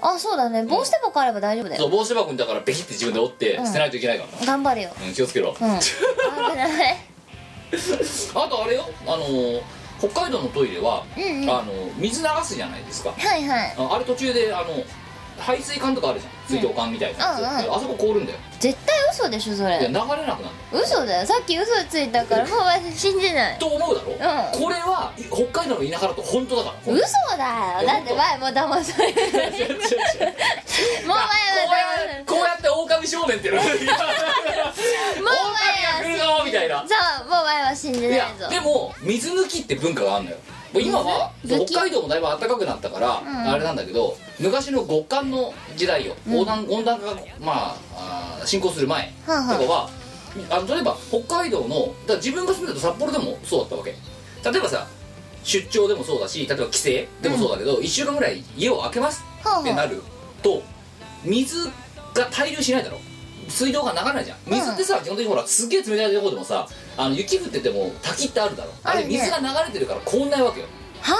[0.00, 0.64] あそうだね。
[0.64, 1.82] 棒捨て箱あれば大丈夫だよ。
[1.82, 3.66] そう帽子箱にだからベキって自分で折ってうん。
[3.66, 4.40] 捨てないといけないから。
[4.40, 4.90] な、頑張るよ。
[5.06, 5.56] うん、気をつけろ、うん。
[5.56, 6.96] 危ない。
[8.34, 8.88] あとあれよ。
[9.06, 9.62] あのー
[9.98, 11.50] 北海道のトイレは、うんうん。
[11.50, 13.14] あの水流すじゃないですか。
[13.16, 13.74] はいはい。
[13.78, 14.66] ああれ途中であの
[15.38, 16.32] 排水管とかあるじゃん。
[16.46, 17.62] 水道管みたいなやつ、うんうん。
[17.62, 18.38] であそこ凍るんだよ。
[18.58, 19.80] 絶対嘘でしょそれ。
[19.80, 21.26] いや流れなくなる嘘だよ。
[21.26, 23.58] さっき嘘ついたからもう私信じない。
[23.58, 24.18] と思うだろ、うん。
[24.62, 26.92] これは北海道の田舎だと本当だから。
[26.92, 27.02] 嘘
[27.36, 27.86] だよ。
[27.86, 27.98] だ。
[28.00, 29.20] って前も騙される。
[29.22, 32.24] もう前もこうや騙される。
[32.26, 33.60] こうやって狼少年っていうの。
[33.60, 33.76] 狼が
[36.02, 36.84] 来る側みたいな。
[36.86, 40.36] そうもう前は信じいやないぞでも水抜きって文化があるのよ。
[40.36, 49.90] もう今は北海道もだいぶ暖かくなったから、んあれなんだけど昔の極寒の時代よ、温暖温暖化がまああー進行する前とかは
[50.50, 53.94] あの例えば北海道のだ自分が住んでた札幌でもそうだったわけ。
[54.50, 54.86] 例えばさ
[55.42, 56.88] 出張でもそうだし例えば帰省
[57.22, 60.02] でもそうだけど、1週間ぐらい家を空けますはあってなる
[60.42, 60.62] と
[61.24, 61.68] 水
[62.14, 62.98] が滞留しないだろ
[63.48, 64.38] 水道が流れないじゃん。
[64.46, 66.66] 水ってさ、基本的にほらすっげえ冷たいところでもさ
[66.96, 68.70] あの雪降ってても滝ってあるだろ。
[68.84, 70.66] あれ水が流れてるから凍んないわけよ。
[71.00, 71.14] は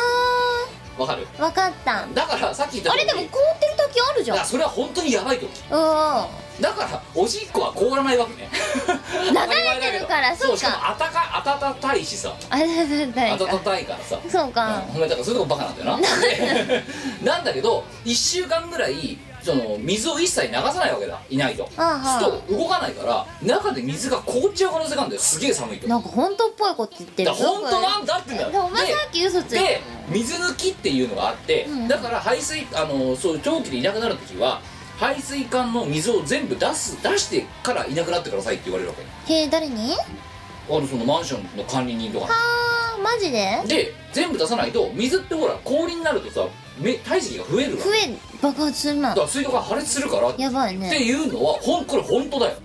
[0.98, 1.26] わかる？
[1.38, 2.06] あ分かった。
[2.14, 4.46] だからさっき言ったあれでも凍ってる時あるじゃん。
[4.46, 5.46] それは本当にやばい時。
[5.70, 8.48] うんだからおしっこは凍らないわけね。
[9.28, 12.32] 流れてるからそうそうしかもか暖か暖かいしさ。
[12.48, 14.18] あれだだ暖だかいからさ。
[14.26, 14.82] そうか。
[14.94, 16.00] お前だからそういうとこバカなんだよな。
[16.18, 16.82] で
[17.22, 21.22] なんだけど1週間ぐらいその水を一切流さないわけだ。
[21.30, 21.68] いないと。
[21.76, 25.22] ああはあそうすると動かないから中で水が凍っちゃう可能性があるんだよ。
[25.22, 25.86] すげえ寒いと。
[25.86, 27.30] なんか本当っぽいこと言ってる。
[27.30, 28.50] だから本当なんだってんだよ。
[28.50, 31.88] でお前さっき嘘ついでて水抜きっていうのがあって、うん。
[31.88, 34.60] だから排水あのそう長期でいなくなる時は
[34.98, 39.32] 排水管の水を全部出す出してからいなくなってくださいって言われるわけ。
[39.32, 39.94] へえ誰に？
[40.68, 43.62] あのそのマンションの管理人とかあーマジで？
[43.68, 46.48] で全部出さないと水ってほら氷になるとさ
[46.80, 48.08] め体積が増えるわ増え
[48.52, 50.96] 爆発するなだから水道が破裂するからってやばいね。
[50.96, 52.56] いうのはほんこれ本当だよ。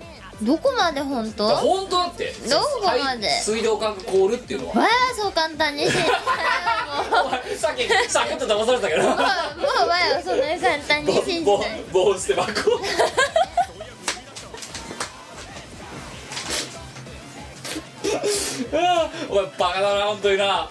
[0.41, 1.47] どこまで本当？
[1.47, 2.33] だから本当だって。
[2.49, 3.27] どこまで？
[3.27, 4.79] はい水道管が凍るっていうのは。
[4.81, 6.13] わあそう簡単に信じないも
[7.23, 9.03] うお前さっきサクッと騙されたけど。
[9.03, 9.15] もうも
[9.85, 12.71] うわやそんなに簡単に信じボないボー捨て箱
[18.73, 20.69] ああお前バカだな本当にな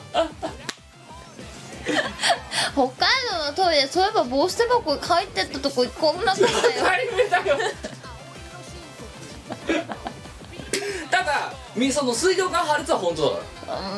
[2.72, 6.51] 北海道のトイレそういえば棒捨て箱に入ってったとこ一個もなかったよ。
[6.78, 7.59] 当たり前だよ。
[11.11, 13.43] ただみその水道管破裂は本当だか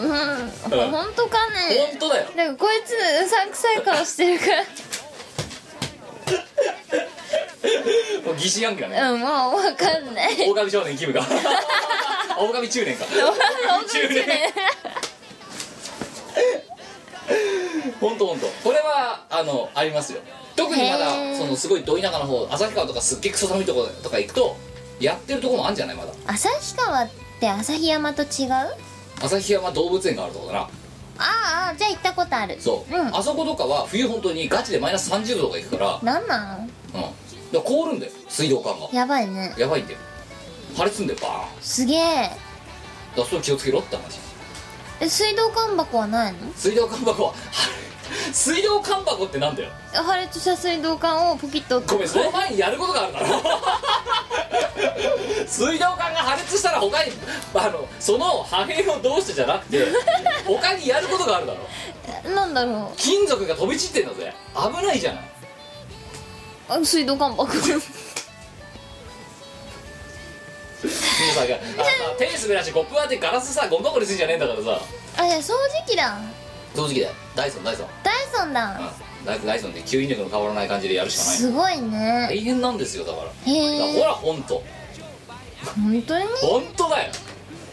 [0.02, 1.86] うん本当からね。
[1.90, 2.30] 本当だよ。
[2.36, 4.62] なんかこいつうさんくさい顔してるから。
[8.24, 8.98] もう疑心暗鬼だね。
[9.00, 10.48] うんもう分かんない。
[10.50, 11.22] 狼少年キムが。
[12.38, 13.04] 狼中年か。
[13.04, 14.54] 本当にね
[18.02, 18.46] 本当本当。
[18.64, 20.20] これはあのありますよ。
[20.56, 24.56] 特にまだそのすごいど田舎の方旭川とかすっげえクソ寒いとことか行くと
[25.00, 26.12] やってるとこもあるんじゃないまだ。
[26.26, 27.10] 旭川っ
[27.40, 28.52] て旭山と違う？
[28.52, 28.74] あ
[29.20, 30.60] 旭山動物園があるとこだな。
[30.60, 30.68] あ
[31.18, 32.56] ああじゃあ行ったことある。
[32.60, 33.16] そう、うん。
[33.16, 36.00] あそことかは冬本当にガチでマイナス30度とか行くから。
[36.02, 36.60] なんなん？
[36.62, 36.68] うん。
[37.52, 38.88] だ凍るんだよ水道管が。
[38.92, 39.54] やばいね。
[39.56, 39.98] やばいんだよ。
[40.76, 41.62] 破裂すんだよバーン。
[41.62, 42.30] すげえ。
[43.16, 44.18] らそれ気をつけろって話。
[45.00, 46.52] え水道管箱はないの？
[46.54, 47.34] 水道管箱は
[48.32, 49.70] 水道管箱ってなんだよ。
[49.92, 51.80] 破裂した水道管をポキッと。
[51.80, 53.26] ごめんその前にやることがあるだろ。
[55.46, 57.12] 水道管が破裂したら他に
[57.54, 59.86] あのその破片をどうしてじゃなくて
[60.46, 61.60] 他にやることがあるだろ。
[62.34, 64.32] なんだろ金属が飛び散ってんだぜ。
[64.54, 65.22] 危ないじゃない。
[65.22, 65.26] う
[66.68, 67.46] あ水道管箱。
[67.46, 67.80] 皆
[71.34, 71.48] さん。
[71.48, 71.62] があさ
[72.18, 74.80] 手滑らしてコップ当てガラスさゴミ箱にするんじゃねえんだからさ。
[75.18, 75.54] あいや掃除
[75.86, 76.18] 機だ
[76.74, 77.12] 正直だよ。
[77.36, 78.80] ダイソンダイソンダイソンだ。
[79.20, 79.26] うん。
[79.26, 82.26] ダイダイソンで吸引力の変わらない感じでやるしかないすごいね。
[82.30, 83.52] 大変なんですよだから。
[83.52, 84.62] へえほら本当
[85.76, 86.24] 本当に？
[86.40, 87.12] 本当だよ。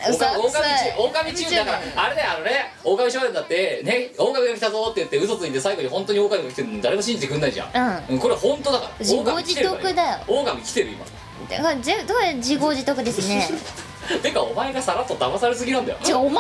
[0.10, 8.16] うさ狼狼うさい中狼中だからあれだよあのね狼少年だってね狼が来たぞって言って嘘ついて最後に本当に狼が来てるの誰も信じてくんないじゃん、うん。
[8.16, 8.92] うん、これ本当だから。
[9.00, 10.20] 自業自得だよ。
[10.26, 11.06] 狼来てる今。
[11.50, 13.46] だからぜどうや自業自得ですね？
[14.22, 16.00] てかお前がさらっと騙されすぎなんだよ。
[16.06, 16.36] 違うお前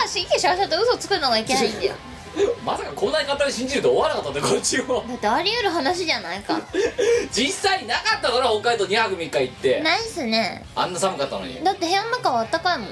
[0.00, 1.94] がしきしゃしゃと嘘つくのがいけないんだよ。
[2.66, 5.04] まさかこんなに簡単に信じると思わなかったんだよこっちも。
[5.08, 6.60] だってあり得る話じゃないか。
[7.30, 9.80] 実際になかったから北海道2泊3日行って。
[9.82, 10.64] ナイスね。
[10.74, 11.62] あんな寒かったのに。
[11.62, 12.88] だって部屋の中はあったかいもん。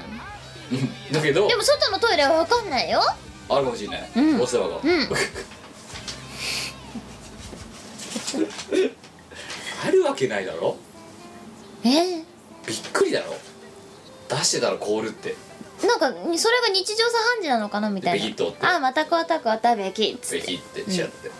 [0.71, 1.47] うんだけど。
[1.47, 3.01] でも外のトイレは分かんないよ。
[3.49, 4.41] あるかもしれない、うん。
[4.41, 5.09] お世話が、うん。
[9.85, 10.77] あるわけないだろ？
[11.83, 11.89] え？
[11.89, 12.23] ー
[12.65, 13.35] びっくりだろ？
[14.37, 15.35] 出してたら凍るって。
[15.85, 16.07] なんか
[16.37, 17.03] それが日常茶
[17.39, 18.25] 飯事なのかなみたいな。
[18.25, 18.65] ベキッと折って。
[18.67, 20.53] あまたこわたくわたべきっつって。
[20.55, 21.31] ってしちゃって、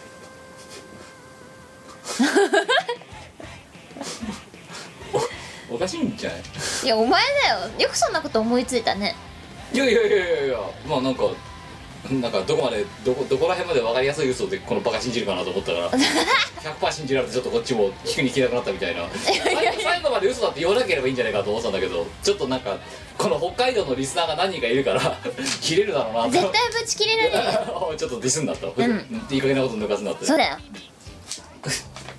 [5.72, 6.42] おおかしいんじゃない？
[6.84, 7.60] いやお前だよ。
[7.80, 9.16] よくそんなこと思いついたね。
[9.74, 10.58] いやいやいやいやいや。
[10.88, 11.24] まあなんか
[12.12, 19.08] なんかどこまでどこどこら辺まで分かりやすい嘘でこのバカ信じるかなと思ったから100%信じられてちょっとこっちも聞くに聞けなくなったみたいな。
[19.82, 22.78] 最後まで嘘だって言わなければいいんじゃないかと思ってたんだけどちょっとなんか
[23.18, 25.18] この北海道のリスナーが何人かいるから
[25.62, 26.30] 切れるだろうなと。
[26.32, 27.54] 絶対ぶち切れられ
[27.98, 28.72] ちょっとディスんだった、ん。
[29.32, 30.26] いい加減なこと抜かすんだって。
[30.26, 30.58] そうだよ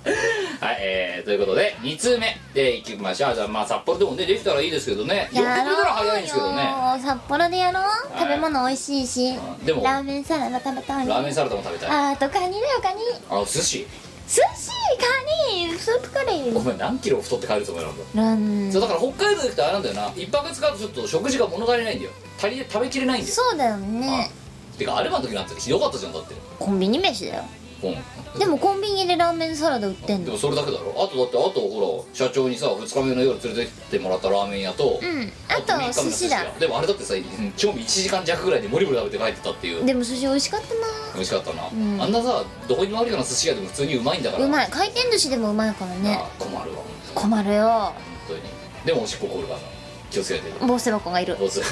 [0.05, 3.35] はい、えー、ということで2通目でいきましょう。
[3.35, 5.29] じゃあまあ札幌でもねできたらいいですけどね。
[5.33, 6.63] 寄ってくれたら早いんですけどね。
[6.63, 6.69] よ
[7.01, 7.83] 札幌でやろう。
[8.19, 11.07] 食べ物美味しいしうんでもラーメンサラダ食べたい。
[11.07, 11.89] ラーメンサラダも食べたい。
[11.89, 13.45] ああーとカニだよカニ。
[13.45, 13.87] 寿司？
[14.27, 14.71] 寿司？
[14.97, 15.73] カニ？
[15.77, 18.03] スープカレーお前何キロ太って帰るつもりなんだ？
[18.15, 18.71] ラーメン。
[18.71, 20.11] そうだから北海道で行くとあれなんだよな。
[20.15, 22.11] 一泊使うとちょっと食事が物足りないんだよ。
[22.37, 23.33] 足り食べきれないんだよ。
[23.33, 24.29] そうだよね。
[24.77, 26.35] てかアルバの時なんてひどかったじゃんだって。
[26.59, 27.43] コンビニ飯だよ
[27.83, 27.95] うん
[28.39, 30.25] でもコンビニでラーメンサラダ売ってんの？
[30.25, 30.91] でもそれだけだろ。
[31.01, 35.31] あとだってあとほら社長にさ2日目の夜連れてってもらったラーメン屋とうん。
[35.47, 36.43] あと三日目の寿司だ。
[36.43, 36.51] 屋。
[36.59, 37.13] でもあれだってさ
[37.55, 39.85] 調味1時間弱ぐらいでモリモリ食べて帰ってたっていう。
[39.85, 40.67] でも寿司美味しかった
[41.13, 42.01] 美味しかったな、ん。
[42.01, 44.41] あんなさどこにもあるような寿司屋でも普通にうまいんだから。
[44.41, 44.67] なうまい。
[44.69, 46.19] 回転寿司でもうまいからね。
[46.19, 46.83] あ困るわ
[47.13, 47.67] 困るよ。
[47.67, 47.93] 本
[48.27, 48.41] 当に。
[48.85, 49.65] でもおしっこ凍るからな
[50.11, 50.65] 気をつけて。
[50.65, 51.37] ボス箱がいる。
[51.39, 51.65] どうする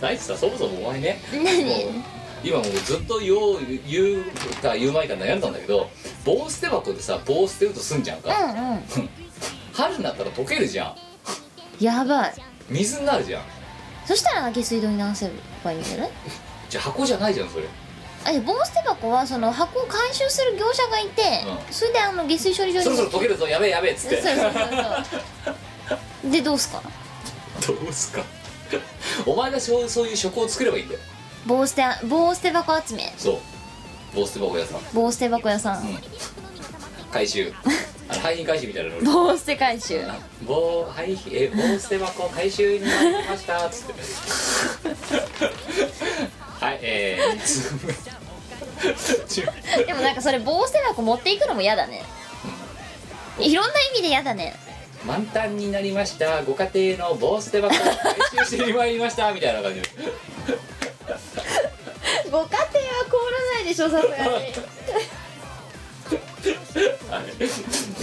[0.00, 2.21] 大地さそもそもお前ね何？
[2.44, 3.58] 今もうずっと言おう
[3.88, 4.24] 言う
[4.62, 5.88] か言うまいか悩んだんだけど
[6.24, 9.08] 棒捨て箱でさ棒捨てるとすんじゃんか、うんうん。
[9.72, 10.96] 春になったら溶けるじゃん。
[11.84, 12.34] やばい。
[12.68, 13.42] 水になるじゃん。
[14.06, 15.30] そしたら下水道に流せ
[15.64, 16.10] ばいいんじゃない？
[16.68, 17.64] じゃあ箱じゃないじゃんそれ。
[18.24, 21.72] あ棒捨て箱はその箱を回収する業者がいて、うん。
[21.74, 22.84] それであの下水処理場に。
[22.84, 24.20] そろそろ溶けるぞやべえやべえっつって。
[24.22, 24.62] そうそうそう
[26.24, 26.30] そう。
[26.30, 26.82] でどうすか？
[27.66, 28.22] どうすか？
[29.26, 31.00] お前がそうそういう食を作ればいいんだよ
[31.46, 33.12] 棒捨て棒捨て箱集め。
[33.16, 33.38] そう。
[34.14, 34.80] 棒捨て箱屋さん。
[34.94, 35.98] 棒捨て箱屋さん、うん。
[37.10, 37.52] 回収。
[38.08, 39.00] あの廃品回収みたいなの。
[39.00, 40.00] 棒捨て回収。
[40.46, 43.66] 棒廃品え棒捨て箱回収に参りました。
[43.66, 43.94] っつって。
[46.64, 47.74] はいえー、2つ
[49.78, 52.04] 目でもなんかそれ棒捨て箱持っていくのも嫌だね。
[53.40, 54.54] いろんな意味で嫌だね。
[55.04, 56.42] 満タンになりました。
[56.44, 59.32] ご家庭の棒捨て箱を回収してまいりました。
[59.32, 59.80] みたいな感じ。
[59.80, 59.88] で
[62.30, 62.48] ご家庭は
[63.10, 64.22] 凍らないでしょさすがに。
[64.22, 64.52] はい。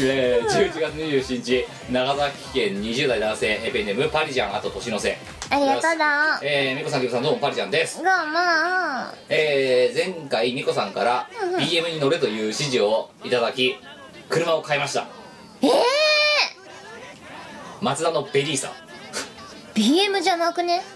[0.01, 5.17] えー、11月27日長崎県20代男性エペンネームパリジャンあと年の瀬
[5.49, 7.97] ありがとうだえー、みこさんきこさんどうもパリジャンです。
[7.97, 8.11] どうも。
[8.11, 11.27] ーえー、前回みこさんから
[11.59, 13.75] BM に乗れという指示をいただき
[14.29, 15.07] 車を買いました。
[15.61, 15.71] ええ
[17.81, 20.83] マツダのベリーサ、ー、BM じゃなくね？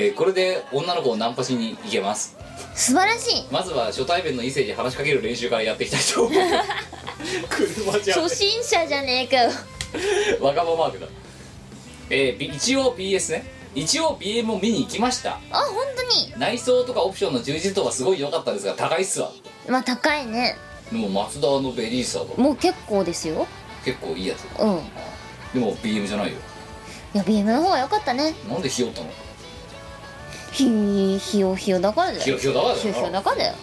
[0.00, 2.36] えーこれで女の子をナンパしに行けます。
[2.74, 3.44] 素晴らしい。
[3.50, 6.32] まずは初対面の異性に話しかける練習からやっていきたいと思う。
[7.50, 9.50] 車じゃん初心者じゃねえかよ。
[10.40, 11.06] 若葉マークだ。
[12.10, 13.50] えーび一応 PS ね。
[13.74, 15.32] 一応 BM を見に行きました。
[15.32, 16.32] あ本当に。
[16.38, 19.32] 内装とかオプションの充実度はすごい良かったですが高いっすわ。
[19.68, 20.54] まあ高いね。
[20.92, 23.48] でもマツダのベリーサがもう結構ですよ。
[23.84, 24.78] 結構いいやつうん。
[24.78, 24.80] い
[25.54, 26.38] でも BM じゃないよ。
[27.14, 28.36] や BM の方が良かったね。
[28.48, 29.10] なんでひよったの？
[30.52, 32.20] ひひよひよだからだよ。
[32.22, 32.80] ひよひよだからだよ。
[32.80, 33.54] ひよひよだからだよ。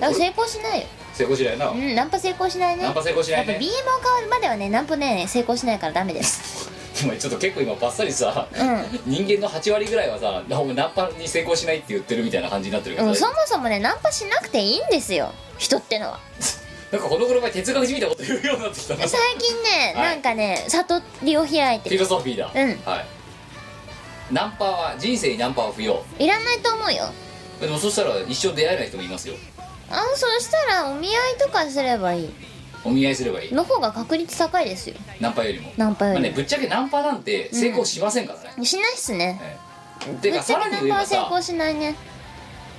[0.00, 0.86] だから成功しないよ。
[1.12, 2.82] 成功しないな、うんナンパ成功しないね。
[2.84, 6.70] ナンパ成功しなやっぱいね BM を買うまではねナンパね成功しないからダメです。
[7.04, 9.00] お前ちょっと結構今バッサリさ、うん。
[9.06, 15.32] 人間の8割ぐらいはさお前ナンパに成功しないって言ってるみたいな感じになってるけど、うんそもそもねナンパしなくていいんですよ。
[15.58, 16.20] 人ってのは。
[16.90, 19.06] なんかこの頃前哲学じみたこと言うようになってきたな。
[19.06, 22.50] 最近ね、はいなんかね悟りを開いてフィるロソフィーだ。
[22.52, 22.80] うん。
[22.84, 23.06] はい
[24.30, 26.04] ナンパは人生にナンパは不要。
[26.18, 27.04] いらないと思うよ。
[27.60, 29.34] でもそしたら一生出会えない人もいますよ。
[29.90, 32.30] あそしたらお見合いとかすればいい。
[32.84, 33.52] お見合いすればいい。
[33.52, 34.96] の方が確率高いですよ。
[35.20, 35.72] ナンパよりも。
[35.76, 39.40] ナンパよりも、まあねぶっちゃけナンパなんて成功しませんからね、しないっすね。
[39.42, 39.58] え
[40.08, 40.14] え。
[40.14, 41.96] てぶっちゃけナかさらにンパは成功しないね。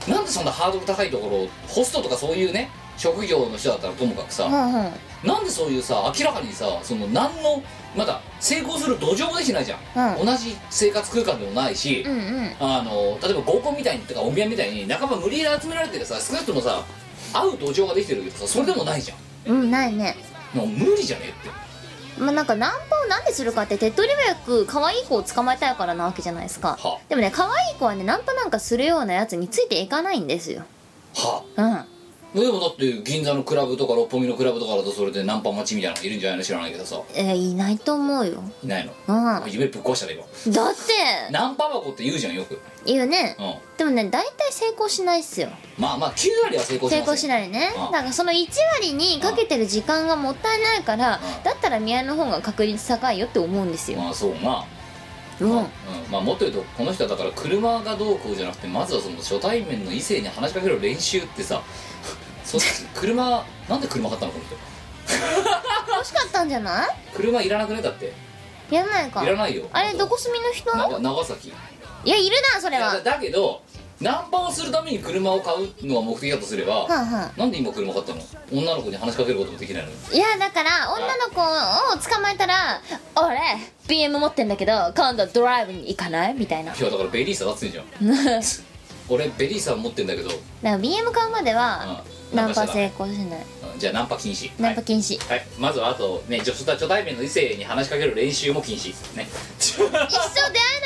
[0.07, 4.91] なんでそんなハードル高いところをホストとかそういうね職業の人だったらともかくさ、うんうん。
[5.23, 7.61] なんでそういうさ明らかにさその何の
[7.95, 10.25] まだ成功する土壌もできてないじゃん、うん。
[10.25, 12.55] 同じ生活空間でもないし、うんうん。
[12.59, 16.83] あの例えば合コンみたいにとかお見合いみたいに仲間無理やり集められててさ少なくともさ
[17.33, 19.15] 会う土壌ができてるけどさそれでもないじゃ
[19.51, 19.53] ん。
[19.53, 20.15] うんないね。
[20.53, 21.61] もう無理じゃねえって。
[22.19, 26.77] まあなんかナンパをなんでするかって手っ取り早く可愛い子を捕まえたいからなわけじゃないですか。
[26.79, 30.63] はでもね可愛い子はねナンパなんかするようなやつについていかないんですよ。
[31.15, 31.90] はうん
[32.33, 36.43] でもだって銀座のクラブとか六本木のクラブとかだとそれでナンパ待ちみたいなのがいるんじゃないの？
[36.45, 37.01] 知らないけどさ。
[37.13, 38.41] えーいないと思うよ。
[38.63, 38.93] いないの、
[39.43, 39.51] うん。
[39.51, 41.31] 夢ぶっ壊したね今だって。
[41.31, 42.61] ナンパ箱って言うじゃんよく。
[42.85, 43.35] 言うね。
[43.37, 43.55] うん。
[43.77, 45.49] でもね大体成功しないっすよ。
[45.77, 46.99] まあまあ9割は成功しますよ。
[46.99, 47.73] 成功しないね。
[47.75, 47.91] うん。
[47.91, 51.43] だからその1割にかけてる時間がもったいないからうん。
[51.43, 53.99] だったら宮の方が確率高いよって思うんですよ。
[53.99, 54.63] まあそうな
[55.41, 55.55] うん。
[55.55, 55.67] まあうん。
[56.11, 61.61] まあもっと言うとこの人はだから車がどうこうじゃなくてまずはその初対面の異性に話しかける練習ってさ
[62.45, 62.57] そ
[62.95, 64.55] 車なんで車買ったのこの人？
[65.95, 66.89] 欲しかったんじゃない？
[67.13, 67.81] 車いらなくね？
[67.81, 68.13] だって。
[68.71, 69.23] いらないか。
[69.23, 69.65] いらないよ。
[69.73, 70.75] あれどこ住みの人？
[70.75, 71.49] な長崎。
[71.49, 71.53] い
[72.03, 72.99] いやいるなそれは。
[73.01, 73.61] だけど
[74.01, 78.21] ナンパをするために車を買うのが目的だとすれば、はんはんなんで今車買ったの？
[78.51, 79.95] 女の子に話しかけることもできないのに。
[80.17, 82.81] いやだから女の子を捕まえたら
[83.15, 83.39] 「俺
[83.87, 86.71] BM 持ってんだけど今度ドライブに行かない?」みたいな。
[86.71, 87.85] だかいやだからベリーサだっつんじゃん。
[89.09, 90.29] 俺ベリーサ持ってんだけど、
[90.63, 92.37] ら BM 買うまではうん。
[92.37, 93.45] ナンパ成功しない。
[93.73, 93.79] うん。
[93.79, 94.49] じゃあナンパ禁止。
[94.57, 95.19] ナンパ禁止。
[95.27, 95.47] はい、はい。
[95.59, 98.93] まずはあとね女初初対面の異性に話しかける練習も禁止。
[99.17, 99.27] ね。
[99.59, 99.99] 一生出会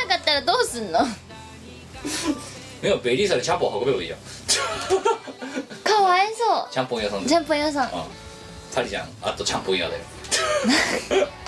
[0.03, 0.99] えなかったらどうすんの？
[2.85, 4.19] いやベリーサでチャンポン運べばいいじゃん。
[5.83, 7.25] かわいそちゃんぽん屋さんで。
[7.25, 7.85] うジャンプ屋さん。
[7.85, 7.89] うん。
[8.71, 10.01] タリちゃんあとちゃんぽん屋だよ。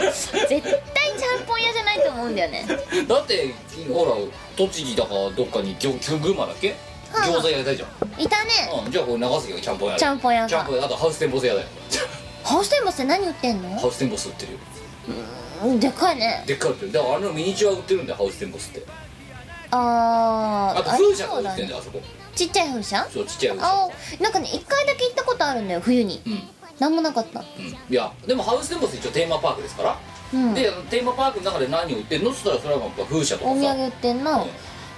[0.01, 2.65] 絶対ちゃんぽん屋じゃないと思うんだよね。
[3.07, 3.53] だって
[3.87, 4.13] ほら
[4.57, 6.69] 栃木だかどっかにぎょ群馬だっけ？
[7.11, 7.27] はあ。
[7.27, 7.89] 餃子屋いたじゃん、
[8.19, 8.49] いたね。
[8.83, 11.67] うん、じゃあこれ長崎がちゃんぽん屋だちゃんぽん屋ちゃんさぽん屋あとハウステンボス屋だよ。
[12.43, 13.77] ハウステンボスって何売ってんの？
[13.77, 14.59] ハウステンボス売ってるよ。
[15.65, 16.43] うんでかいね。
[16.47, 16.91] でっかい売ってる。
[16.91, 18.81] だからあのミニチュア売ってるんだよハウステンボスって
[19.71, 22.01] あーあと風車そうだねが売ってんだよあそこ。
[22.35, 23.05] ちっちゃい風車？
[23.09, 23.67] そうちっちゃい風車。
[23.67, 23.89] あ
[24.21, 26.21] なんかね一回だけ行ったことあるんだよ冬に。
[26.25, 26.93] うん。
[26.93, 27.41] もなかった。
[27.41, 27.43] い
[27.89, 29.99] やでもハウステンボス一応テーマパークですから、
[30.33, 30.53] うん。
[30.53, 33.55] でテーマパークの中で何を売ってんのっつったらそれは風車とかさ。
[33.55, 34.23] お土産売ってんうん。
[34.23, 34.47] の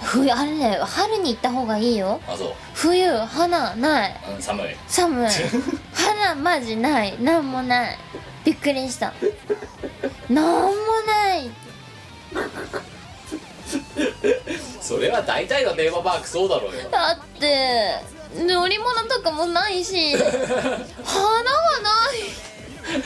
[0.02, 2.20] 冬あれね春に行った方がいいよ。
[2.28, 2.54] あそう。
[2.74, 4.22] 冬花ない。
[4.36, 4.76] うん寒い。
[4.88, 5.30] 寒い。
[5.94, 7.22] 花マジない。
[7.22, 7.98] なんもない。
[8.44, 9.14] びっくりした。
[10.30, 10.72] なんも
[11.08, 11.50] ない
[14.82, 16.90] それは大体のテーマパークそうだろうよ。
[16.90, 18.00] だって
[18.36, 20.80] 乗り物とかもないし 花がな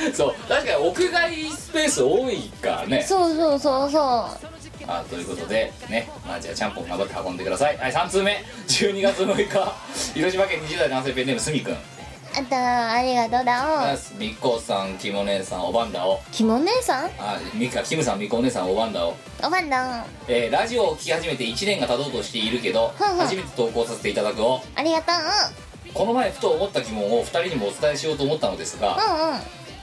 [0.09, 0.13] い。
[0.13, 3.05] そう確かに屋外スペース多いからね。
[3.07, 4.03] そうそうそうそう。
[4.85, 7.77] あということでねまあじゃあちゃんぽん頑張って運んでください。
[7.77, 8.43] はい3通目。
[8.67, 9.73] 12月6日。
[10.13, 11.77] 広島県20代男性ペンネームすみくん
[12.35, 14.17] あんたありがとうだお。
[14.19, 16.19] みっこさんきも姉さんおばんだお。
[16.31, 17.05] キモ姉さん？
[17.19, 19.15] あみかキムさんみこお姉さんおばんだお。
[19.45, 25.93] おばんだえーラジオを聞き始めて1年が経とうとしているけど初めて投稿させていただくをありがとう。
[25.93, 28.97] この前ふと思った疑問を2人にもお伝えしようと思ったのですが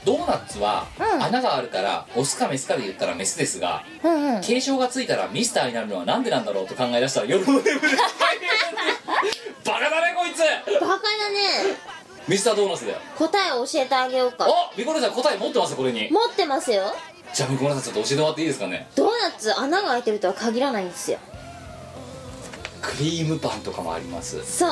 [0.03, 1.23] ドーナツはうん。
[1.23, 4.35] 穴があるからオスかメスかで言ったらメスですがうんうん。
[4.35, 7.79] うん継承がついたらミスターになるのはなんでなんだろうと考え出したら夜の眠りが
[9.63, 10.39] バカだねこいつ。
[10.39, 11.77] バカだね
[12.27, 12.99] ミスタードーナツだよ。
[13.17, 14.47] 答えを教えてあげようか。
[14.47, 16.09] おミコネさん答え持ってますこれに。
[16.11, 16.93] 持ってますよ。
[17.33, 18.87] じゃあミコネさんちょっと教えてもらっていいですかね。
[18.95, 21.19] ドーナツ穴が開いてるとは限らないんですよ。
[22.81, 24.37] クリームパンとかもあります。
[24.37, 24.67] はそ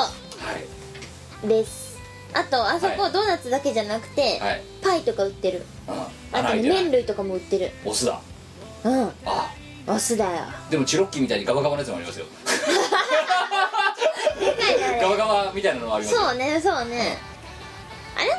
[1.46, 1.48] う。
[1.48, 1.98] です。
[2.34, 4.62] あとあそこはドーナツだけじゃなくて、はい。
[4.82, 5.64] パイとか売ってる。
[5.88, 5.96] うん。
[6.40, 7.72] あと麺類とかも売ってる。
[7.86, 8.22] オスだ。
[8.84, 9.12] うん。
[9.26, 9.52] あ。
[9.88, 10.46] オスだよ。
[10.70, 12.26] でもチュロッキーみたいにガバガバのやつもありますよ。
[14.40, 16.22] でかいねガバガバみたいなのもありますよ。
[16.22, 17.18] そうねそうね
[18.20, 18.38] あれは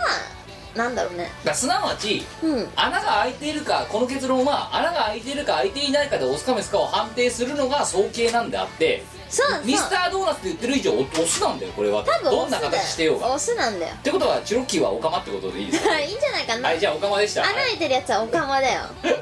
[0.75, 1.31] なんだろうね。
[1.45, 2.69] だすなわちうん。
[2.77, 9.65] 穴が開いているかこの結論は穴が開いているか開いていないかでオスかメスかを判定するのが早計なんであってそうそう。
[9.65, 12.05] ミスタードーナツって言ってる以上オスなんだよこれは。
[12.05, 13.29] 多分どんな形してようが。
[13.29, 13.95] っオスなんだよ。
[14.03, 15.99] てことはチュロッキーはオカマってことでいいですか？
[16.01, 17.45] いいんじゃないかな、はいじゃあオカマでした。
[17.45, 18.81] 穴開いてるやつはオカマだよ。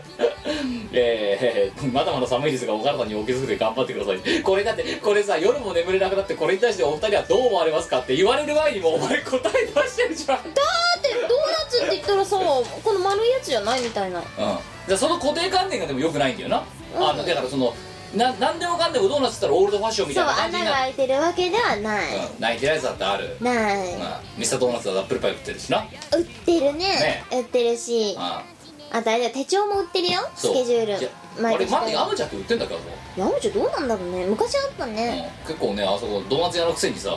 [0.93, 4.43] えー、まだまだ寒いですがお体にお気をつけて頑張ってください。
[4.43, 10.39] これだってこれさ夜も眠れなくなってこれに対してお二人はどう思われますかって言われる前にもうお前答え出してるじゃん。
[10.39, 10.63] うんだ
[10.99, 14.21] ってドーナツって言ったらさこの丸いやつじゃないみたいな。
[14.21, 16.65] じゃあその固定観念がでもよくないんだよな、
[16.97, 17.09] うん。
[17.11, 17.75] あのだからその
[18.15, 24.01] な何でもかんでもドーナツったらオールドファッションみたそういな感じ穴が開いてるわけではない、うん、泣いてるやつだってある、ない、うん、
[24.39, 25.87] ミスタードーナツはアップルパイ売ってるしな。
[26.17, 26.79] 売ってるね。
[26.79, 27.25] ね。
[27.33, 28.15] 売ってるし。
[28.19, 28.43] あ
[28.91, 30.21] あとあれだよ手帳も売ってるよ。
[30.35, 30.55] スそう。
[30.55, 30.99] ケジュール。
[30.99, 31.09] いや
[31.45, 32.81] あれ待ってヤやムチャって売ってんだけど、
[33.19, 34.25] ヤムチャどうなんだろうね。
[34.25, 35.31] 昔あったね。
[35.43, 37.15] うん、結構ねあそこドーナツ屋のくせにさ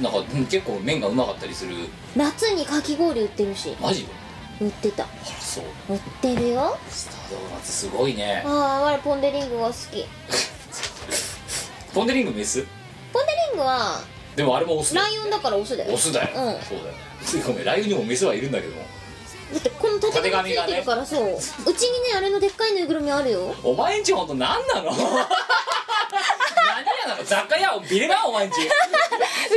[0.00, 1.74] なんかうん結構麺がうまかったりする。
[2.16, 3.76] 夏にかき氷売ってるし。
[3.78, 4.12] マジで？
[4.60, 5.06] 売ってた。
[5.40, 5.64] そう。
[5.94, 6.76] 売ってるよ。
[6.90, 8.42] スタードーナツすごいね。
[8.46, 10.04] ああ我ポン・デ・リングが好き。
[11.94, 12.64] ポン・デ・リングメス？
[13.12, 14.00] ポン・デ・リングは
[14.36, 15.92] でもあれもオスライオンだからオスだよ。
[15.94, 16.52] オスだよ、うん。
[16.62, 16.94] そうだよ
[17.46, 18.82] ごめんライオンにもメスはいるんだけども。
[19.52, 21.34] だってこの縦紙ついてるからそう。
[21.34, 21.38] う
[21.74, 23.52] ちにねあれのでっかいぬいぐるみあるよ。
[23.64, 24.92] お前んちほんと何なの？
[24.92, 25.08] 何屋
[27.08, 27.24] なの？
[27.24, 28.60] 雑貨屋ビレバンお前んち。
[28.60, 28.64] う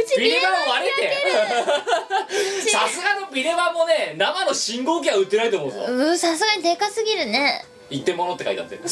[0.03, 2.69] ちビレバン割れて。
[2.71, 5.85] さすがのビレバンもね生の信号機は売ってないと思うぞ。
[5.87, 7.65] うんさすがにでかすぎるね。
[7.89, 8.75] 一点物って書いてあって。
[8.75, 8.85] いら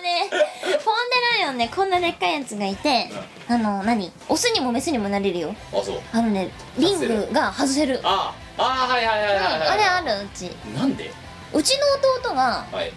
[0.00, 0.30] ねえ。
[0.30, 0.40] ポン・
[0.70, 3.10] デ・ライオンねこんなでっかいやつがいて
[3.48, 4.10] あの何？
[4.28, 5.54] オスにもメスにもなれるよ。
[5.72, 6.00] あそう。
[6.12, 8.00] あのねリングが外せる。
[8.02, 10.50] あああはいはいはいはいはい、あれあるうち。
[10.76, 11.12] なんで？
[11.52, 11.86] うちの
[12.22, 12.92] 弟がはい。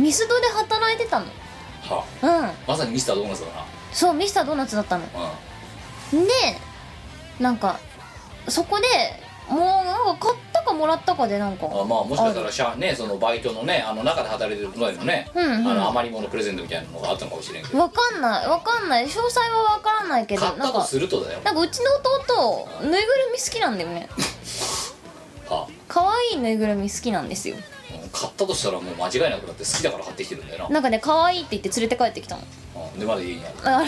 [0.00, 1.26] ミスドで働いてたの。
[1.82, 2.50] はうん。
[2.66, 3.48] まさにミスタードーナツだ
[3.92, 5.06] そうミスタードーナツだったの。
[5.06, 5.30] なうん
[6.12, 6.18] で
[7.40, 7.78] なんか
[8.48, 8.86] そこで
[9.48, 11.66] もうなんか買ったかもらったかでなんか。
[11.66, 15.44] あまあもしかしたらしゃねそのバイトのねあの中で働いてる隣のね、うん。
[15.44, 15.68] うん。
[15.68, 17.78] あの余り物プレゼントみたいなのがあったのかもしれんけど。
[17.78, 18.48] わかんない。
[18.48, 19.04] わかんない。
[19.04, 21.40] 詳細はわからないけど買ったとなんかするとだよ。
[21.44, 21.90] なんかうちの
[22.34, 24.08] 弟ぬいぐるみ好きなんだよね。
[25.48, 27.56] は可愛いぬいぐるみ好きなんですよ。
[27.56, 27.62] うん
[28.10, 30.68] 買ったとしたらもう間違いなくだって好きだから買ってきてるんだよな。
[30.70, 32.42] なんかね可愛いって言って連れて帰ってきたの。
[32.94, 33.76] うんでまだ家にある。
[33.76, 33.84] あ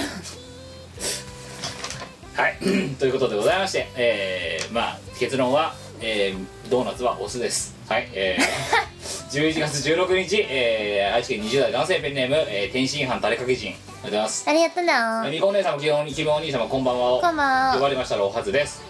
[2.38, 2.56] はい。
[3.00, 7.76] ということでございましてえー、まあ結論は、えー、ドーナツはオスです。
[7.88, 13.70] はいえー、 11月16日、えー、愛知県20代男性ペンネーム、えー、天津飯タレかけ人。
[13.70, 14.44] ありがとうございます。
[14.46, 15.28] ありがとうな。
[15.28, 17.74] みこお姉さんも基本にキムお兄様こんばんはをこんばんは。
[17.74, 18.82] 呼ばれましたらおはずです。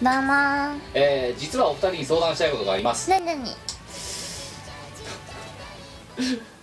[0.00, 0.78] どうもー。
[0.94, 3.10] えー、実はお二人に相談したいことがあります。
[3.10, 3.50] なになに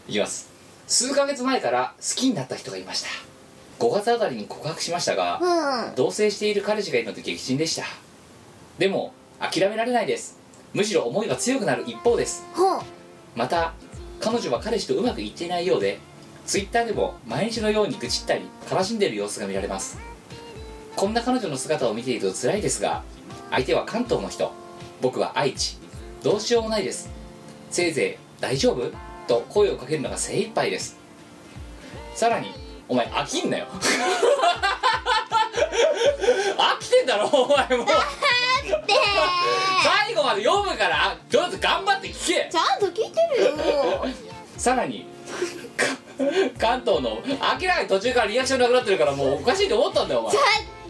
[0.07, 0.49] いきます。
[0.87, 3.30] 数ヶ月前から好きになった人がいました
[3.81, 5.95] 5月あたりに告白しましたが、うん。
[5.95, 7.83] 同棲している彼氏がいるので激震でした。
[8.77, 10.37] でも諦められないです。
[10.71, 12.45] むしろ思いが強くなる一方です。
[12.53, 12.81] ほう。
[13.35, 13.73] また
[14.19, 15.97] 彼女は彼氏とうまくいっていないようで
[16.45, 19.97] ツイッターでも毎日のように愚痴ったり悲しんでいる様子が見られます。
[20.95, 23.01] こんな彼女の姿を見ていると辛いですが
[23.49, 24.51] 相手は関東の人。
[25.01, 25.79] 僕は愛知。
[26.21, 27.09] どうしようもないです。
[27.71, 28.91] せいぜい大丈夫？
[29.27, 30.97] と声をかけるのが精一杯です。
[32.13, 32.53] さらに
[32.91, 33.67] お前飽きんなよ。
[36.57, 37.85] 飽きてんだろお前も。
[37.85, 37.87] う
[39.81, 42.49] 最後まで読むからとりあえず頑張って聞け。
[42.51, 43.53] ちゃんと聞いてるよ。
[44.57, 45.05] さらに
[45.77, 45.85] か
[46.59, 50.33] 関東の明らかに途中からリアクションなくなってるからもうおかしいと思ったんだよお前。
[50.33, 50.41] だ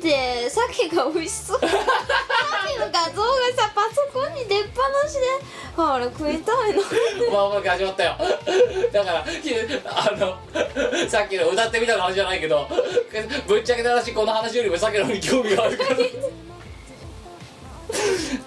[0.02, 1.60] って鮭が美味しそう。
[1.60, 5.22] 鮭の画像がさパソコンに出っ放しで。
[5.78, 6.82] あれ食いたいの
[7.30, 8.18] お前お前始まったよ。
[8.92, 9.54] だからき
[9.86, 10.38] あの
[11.08, 12.68] さっきの歌ってみたの話じゃないけど
[13.48, 15.90] ぶっちゃけた話この話よりもさっきの方に興味があるから。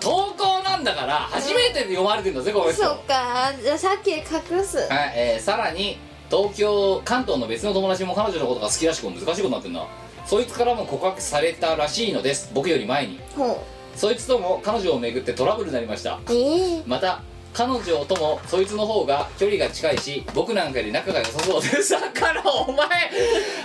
[0.00, 2.82] 投稿なんだから初めてで読まれてんだぜこの人。
[2.82, 3.52] そっか。
[3.62, 4.78] じゃあ鮭隠す。
[4.78, 5.98] はい、えーさらに
[6.30, 9.86] 東京関東の別の友達も彼女のことが好きらしく難しいことになってんな
[10.26, 12.50] そいつからも告白されたらしいのです。
[12.54, 13.20] 僕より前に。
[13.36, 13.64] ほ
[13.94, 16.14] そいつとも彼女をめぐってトラブルになりました。
[16.14, 16.82] うええ。
[16.86, 17.22] また
[17.52, 21.92] 彼女ともそいつの方が距離が近いし僕なんかより仲が良さそうです。
[21.94, 22.86] だからお前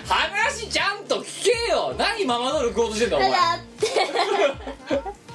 [0.07, 1.95] 話ちゃんと聞けよ。
[1.98, 3.31] 何ママドール食おうとしてんだお前。
[3.31, 5.19] だって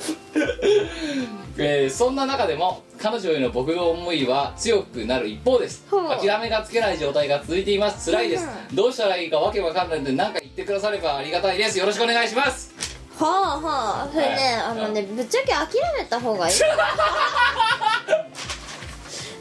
[1.58, 5.84] えーそんな中でも彼女への僕の思いは強くなる一方です。
[5.90, 6.08] ほう。
[6.08, 8.10] 諦めがつけない状態が続いています。
[8.10, 11.78] 辛いです、どうしたらいいかわけわかんないので何か言ってくださればありがたいです。
[11.78, 12.72] よろしくお願いします。
[13.18, 14.54] はあはあそれね、はい。
[14.62, 15.68] あのねぶっちゃけ諦
[15.98, 16.54] めた方がいい。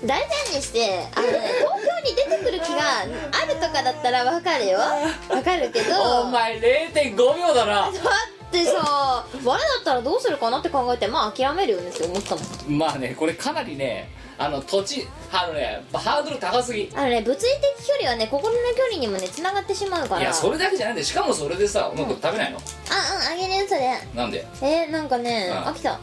[0.05, 3.05] 大体にしてあのね東京に出てくる気があ
[3.45, 4.79] るとかだったらわかるよ。
[4.79, 6.21] わかるけど。
[6.21, 7.91] お前0.5秒だな。
[7.91, 7.91] だ
[8.49, 12.77] ってさ我だったらどうするかなって考えてまあ諦めるよねって思ったもん。
[12.77, 14.09] まあねこれかなりね
[14.39, 16.83] あの土地あのねハードル高すぎ。
[16.83, 20.23] いあのね物理的距離はね心の距離にもねつながってしまうから。
[20.23, 22.61] やそれだけじゃないんでしかもそれでさうまく食べないの、あ
[23.31, 24.47] うんあげるよそれなんで？
[24.61, 25.57] えー、なんかねうん。
[25.65, 25.99] 飽きた。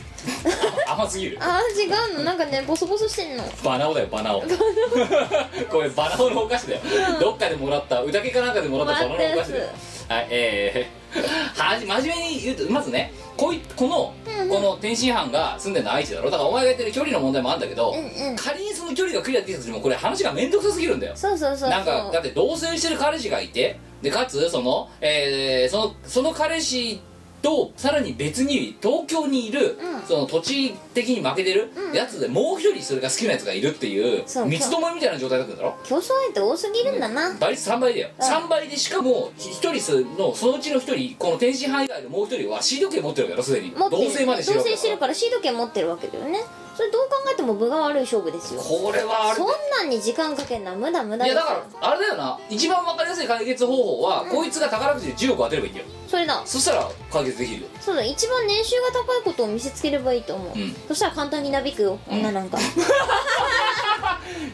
[0.87, 1.39] 甘すぎる。
[1.43, 2.25] あー違うの？
[2.25, 3.45] なんかねボソボソしてんの。
[3.65, 4.43] バナオだよバナオ。
[5.71, 6.81] これバナオのお菓子だよ、
[7.21, 9.65] どっかでもらったうだけかなんかでもらったバナナのお菓子だよ。
[10.09, 11.06] はいえー、
[11.55, 14.15] はじ真面目に言うとまずねこいこの、
[14.49, 16.31] この天津飯が住んでるのは愛知だろ。
[16.31, 18.37] だからお前が言ってる距離の問題もあるんだけど、うんうん。
[18.37, 21.13] 仮にその距離がクリアできたとしてもこれ話が面倒くさすぎるんだよ。
[21.15, 21.71] そうそうそうそう。
[21.71, 27.03] なんかだって同棲してる彼氏がいてでかつその,、えーそのその彼氏
[27.43, 30.03] とさらに別に東京にいる、うん。
[30.09, 31.93] その土地的に負けてるうん。
[31.93, 35.77] やつでもう一人それが好きなやつがいるっていうそう三つどもえみたいな状態だったんだろ？
[35.85, 37.37] 競争相手多すぎるんだな。
[37.39, 38.27] 倍率3倍だよ、うん。
[38.27, 43.71] 3倍でしかも一人すのそのうちの一人この天津飯以外でもう一人はシード権持ってるわけだろすでに。
[43.71, 44.03] 持ってる。
[44.03, 46.41] 同棲までしてるわけだ同棲してるからシード権持ってるわけだよね。
[46.77, 48.61] それどう考えても分が悪い勝負ですよ。
[48.61, 49.47] これはあれそん
[49.79, 51.43] なんに時間かけんのは無駄無駄いですよ。
[51.43, 52.39] やだからあれだよな。
[52.51, 55.87] 一番分かりやすい解決方法は、こいつが宝くじで10億当てればいいんだよ。
[56.07, 56.43] それだ。
[56.45, 57.69] そしたら解決できるよ。
[57.81, 58.05] そうだ。
[58.05, 62.59] 一番年収が高いことを見せつければいいと思う、うんそしたら簡単になびくよ女なんか、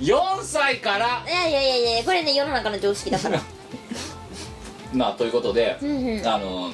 [0.01, 1.25] 4歳から。
[1.27, 3.41] いやいやいやいやこれね世の中の常識だから。
[4.93, 6.27] まあということで、うんうん。
[6.27, 6.71] あの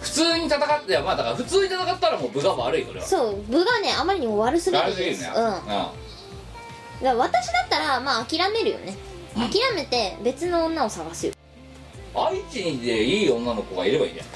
[0.00, 3.06] 普通に戦ってまあだから普通に戦ったらもう部が悪いこれは。
[3.06, 5.18] そう部がねあまりにも悪すぎるん悪すぎるね。
[5.18, 5.34] ですうん。
[5.34, 5.92] だか
[7.00, 8.96] ら私だったらまあ諦めるよね、
[9.36, 9.50] うん。
[9.50, 11.32] 諦めて別の女を探すよ。
[12.14, 14.26] 愛知でいい女の子がいればいいんだよ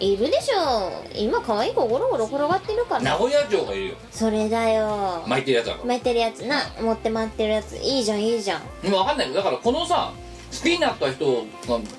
[0.00, 3.94] いるでしょ今可愛い子ゴロゴロ転がってるから名古屋城がいるよ。
[4.10, 5.22] それだよ。
[5.28, 6.56] 巻いてるやつだから巻いてるやつな。
[6.80, 7.76] 持って待ってるやつ。
[7.76, 8.62] いいじゃんいいじゃん。
[8.82, 10.12] でも分かんないけどだからこのさ
[10.50, 11.44] 好きになった人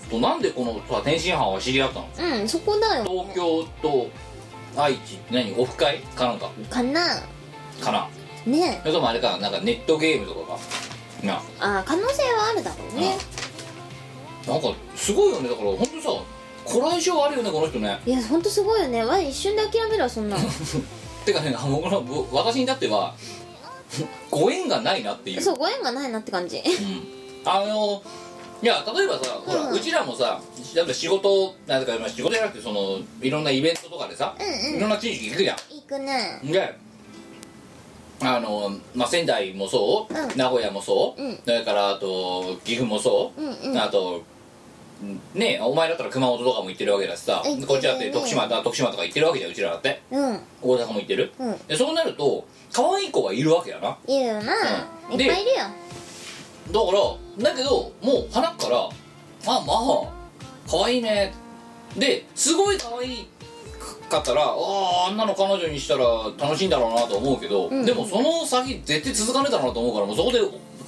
[0.10, 2.40] となんでこのさ天津飯は知り合ったの？
[2.40, 3.06] うんそこだよ。
[3.06, 4.10] 東京と
[4.76, 5.20] 愛知。
[5.30, 5.54] 何？
[5.58, 6.00] オフ会？
[6.16, 6.50] かなんか？
[6.70, 7.02] かな。
[7.80, 8.10] かな。
[8.46, 8.80] ね。
[8.82, 9.50] それともあれかな？
[9.50, 10.60] んかネットゲームとかか？
[11.24, 11.42] な。
[11.60, 13.16] あ可能性はあるだろうね。
[14.48, 15.50] なんかすごいよね。
[15.50, 16.10] だから本当にさ
[16.64, 18.00] こらえ性あるよねこの人ね。
[18.06, 19.04] いやほんとすごいよね。
[19.04, 20.44] わ一瞬で諦めるわそんなの。
[21.26, 23.14] てかね僕の僕私に至っては
[24.30, 25.42] ご縁がないなっていう。
[25.42, 26.58] そうご縁がないなって感じ。
[26.58, 26.64] うん。
[27.46, 28.02] あの
[28.62, 30.40] いや例えばさほら、ううんちらもさ
[30.76, 34.78] 例えば仕事なんかまあ仕事じゃなくてそのいろんなイベントとかでさ、うんうん。
[34.78, 35.58] いろんな地域行くじゃん。
[35.58, 36.40] 行くね。
[36.44, 36.76] で
[38.24, 40.38] あの、まあ、仙台もそう、うん。
[40.38, 41.40] 名古屋もそう、うん。
[41.44, 43.78] それからあと岐阜もそう、うんうん。
[43.80, 44.22] あと
[45.34, 50.02] ねお前だったら熊本とかも行ってるわけだしさ、こっちだって徳島だ徳島とか行ってるわけじゃんうちらだって。
[50.12, 50.40] うん。
[50.62, 51.58] 大阪も行ってる、うん。
[51.68, 53.90] でそうなると可愛い子がいるわけやな。
[53.90, 54.54] だかいるよな、
[55.12, 55.22] うん。
[55.22, 57.18] いっぱいいるよ。
[57.38, 58.92] らだけどもう鼻からあ
[59.46, 60.10] まあ
[60.70, 61.34] 可愛いね。
[61.98, 63.28] ですごい可愛い
[64.10, 66.06] かったらあああんなの彼女にしたら
[66.38, 67.86] 楽しいんだろうなと思うけど、うん。
[67.86, 70.40] でもその先絶対続かねえだろうなと思うからもうそこで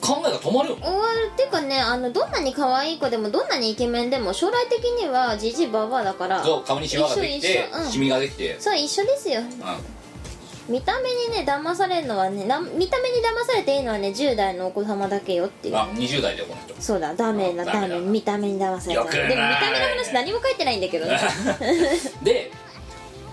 [0.04, 0.78] 考えが止まるよ。
[0.82, 7.92] 終わるっていうかねあのどんなに可愛い子でもどんなにイケメンでも将来的にはジジイババアだからそう顔にシワができ一て緒一緒うん。
[7.92, 9.42] シミができて、そう一緒ですよ。
[10.68, 15.74] 見た目にね騙されるのはねな見た目に騙されていいのはね10代のお子様だけよっていう。
[15.74, 16.82] うん、あ20代でこの人。
[16.82, 17.96] そうだダメだダメだ。
[17.96, 19.22] ダメ見た目に騙されよくない。
[19.24, 21.20] たでも見た目の話何も書いてないんだけどね。
[22.24, 22.52] で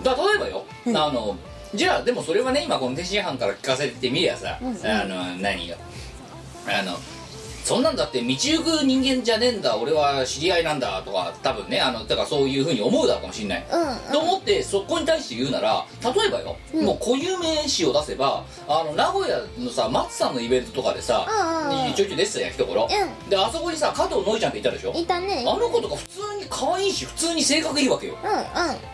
[0.03, 0.97] だ例えばよ、うん。
[0.97, 1.37] あの
[1.73, 4.85] じゃあでもそれはね今この天津飯から聞かせてみりゃさ、うんうん。
[4.85, 5.77] あの何よ
[6.67, 6.97] あの
[7.63, 16.85] そんなんだって道行く人間じゃねえんだ俺は知り合いなんだとか多分ねあのだからそういうふうに思うだろうかもしんない、うんと思ってそこに対して言うなら例えばよ、うん。
[16.85, 21.27] もう固有名詞を出せばあの名古屋のさ松さんのイベントとかでさ、
[21.69, 21.93] うんうんうん。
[21.93, 24.93] ちょいちょい出てたやん一頃、うであそこにさ加藤のいちゃんっていたでしょ？
[24.93, 25.45] いたね。
[25.47, 28.17] あの子とか普通に可愛いし普通に性格いいわけよ。
[28.23, 28.33] うんう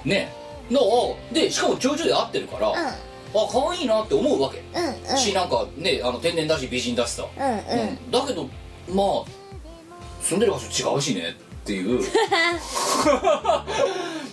[0.06, 0.10] ん。
[0.10, 0.32] ね。
[0.70, 0.82] の
[1.32, 2.74] でしかもちょいちょい会ってるから、
[3.34, 5.12] あ可愛いなって思うわけ、うんうん。
[5.12, 7.52] うんしなんかねあの天然だし美人だしさ、うんうん。
[7.52, 8.12] うん。
[8.12, 8.44] だけど
[8.90, 9.26] まあ
[10.22, 11.34] 住んでる場所違うしねっ
[11.66, 12.02] ていう。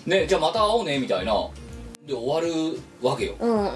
[0.06, 1.32] ねじゃあまた会おうねみたいな。
[2.06, 3.34] で終わるわけよ。
[3.38, 3.70] うん。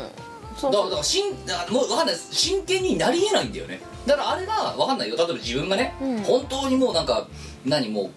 [0.57, 3.81] そうだからだからしんだもう分かんない真剣になりえないんだよね。
[4.07, 5.17] だからあれが分かんないよ。
[5.17, 6.23] 例えば自分がね、うん。
[6.23, 7.27] 本当にもうなんか
[7.65, 8.11] 何もう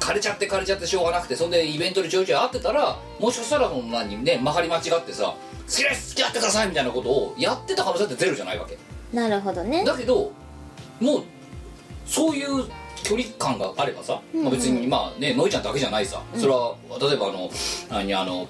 [0.00, 5.34] 枯れちゃって枯れちゃってしょうがなくてそんでイベントでちょいちょい会ってたらもしかしたらその何ね曲がり間違ってさ
[5.68, 8.78] 好きです付き合ってくださいみたいなことをやってた可能性ってゼロじゃないわけ。
[9.12, 9.84] なるほどね。
[9.84, 10.32] だけど
[11.00, 11.22] もう
[12.06, 12.64] そういう
[13.04, 14.44] 距離感があればさ、うんうん。
[14.46, 17.50] まあ別にまあねのいちゃんだけじゃないさ、それは例えばあの
[17.90, 18.48] 何あの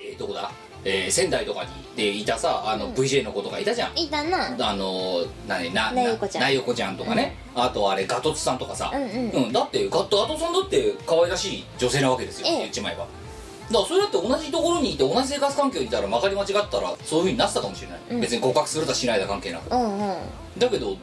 [0.00, 0.50] えーどこだ、
[0.84, 2.92] えー仙台とかにでいたさあの、うん。
[2.94, 3.98] VJ の子とかいたじゃん。
[3.98, 4.56] いたな。
[4.58, 6.42] あの何ななゆこちゃん。
[6.42, 9.44] なゆこちゃんとかね、あとあれガトツさんとかさ、うんうん。
[9.44, 12.58] うんだってガトガトさんだって可愛らしい女性なわけですよ、ええ。
[12.60, 13.02] 言っちまえば。
[13.04, 13.08] だ
[13.74, 18.20] からそれだって同じところにいて同じ生活環境にいたら曲がり間違ったらそういうふうになってたかもしれない、うん。
[18.20, 19.70] 別に告白するだしないだ関係なく。
[19.70, 20.16] うんうん。
[20.58, 20.96] だけど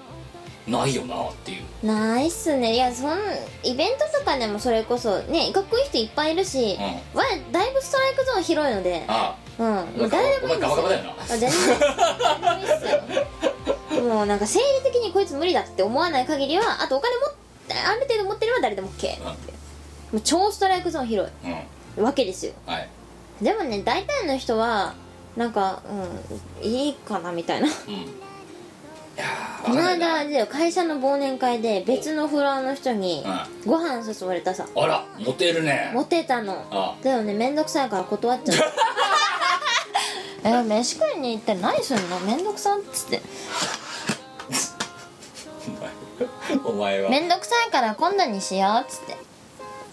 [0.67, 1.85] ないよなっていう。
[1.85, 2.75] ないっすね。
[2.75, 3.17] いやそん
[3.63, 7.17] イベントとかでもそれこそねかっこいい人いっぱいいるし、うん。
[7.17, 9.03] わだいぶストライクゾーン広いので。
[9.07, 10.09] あうん。
[10.09, 10.87] 誰でもいいんですよ
[11.27, 11.55] 全然も
[12.57, 17.23] いいっすよもうなんか生理的にこいつ無理だって思わない限りはあとお金も
[17.69, 19.35] ある程度持ってれば誰でも OK あ
[20.11, 21.65] もう超ストライクゾーン広うん、うん、い
[22.03, 22.53] わけですよ。
[22.65, 22.89] はい。
[23.41, 24.93] でもね大体の人は
[25.35, 25.81] なんか
[26.61, 27.67] うんいいかなみたいな。
[27.67, 28.27] うん。
[29.15, 33.23] やーこのわかんない間あれだよ会社の忘年会で別のフロアの人に
[33.65, 34.67] うご飯誘われたさ。
[34.75, 35.91] あらモテるね。
[35.93, 36.65] モテたの。
[36.71, 36.95] あ。
[37.03, 40.49] だよねめんどくさいから断っちゃった。
[40.49, 42.19] え飯食いに行って何すんの？
[42.21, 43.21] めんどくさっつって。
[46.63, 47.09] お前は。
[47.09, 49.17] めんどくさいから今度にしようっつって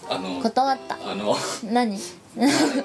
[0.09, 0.97] あの断った。
[1.11, 1.97] あの何？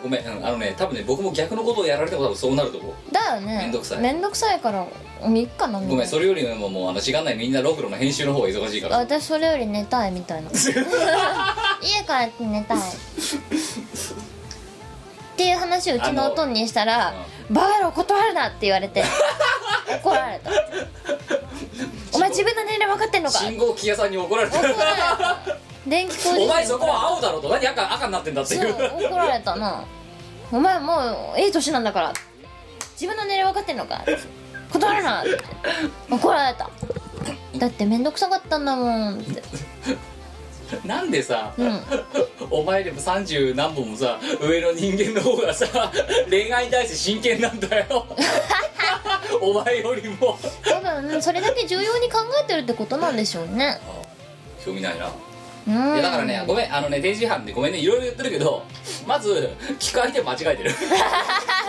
[0.03, 2.95] ごめんうんあのね多分ね僕も逆のことをやられても多分そうなると思う。
[3.13, 3.59] だよね。
[3.59, 3.99] めんどくさい。
[4.01, 4.87] めんどくさいから
[5.29, 8.99] いっかなごめんそれよりももうあの時間ないみんなロクロの編集の方が忙しいから。
[8.99, 10.51] 私それより寝たいみたいな。
[11.83, 12.79] 家帰って寝たい。
[12.79, 12.83] っ
[15.37, 17.15] ていう話をうちのおとんにしたら
[17.51, 19.03] 「バカ野郎断るな!」って言われて。
[20.05, 20.51] 怒られた。
[22.15, 23.39] お前自分の年齢分かってんのか。
[23.39, 27.49] 信号機屋さんに怒られて怒られた電気工事士お前そこは青だろと。
[27.49, 28.75] 何赤赤になってんだってそいう。
[28.75, 29.85] う怒られたな。
[30.53, 30.99] お前も
[31.37, 32.13] うええ年なんだから。
[32.93, 34.05] 自分の年齢分かってんのか。
[34.73, 35.23] 断るな。
[35.23, 35.39] って
[36.11, 36.71] 怒られた。
[37.59, 39.43] だって面倒くさかったんだもんって。
[40.85, 41.81] なんでさ、うん。
[42.51, 45.67] お前でも30何本もさ上の人間の方がさ
[46.29, 48.07] 恋愛に対して真剣なんだよ。
[49.41, 50.39] お前よりも。
[50.63, 53.81] 多分それだけ重要に考えてるってことなんでしょうね。
[54.65, 55.07] 興味ないな。
[55.07, 55.30] うん
[55.71, 58.65] いやだからねごめんあのね定時班でごめんねいろいろ言ってるけど
[59.07, 60.75] まず機械で間違えてる。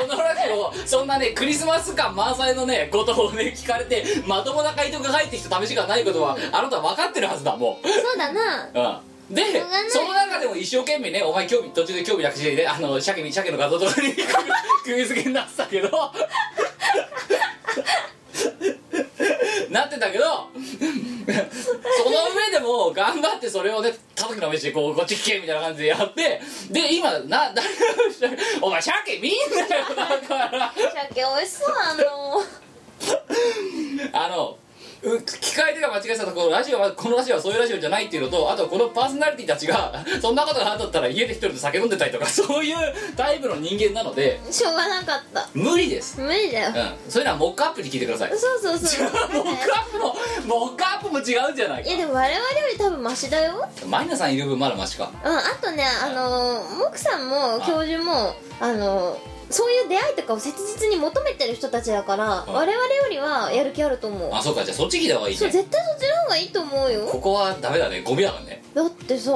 [0.02, 7.88] このラジオそんなねクリスマス感満載のねことをね聞かれてまともな回答が返ってきた試しがないことはあなたは分かってるはずだもう。
[7.88, 8.70] そうだな。
[8.74, 9.12] うん。
[9.36, 14.14] でその中でも一生懸命ねお前興味途中で興味なくしてねあの鮭に鮭の画像とかに
[14.84, 15.90] 釘付けになってたけど
[19.70, 27.68] なってたけどその上でも頑張ってそれをね叩きのめしてこうこっち聞けみたいな感じでやってで今な誰
[28.62, 29.34] お前鮭見ん
[29.70, 30.74] なよだから。
[31.10, 32.44] 鮭美味しそうあの。
[34.14, 34.71] あのう
[35.02, 42.78] 機械でが間違えてたところラジオはこのラジオはそういうラジオじゃないっていうのとあとこのパーソナリティたちが そんなことがあったら家で一人で酒飲んでたりとかそういう
[43.18, 45.50] タイプの人間なのでしょうがなかった。
[45.54, 46.68] 無理です、無理だよ。
[46.68, 48.30] うん、そういうのはモックアップに聞いてください。
[48.38, 49.10] そうそうそう。
[49.34, 50.16] モックアップの
[50.46, 53.54] モックアップも違うんじゃないいやでも我々より多分マシだよ。
[53.58, 55.12] かマイナさんいる分まだマシか。
[55.24, 59.18] うんあとねあのモクさんも教授もあの
[59.52, 64.34] そういう出会いとかを切実に求めてる人たちだから我々よりはやる気あると思う。
[64.34, 64.64] あそうか。
[64.64, 67.06] じゃあそっち聞いた方がいいそうね絶対そっちの方がいいと思うよ。
[67.06, 68.02] ここはダメだね。
[68.02, 69.32] ゴミだからね、だってさ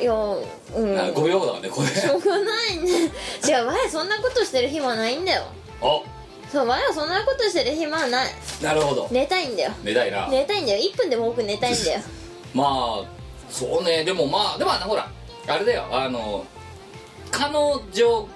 [0.00, 0.98] いやうん。
[0.98, 1.88] あゴミ箱だからねこれ。
[1.88, 3.12] しょうがないね。
[3.42, 5.44] じゃあ我そんなことしてる暇はないんだよ。
[5.80, 6.02] お
[6.50, 8.32] そう我はそんなことしてる暇はない。
[8.62, 9.08] なるほど。
[9.10, 9.72] 寝たいんだよ。
[9.82, 10.78] 寝たいな、寝たいんだよ。
[10.80, 12.00] 1分でも多く寝たいんだよ。
[12.54, 13.04] まあ
[13.50, 14.04] そうね。
[14.04, 15.08] でもまあでもあのほら
[15.46, 15.84] あれだよ。
[15.90, 16.44] あの
[17.30, 18.28] 彼女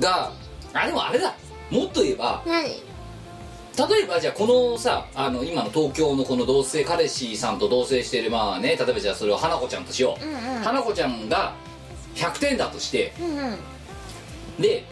[0.00, 0.32] が
[0.82, 1.34] あでもあれだ。
[1.70, 2.64] もっと言えば何？
[2.68, 10.62] 例えばじゃあこのさあの今の東京のこの同性彼氏さんと同棲してるまあね例えばじゃあそれを花子ちゃんとしよう、うんうん。
[10.62, 11.54] 花子ちゃんが
[12.14, 13.58] 100点だとしてうんうん。
[14.62, 14.84] で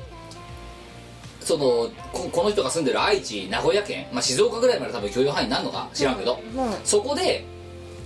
[1.40, 6.72] そのここの人が住んでる愛知名古屋県、まあ、静岡ぐらいまで多分許容範囲になるのか知らんけど、うん。
[6.84, 7.44] そこで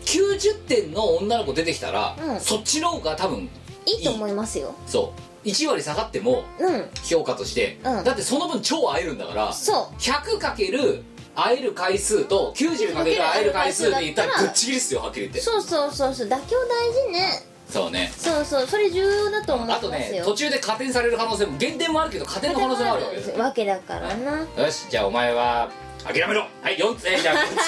[0.04, 2.40] 90点の女の子出てきたら、うん。
[2.40, 3.48] そっちの方が多分
[3.86, 4.74] いいと思いますよ。
[4.86, 6.88] そう1割下がってもうん。
[7.02, 8.04] 評価として、うん。
[8.04, 11.02] だってその分超会えるんだからそ 100×
[11.34, 15.38] 会える回数と 90× 会える回数で言ったらぶっちぎりっすよはっきり言って。
[15.38, 16.28] うそうそうそうそう。
[16.28, 17.42] 妥協大事ね。
[17.70, 18.10] そうね。
[18.16, 18.66] そうそう。
[18.66, 19.90] それ重要だと思いますよ。
[19.90, 23.38] あとね途中で加点される可能性も減点もあるけど加点の可能性もあるわけですよ。
[23.38, 24.38] わけだからな。
[24.64, 25.70] よしじゃあお前は
[26.04, 26.46] 諦めろ。
[26.62, 27.06] はい4つ。
[27.08, 27.66] えーじゃあ5つ目いき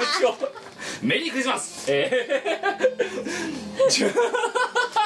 [0.00, 0.34] ましょう。
[1.02, 1.84] メリークリスマス。
[1.88, 5.03] えー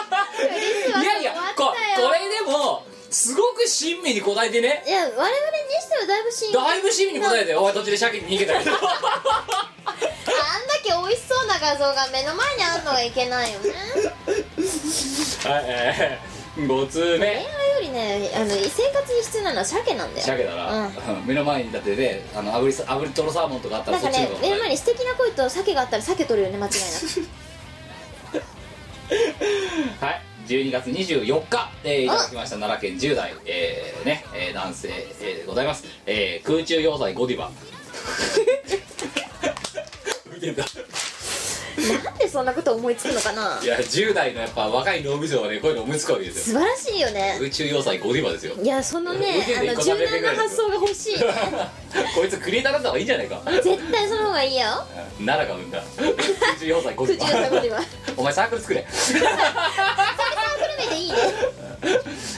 [1.01, 1.75] いやいやここ
[2.13, 4.85] れでもすごく親身に答えてね。
[4.87, 5.33] いや我々に
[5.81, 8.71] してはだいぶ信だいぶ親身に答えてお前途中で鮭に逃げたけど。
[8.73, 8.79] あ
[9.89, 13.71] んだけ美味しそうな画像が目の前にあるのがいけないよね。
[15.45, 17.19] はいえー、5つ目。
[17.19, 17.47] 恋愛よ
[17.81, 20.27] りねあの生活に必要なのは鮭なんだよ。
[20.27, 20.85] 鮭だな、うん。
[20.87, 27.48] うん目の前にだってねあの炙りさ炙りとろサーモンとかあったらなんかそっちの方がね目の前に素敵な恋と鮭があったら鮭取るよね間違いなく
[30.01, 37.51] はい12月24日、えーいただきました奈良県10代、えーねえー男性、えーでございます、えー空中要塞ゴディバ。
[40.33, 40.65] 見てんだ
[42.05, 43.61] なんでそんなこと思いつくのかな？
[43.63, 46.59] いや10代のやっぱ若い脳みそはねこういうの思いつくわけですよ。
[46.59, 47.37] 素晴らしいよね。
[47.39, 48.55] 空中要塞ゴディバですよ。
[48.61, 49.27] いやそのね
[49.59, 51.19] あの柔軟な発想が欲しい。
[51.19, 51.25] ね
[52.15, 53.41] こいつクリエイターだった方がいいんじゃないか。
[53.63, 54.67] 絶対その方がいいよ。
[55.25, 57.39] 奈良が生んだ空中要塞ゴデ空ィバ。
[57.39, 57.81] 中のとこでは
[58.17, 58.87] お前サークル作れ。
[59.09, 59.21] クル
[60.79, 61.19] 名でいいね。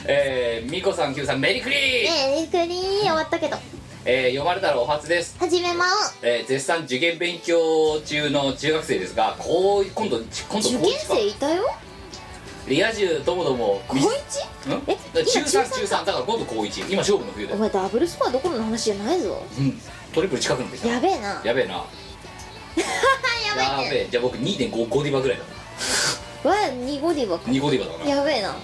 [0.07, 3.01] えー、ミコさん Q さんメリクリーねえクリーン。
[3.01, 3.57] 終わったけど
[4.05, 5.85] えー読まれたらお初です、はじめま
[6.23, 11.65] えー絶賛受験勉強中の中学生ですがこう今度今度受験生いたよ。
[12.67, 14.01] リア充ともども高 1?
[14.07, 14.83] ん？
[14.87, 14.97] え？
[15.25, 19.43] 中今中3 3中3だから今度高1今勝負の冬だよ、お前ダブルスコアどころの話じゃないぞ。
[19.59, 19.81] うん、
[20.13, 21.43] トリプル近くなってきたやべえな。
[21.45, 21.75] やべえな。
[21.75, 21.85] や
[23.57, 23.85] ばいね。
[23.85, 24.09] やべえ。
[24.11, 27.51] じゃあ僕2.5ゴディバぐらいだわ2ゴディバか。
[27.51, 28.51] 2ゴディバだなやべえな。
[28.51, 28.57] うん。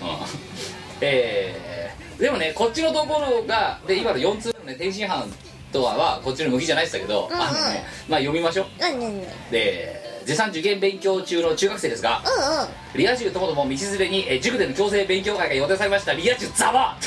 [1.00, 1.75] えー、
[2.18, 5.26] でもねこっちのところがで今の4通のね天津飯
[5.72, 7.40] とははこっちの向きじゃないでしたけど、うんうん。
[7.40, 8.66] あのねまあ読みましょう。
[8.80, 12.32] なになになにで絶賛受験勉強中の中学生ですがうん
[12.62, 12.68] うん。
[12.98, 16.14] リア充ともども道連れにえー塾での強制勉強会が予定されました。
[16.14, 16.96] リア充ざわ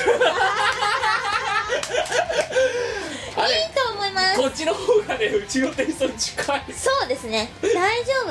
[3.38, 4.40] あれいいと思います。
[4.40, 6.64] こっちの方がねうちのテイストに近い。
[6.74, 7.50] そうですね。
[7.62, 8.30] 大丈夫。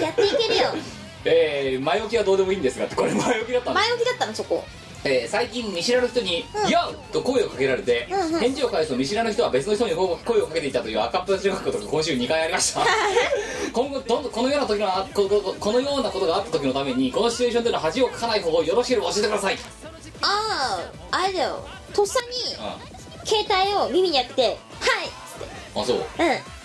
[0.00, 0.74] やっていけるよ。
[1.24, 4.64] えー、前置きはどうでもいいんですがこれ前置きだったんです前置きだったのそこ
[5.04, 8.40] えー最近見知らぬ人にうん「よっ!」と声をかけられて、うんうん。
[8.40, 12.80] 返事を返すと見知らぬ人は別の人に声をかけていたという赤っ端中学校とか今週2回ありました。
[13.72, 19.58] 今後どんどんこのような時のあこここのようなことがあった時のためにこのシチュエーションでの恥をかかない方法をよろしければ教えてください、
[20.22, 21.64] あああれだよ。
[21.94, 24.42] とっさにう携帯を耳にやって
[24.80, 25.96] 「はい!」っん、あそう。
[25.98, 26.59] つってうん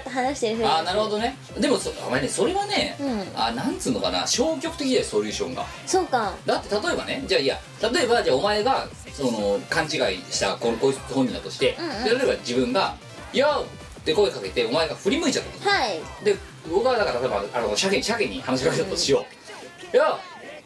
[0.00, 0.68] 話してるふうに。
[0.68, 1.36] あーなるほどね。
[1.58, 3.26] でもそお前ねそれはね、うん。
[3.34, 5.64] あなんつうのかな消極的でソリューションが。
[5.86, 6.34] そうか。
[6.46, 7.58] だって例えばねじゃあいや
[7.92, 9.90] 例えばじゃあお前がその勘違い
[10.30, 12.04] したこのこいつ本人だとして、うんうん。
[12.04, 12.96] で例えば自分が
[13.32, 13.66] 「よっ!」
[14.00, 16.00] って声かけてお前が振り向いちゃったとはい。
[16.24, 16.36] で
[16.70, 19.26] 僕はだから例えばあの鮭鮭に話しかけたとしよ
[19.92, 20.18] う「よっ!」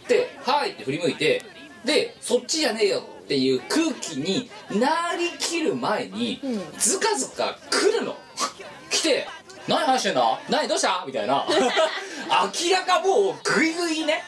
[0.04, 1.42] って「はい!」って振り向いて
[1.84, 6.78] でそっちじゃねえよっていう空気になりきる前に、うん。
[6.78, 8.16] ずかずか来るの。
[8.88, 9.26] 来て
[9.66, 11.44] 「何話してんだ何どうした?」みたいな。
[11.50, 14.22] 明らかもうグイグイね。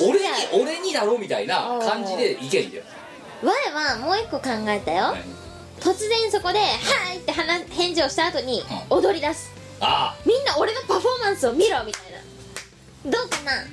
[0.00, 2.84] 俺に俺にだろみたいな感じでいけんだよ
[3.42, 5.14] 我はもう一個考えたよ。
[5.80, 8.60] 突然そこで「はい!」って話返事をした後に
[8.90, 9.50] う踊り出す。
[9.80, 12.02] あみんな俺のパフォーマンスを見ろみたい
[13.04, 13.10] な。
[13.10, 13.52] どうかな？
[13.52, 13.64] あ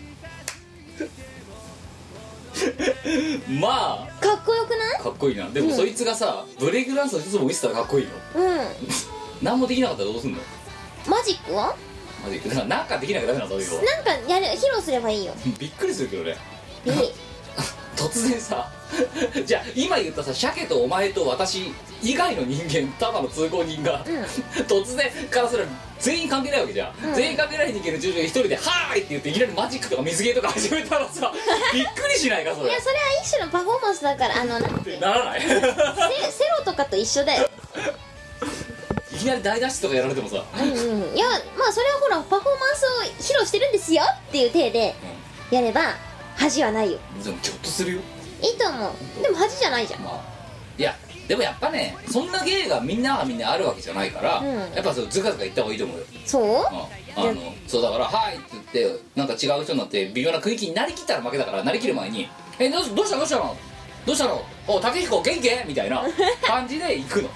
[3.59, 4.23] まあ。
[4.23, 5.01] かっこよくない？
[5.01, 5.49] かっこいいな。
[5.49, 5.75] でも、うん。
[5.75, 8.67] そいつがさブレイクダンスの一つも見せたらかっこいいようん。
[9.41, 10.39] 何もできなかったらどうすんの？
[11.07, 11.75] マジックは？
[12.23, 15.33] マジでだからなんかできなきゃダメなのそういうのなんかやる披露すればいいよ。
[15.59, 16.35] びっくりするけどね
[16.85, 16.93] いい
[17.95, 18.69] 突然さ
[19.45, 24.23] じゃあ今言ったさ鮭とお前と私以外の人間ただの通行人が、うん。
[24.63, 25.65] 突然からすら
[25.99, 27.13] 全員関係ないわけじゃん、うん。
[27.13, 31.31] 全員関係ない人間の中で一人で「はーい!」って言っていきなりマジックとか水芸とか始めたらさ
[31.73, 32.69] びっくりしないかそれ。
[32.69, 35.59] いやそれは一種のパフォーマンスだからあのなんてならないセ セ
[36.57, 37.49] ロとかと一緒だよ。
[39.11, 41.15] いきなり大脱出とかやられてもさ、うんうん。
[41.15, 41.27] いや
[41.57, 44.95] まあそれはほらパフォーマンスを披露してるんですよっていう体で
[45.51, 45.95] やれば
[46.37, 46.99] 恥はないよ。
[47.21, 47.99] でもちょっとするよ。
[48.41, 49.21] いいと思う。
[49.21, 50.01] でも恥じゃないじゃん。
[50.01, 50.21] まあ
[50.77, 50.95] いや
[51.29, 54.47] でもやっぱねそんな芸がみんながみんなあるわけじゃないから、うん。
[54.73, 56.05] やっぱそうズカズカ言った方がいいと思うよ。
[56.25, 56.43] そう？
[56.43, 57.29] うん。
[57.29, 58.43] あのそうだから「はい」って
[58.81, 62.27] 言ってなんか違う人になって微妙な区域になりきったら負けだからなりきる前に
[62.59, 63.55] 「えどうどうしたどうしたの？
[64.07, 64.43] どうしたの？
[64.67, 66.03] お竹彦元気?」みたいな
[66.41, 67.29] 感じで行くの。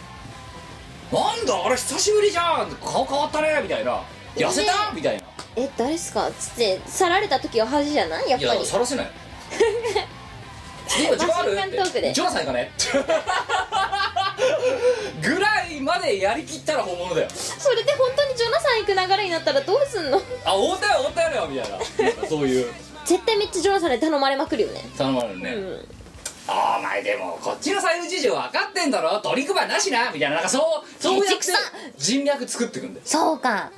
[1.12, 2.72] なんだあれ久しぶりじゃん。
[2.84, 3.60] 顔変わったね。
[3.62, 4.02] みたいな。
[4.36, 4.92] 痩せた？
[4.96, 5.24] みたいな。
[5.56, 6.32] え誰っすか？
[6.40, 8.28] つって去られた時は恥じゃない？
[8.30, 9.12] やっいやぱりさらせない
[11.00, 12.14] 今時間あるマシンガントークで。
[12.14, 12.72] ジョナサン行かね。
[15.22, 17.30] ぐらいまでやりきったら本物だよ。
[17.30, 20.22] それで本当にジョナサン行く流れになったらどうすんの？
[20.46, 21.80] あ終わったよ終わったよみたいな。
[22.28, 22.74] そういう。
[23.06, 24.82] 絶対めっちゃジョナサンで頼まれまくるよね。
[24.98, 25.88] 頼まれるね、うん。
[26.48, 30.36] あお前でもこっちの財布事情分かってんだろ取り配りなしなみたいな。
[30.36, 31.42] なんかそうそうやって
[31.98, 33.06] 人脈作ってくんだよ。
[33.06, 33.72] そうか。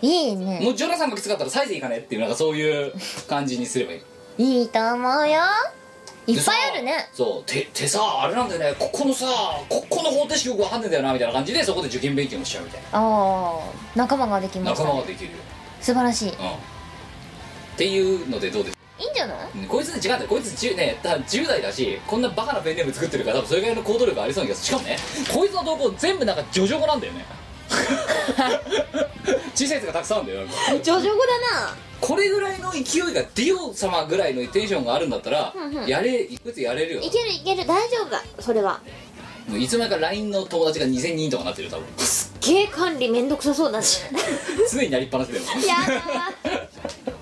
[0.00, 0.60] いいね。
[0.60, 2.92] もうジョナサンがきつかったらサイズいかねっていうなんかそういう
[3.28, 4.60] 感じにすればいい。
[4.60, 5.40] いいと思うよ
[6.28, 7.08] いっぱいあるね。
[7.12, 8.76] そう手手さあれなんだよね。
[8.78, 9.26] ここのさ
[9.68, 13.60] ここの方程式よく分かんねえんだよなみたいな感じでそこで受験勉強もしちゃうみたいああ
[13.96, 15.36] 仲間ができな仲ましたね間ができるよ。
[15.80, 16.28] 素晴らしい。
[16.28, 16.34] うん。
[16.34, 16.38] っ
[17.78, 18.76] ていうのでどうです？
[19.00, 19.66] いいんじゃない？
[19.66, 24.78] こいつね違うんだよこいつ10ねだ10代だしこんなバカなペンネーム作ってるから多分それぐらいの行動力ありそうな気がする。
[24.78, 24.96] しかもね
[25.32, 27.24] こいつの投稿全部なんかジョジョ語なんだよね
[29.54, 30.40] 小さいやつがたくさんあるんだよ。
[30.40, 31.76] なんかジョジョ語だな。
[32.00, 32.82] これぐらいの勢い
[33.12, 35.86] がディオ様ぐらいのテンションがあるんだったらうんうん。
[35.86, 37.00] やれいくつやれるよ。
[37.00, 38.80] いけるいける大丈夫だそれは。
[39.48, 41.86] もういつの間にか LINE の友達が2000人とかなってるよ多分。
[42.40, 43.86] 経営管理めんどくさそうだね。
[44.70, 45.44] 常になりっぱなしだよ。
[45.66, 45.76] や
[46.54, 47.12] だ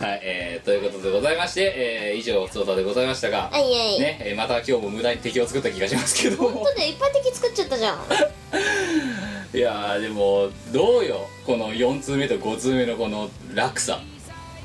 [0.00, 1.74] はい、えー、ということでございまして、
[2.10, 3.96] えー、以上ソーダでございましたが、あいえい。
[3.96, 6.42] えね、えーまた今日も無駄に敵を作った気がしますけど。
[6.42, 7.98] も本当でいっぱい敵作っちゃったじゃん。
[9.52, 14.00] いやーでもどうよこの4通目と5通目のこの落差。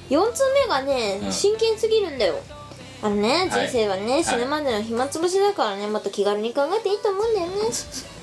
[0.10, 1.34] 4通目がね、うん。
[1.34, 2.40] 真剣すぎるんだよ。
[3.02, 3.68] あのねはい。
[3.68, 4.24] 人生はね、い。
[4.24, 7.54] 死ぬまでの暇つぶしだからねもっと気軽に考えていいと思うんだよね。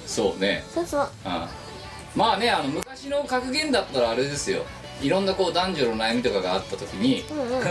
[0.07, 0.65] そうね。
[0.75, 1.11] そうそう。
[1.27, 1.47] うん。
[2.17, 4.65] まあねあの昔の格言だったらあれですよ
[5.03, 7.63] いろんなこう男女の悩みとかがあった時にうんうん。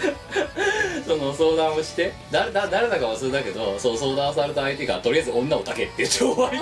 [1.06, 6.60] その相談をして誰だ誰だか忘れたけどそう相談された相手がとりあえず女を抱けって言って終わりっ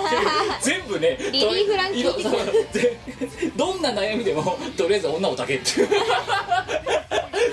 [0.61, 3.55] ていう 全部ねリリーフランキー。
[3.55, 5.89] どんな悩みでもとりあえず女を抱けっていう。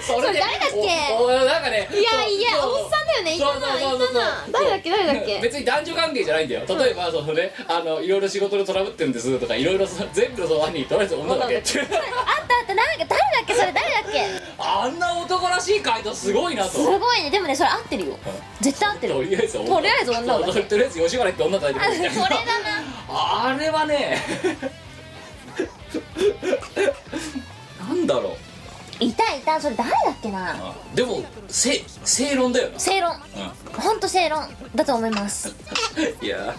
[0.06, 1.44] そそれ誰だっけ？
[1.44, 3.80] なんかねいやいやおっさんだよねいたなそうそう。
[3.80, 5.40] そうそういたな誰だっけ誰だっけ？
[5.40, 6.62] 別に男女関係じゃないんだよ。
[6.68, 11.56] 例えばそのねあのいろいろ仕事でトラブってるんですとかいろいろそ全部の相談にとりあえず女だけ。
[11.56, 11.86] あったあっ
[12.66, 12.74] た。
[12.74, 13.05] 誰だっけ？
[13.06, 13.55] 誰だっけ？
[13.55, 14.26] それ誰だっけ？
[14.59, 16.70] あんな男らしい回答すごいなと。
[16.70, 17.30] すごいね。
[17.30, 18.18] でもねそれ合ってるよ。
[18.60, 19.14] 絶対合ってる。
[19.14, 22.44] とりあえずとりあえず女を抱けとりあえず吉原行って女抱いてくるみたいなそれだな。
[23.09, 24.18] あれはね。
[27.88, 28.36] なんだろう
[29.01, 29.40] いたい。
[29.40, 30.52] たそれ誰だっけな？
[30.59, 32.78] あでもせ正論だよな。
[32.81, 33.12] 正論。
[33.78, 35.55] ほんと正論だと思います。
[36.23, 36.55] いや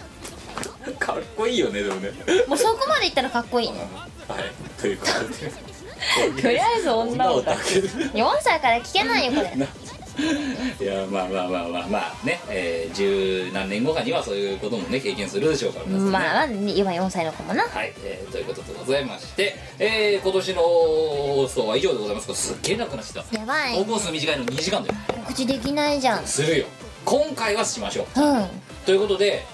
[0.98, 2.10] かっこいいよねでもね。
[2.46, 3.72] もうそこまでいったらかっこいい。
[3.72, 3.78] ね
[4.28, 4.80] はい。
[4.80, 5.12] ということ
[5.44, 5.68] で。
[6.42, 9.50] とりあえず女を抱抱ける4歳から聞けないよこれ
[10.80, 16.10] いやまあまあまあまあまあね、えー、十何年後かにはそういうこともね経験するでしょうから皆さんね。
[16.12, 17.62] まあまあ今4歳の子もな。
[17.64, 22.28] はい、えーということでございまして、えー今年の放送は以上でございます。
[22.28, 23.38] がすっげえなくなっちゃった。
[23.38, 23.84] やばい。
[23.84, 24.94] 放送数短いの2時間だよ。
[25.24, 26.26] 告知できないじゃん。
[26.26, 26.66] するよ。
[27.04, 28.20] 今回はしましょう。
[28.20, 28.46] うん。
[28.84, 29.44] ということで、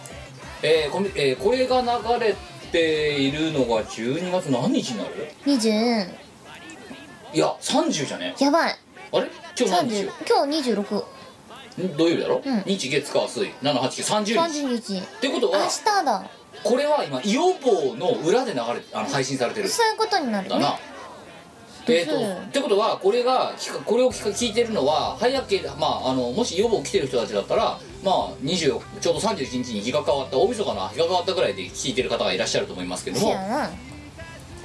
[0.62, 1.88] えーこみえーこれが流
[2.24, 2.34] れ
[2.72, 5.10] ているのが12月何日になる
[5.44, 6.08] ？20
[7.34, 8.74] いや30じゃねやばい
[9.14, 9.30] あれ？
[9.58, 10.96] 今日何日？30よ今日26
[11.86, 11.96] ん？
[11.96, 12.60] 土曜日だろ、うん。
[12.62, 13.46] 日月火水。
[13.62, 14.34] 78930日。
[14.34, 14.98] 30日。
[14.98, 16.30] ってこと明は日だ。
[16.62, 19.68] これは今イオボの裏で流れあの配信されてる。
[19.68, 20.70] そういうことになるだな。
[20.70, 20.78] ね。
[21.86, 33.26] えーとうんってことはこれが聞かこれを聞か聞いてるのは早ければまああのもし予防来てる人たちだったらまあ20ちょうど31日に日が変わった大晦日の日が変わったぐらいで聞いてる方がいらっしゃると思いますけども。
[33.26, 33.70] そうや、な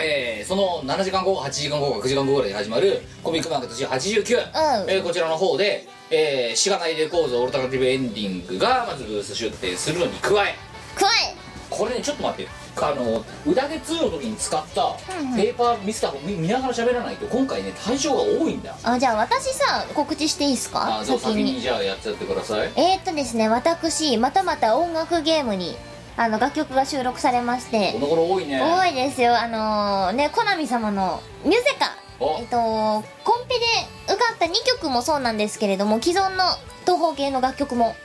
[0.01, 4.89] えーその7時間後8時間後か9時間後ぐらいに始まるコミックマーケット C89、うん。
[4.89, 10.55] えーこちらの方で、えー、しがないレコードオルタナティブエンディングがまずブース出展するのに加え。
[10.95, 11.35] くわえ。
[11.69, 12.51] これねちょっと待って。
[12.81, 14.95] あの裏毛2の時に使った
[15.35, 18.73] ペーパー見せた見見ながら喋らないと今回ね対象が多いんだ。
[18.84, 20.99] あじゃあ私さ告知していいですか？
[21.01, 22.71] あじゃあ先先ににじゃあやっちゃってください。
[22.77, 25.76] えー、っとですね私またまた音楽ゲームに
[26.20, 27.94] あの楽曲が収録されまして。
[27.94, 28.62] この頃多いね。
[28.62, 29.40] 多いですよ。
[29.40, 31.96] あのー、ねコナミ様のミュゼカ。
[32.20, 32.40] お。
[32.41, 36.44] えっとコンペで受かった2曲もそうなんですけれども既存の
[36.82, 37.96] 東方系の楽曲も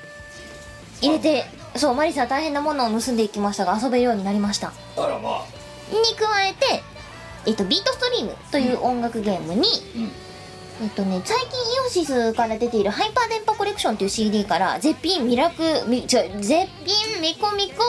[1.00, 4.72] 入れてそうマリサは大変なものを盗んでいきましたが遊べるようになりました。
[4.96, 5.44] あらまあ。
[5.90, 6.84] に加えて、
[7.46, 9.62] えっと、ビートストリームという音楽ゲームに、
[9.96, 10.23] うん
[10.82, 11.50] えっとね、最近イ
[11.86, 17.84] オシスから出ているハイパー電波コレクションという CD から絶品ミラクみ違う絶品ミコミコ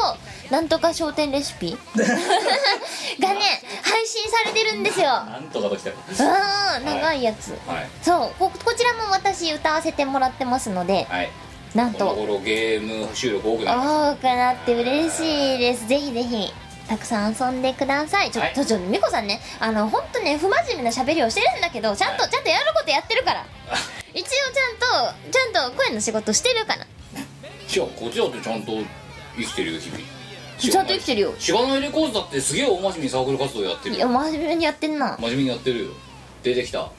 [0.52, 1.72] なんとか商店レシピ？
[3.20, 3.40] がね
[3.82, 5.08] 配信されてるんですよ。
[5.08, 5.94] なんとかときたう
[6.82, 7.90] ん長いやつ、はい。
[8.04, 11.32] そうここちらも私歌わせてもらってますのではい。
[11.74, 15.88] なんこのと頃ゲーム収録多くなりま多くなって嬉しいです。
[15.88, 16.54] ぜひぜひ
[16.88, 18.32] たくさん遊んでください。
[18.32, 18.68] ちょっと、はい。
[18.68, 19.42] ちょっと美子さんね。
[19.60, 23.46] あの本当ね不真面目な喋りをしてるんだけどちゃんと、はいちゃんとやることやってるから。
[24.14, 26.86] 一応ちゃんとちゃんと声の仕事してるから。
[27.68, 28.74] すいやこっちだってちゃんと
[29.38, 30.02] 生きてるよ日々。
[30.58, 31.34] ちゃんと生きてるよ。
[31.40, 31.82] しがない。
[31.82, 35.18] レコードだってすげえ大真面目にサークル活動やってるいやよ真面目にやってんな。
[35.20, 35.92] 真面目にやってるよ。
[36.44, 36.90] 出てきた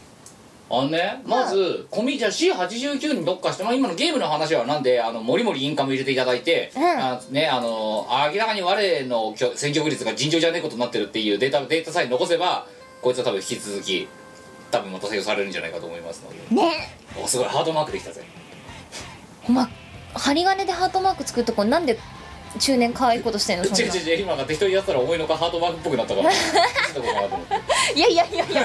[0.68, 6.82] あのねまずコミじゃあ C89 に特化して、まあ、今のゲームの話はなんであのもりもりインカム入れていただいて、うん。
[6.82, 12.66] あねあの明らかに我の選挙区率が尋常じゃねえことになってるっていうデータデータさえ残せば
[13.00, 14.08] こいつは多分引き続き
[14.72, 16.62] 多分また採用されるんじゃないかと思いますので。
[16.62, 16.98] ね。
[17.22, 18.24] おすごいハードマークできたぜ。
[19.48, 19.66] お前
[20.14, 21.98] 針金でハートマーク作るとこなんで
[22.58, 24.34] 中年可愛いことしてんのそんな違う違う違う今な。
[24.36, 26.30] んか適当にやったら思いのほかハートマークっぽくなったから
[26.94, 28.64] どうかなと思っていやいやいやいや見せら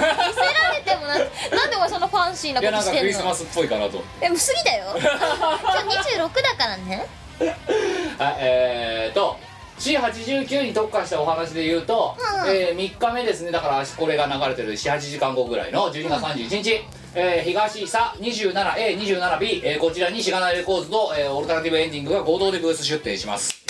[0.72, 4.02] れてもななんでお前そのファンシーないこやなんかとしてんのクリスマスっぽいかなと。
[4.20, 4.84] えもう過ぎだよ。
[4.96, 5.10] 今
[5.92, 7.06] 日26だからね。
[8.18, 9.36] はいえーと
[9.78, 12.16] C89 に特化したお話で言うと、
[12.46, 12.50] うん。
[12.54, 13.50] え3日目ですね。
[13.50, 14.72] だからこれが流れてる。
[14.74, 16.84] 78時間後ぐらいの12月31日、
[17.16, 23.61] えー東佐 27A27B、えーこちらにしがないレコーズと、えーオルタナティブエンディングが合同でブース出展します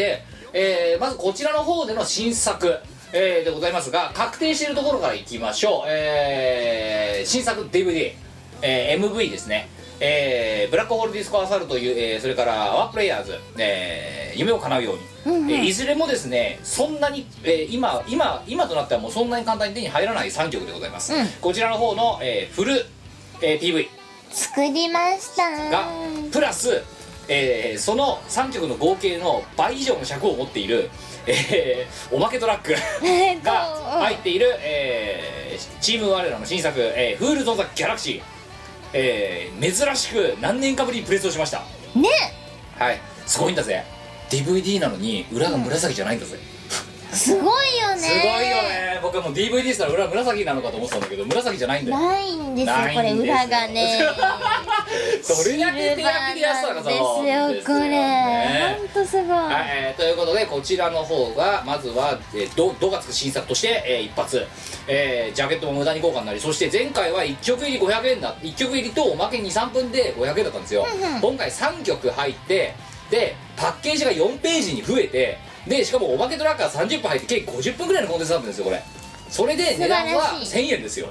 [0.00, 0.22] で、
[0.54, 2.78] えーまずこちらの方での新作、
[3.12, 8.12] えーでございますが確定しているところからいきましょう、えー新作 DVD、
[8.62, 9.68] えー MV ですね。
[10.02, 15.50] えーブラックホールディスコアサルという、えーそれからワープレイヤーズ、えー夢を叶うように、うんうん。
[15.50, 21.26] えーいずれもですねそんなに、えー今今今となってはもうそんなに簡単に手に入らない3曲でございます、うん。
[21.42, 22.86] こちらの方の、えーフル、
[23.42, 23.88] えー PV
[24.30, 25.50] 作りました。
[25.70, 25.88] が
[26.32, 26.82] プラス、
[27.30, 30.90] えーその3曲の合計の倍以上の尺を持っている、
[31.26, 33.60] えーおまけトラックえっとが
[34.02, 38.22] 入っている、えーチーム我らの新作「えー、フール・ゾン・ザ・ギャラクシー」
[38.92, 41.62] えー珍しく何年かぶりにプレスをしました。
[41.94, 42.08] ね。
[42.76, 43.00] はい。
[43.26, 43.84] すごいんだぜ。
[44.30, 46.38] DVD なのに裏が紫じゃないんだぜ、
[47.12, 47.98] すごいよね。
[47.98, 49.00] すごいよね。
[49.02, 51.98] 僕はもう DVD したら裏紫なのかと思ってたんだけど紫じゃないんだよ。
[51.98, 53.26] ないんですよないんですよ。
[53.26, 54.00] これ裏がね。
[55.22, 56.88] それだけ手書きでやってたらさ。
[56.88, 58.76] ですよこれね。
[58.78, 59.26] ほんとすごい。
[59.26, 64.46] はい、えーということでこちらの方がまずは「えー、ど」どがつく新作として、えー一発、
[64.86, 71.20] えージャケットも無駄に豪華になりそして前回は1曲入り500円だ1曲入りとおまけ23分で500円だったんですよ、うんうん。
[71.20, 72.74] 今回3曲入って
[73.10, 78.82] でパッケージが4ページに増えてでしかもおまけトラックが30分入って計50分ぐらいのコンテンツなんですよこれ。
[79.28, 81.08] それで値段は素晴らし1000円ですよ。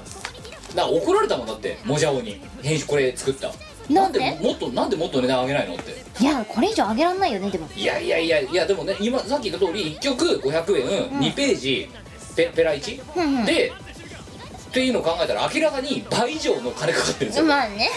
[0.74, 2.40] だから怒られたもんだってモジャオに。
[2.62, 3.52] 編集これ作った。
[3.88, 4.20] なんで？
[4.40, 6.22] もっとなんでもっと値段上げないのって。
[6.22, 7.68] いやこれ以上上げらんないよねでも。
[7.74, 11.88] いやいやいやいやでもね今さっき言った通り1曲500円、2ページ
[12.36, 13.44] ペペラ1、うんうん。
[13.46, 13.72] で
[14.68, 17.90] っていうのを考えたら明らかに倍以上の金かかってるんですよ、まあね。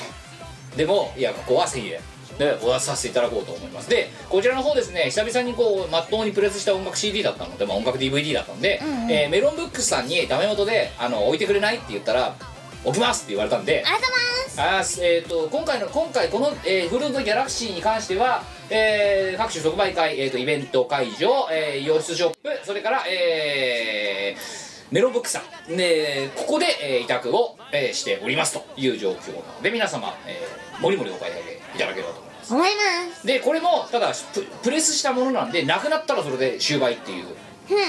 [0.75, 1.99] でもいやここは1000円
[2.37, 3.89] でお出しさせていただこうと思います。
[3.89, 9.11] でこちらの方ですね久々にこうまっとうにプレスした音楽 CD だったので、まあ、音楽 DVD だったので、うんうん。
[9.11, 12.35] えーメロンブックスさんにダメ元であの置いてくれないって言ったら
[12.83, 13.83] 置きますって言われたんで。
[13.85, 14.17] ありがとうご
[14.57, 15.01] ざいます。
[15.01, 25.75] あえー、と今回の今回この、えーフルードギャラクシーに関しては、えー各種即売会、えー、とイベント会場、えー洋室ショップそれから、えーメロンブックさん。
[25.75, 32.53] でここで、えー委託を、えーしておりますという状況なので皆様、えーもりもりお買い上げいただければとます。
[32.53, 33.25] 思います。
[33.25, 37.25] でこれもただププレスしたものなんでなくなったらそれで終売っていう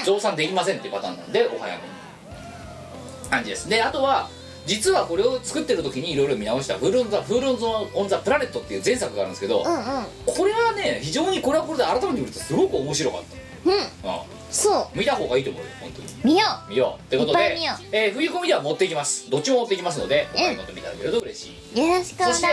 [0.05, 1.95] 増産できませんっていうパターンなんでお早めに。
[3.29, 3.69] 感じです。
[3.69, 4.29] であとは
[4.65, 10.05] 実はこれを作ってる時にいろいろ見直した「Fool on the Fool on the on the Planet」っていう前作があるんですけど、うんうん。
[10.25, 13.21] これはね非常にこれはこれで改めて見るとすごく面白かっ
[13.65, 13.71] うん。
[13.71, 14.19] た、うん、
[14.51, 14.97] そう。
[14.97, 16.07] 見た方がいいと思うよ本当に。
[16.23, 17.01] 見よ見よう。
[17.01, 19.29] ってことでいっぱい見よう、えー冬コミでは持っていきます。
[19.29, 22.47] どっちも持っていきますのでお買い求めいただけると嬉しい、うよろしくお願いそして、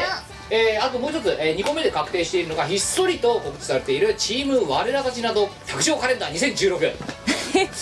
[0.54, 6.76] えーあともう一つ、え2個目で確定しているのがひっそりと告知されているチーム我らたちなど百姓カレンダー2016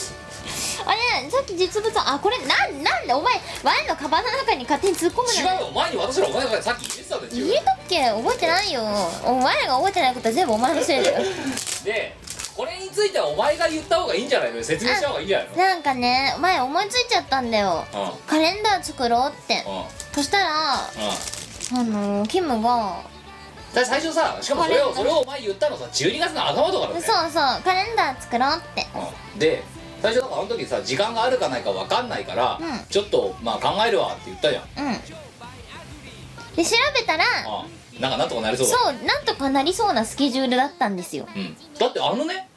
[0.87, 5.71] あれさっき実物あこれなんなんでお前ワインのカバンの中に勝手に突っ込むの違うよ。
[5.75, 8.05] 前に私らお前がさっき言ってたんだよ入れとっけ？
[8.09, 8.83] 覚えてないよ。
[9.25, 11.25] お前が覚えてないことは全部お前のせいだよ。
[11.85, 12.17] で
[12.57, 14.63] これについてはお前が言った方がいいんじゃないの？
[14.63, 15.57] 説明した方がいいんじゃないの？
[15.57, 17.85] なんかね前思いついちゃったんだよ。
[17.93, 18.03] うん。
[18.03, 19.65] うんカレンダー作ろうって。
[20.15, 21.40] そしたらあうん
[21.75, 23.03] のーキムが
[23.75, 28.87] だ最初さしかもそれをそれをお前言ったのさ12月の頭とかだねそうそうカレンダー作ろうって。
[29.35, 29.39] うん。
[29.39, 29.63] で
[30.03, 32.67] 最初だからあの時さ時間があるかないか分かんないから、うん。
[32.89, 34.65] ちょっとまあ考えるわって言ったじゃん。
[34.89, 34.93] うん。
[36.57, 37.25] で調べたら
[37.95, 38.77] うんなんかなんとかなりそうだ。
[38.77, 41.29] そうなんとかなりそうなスケジュールだったんですよ。
[41.37, 42.49] うん、だってあのね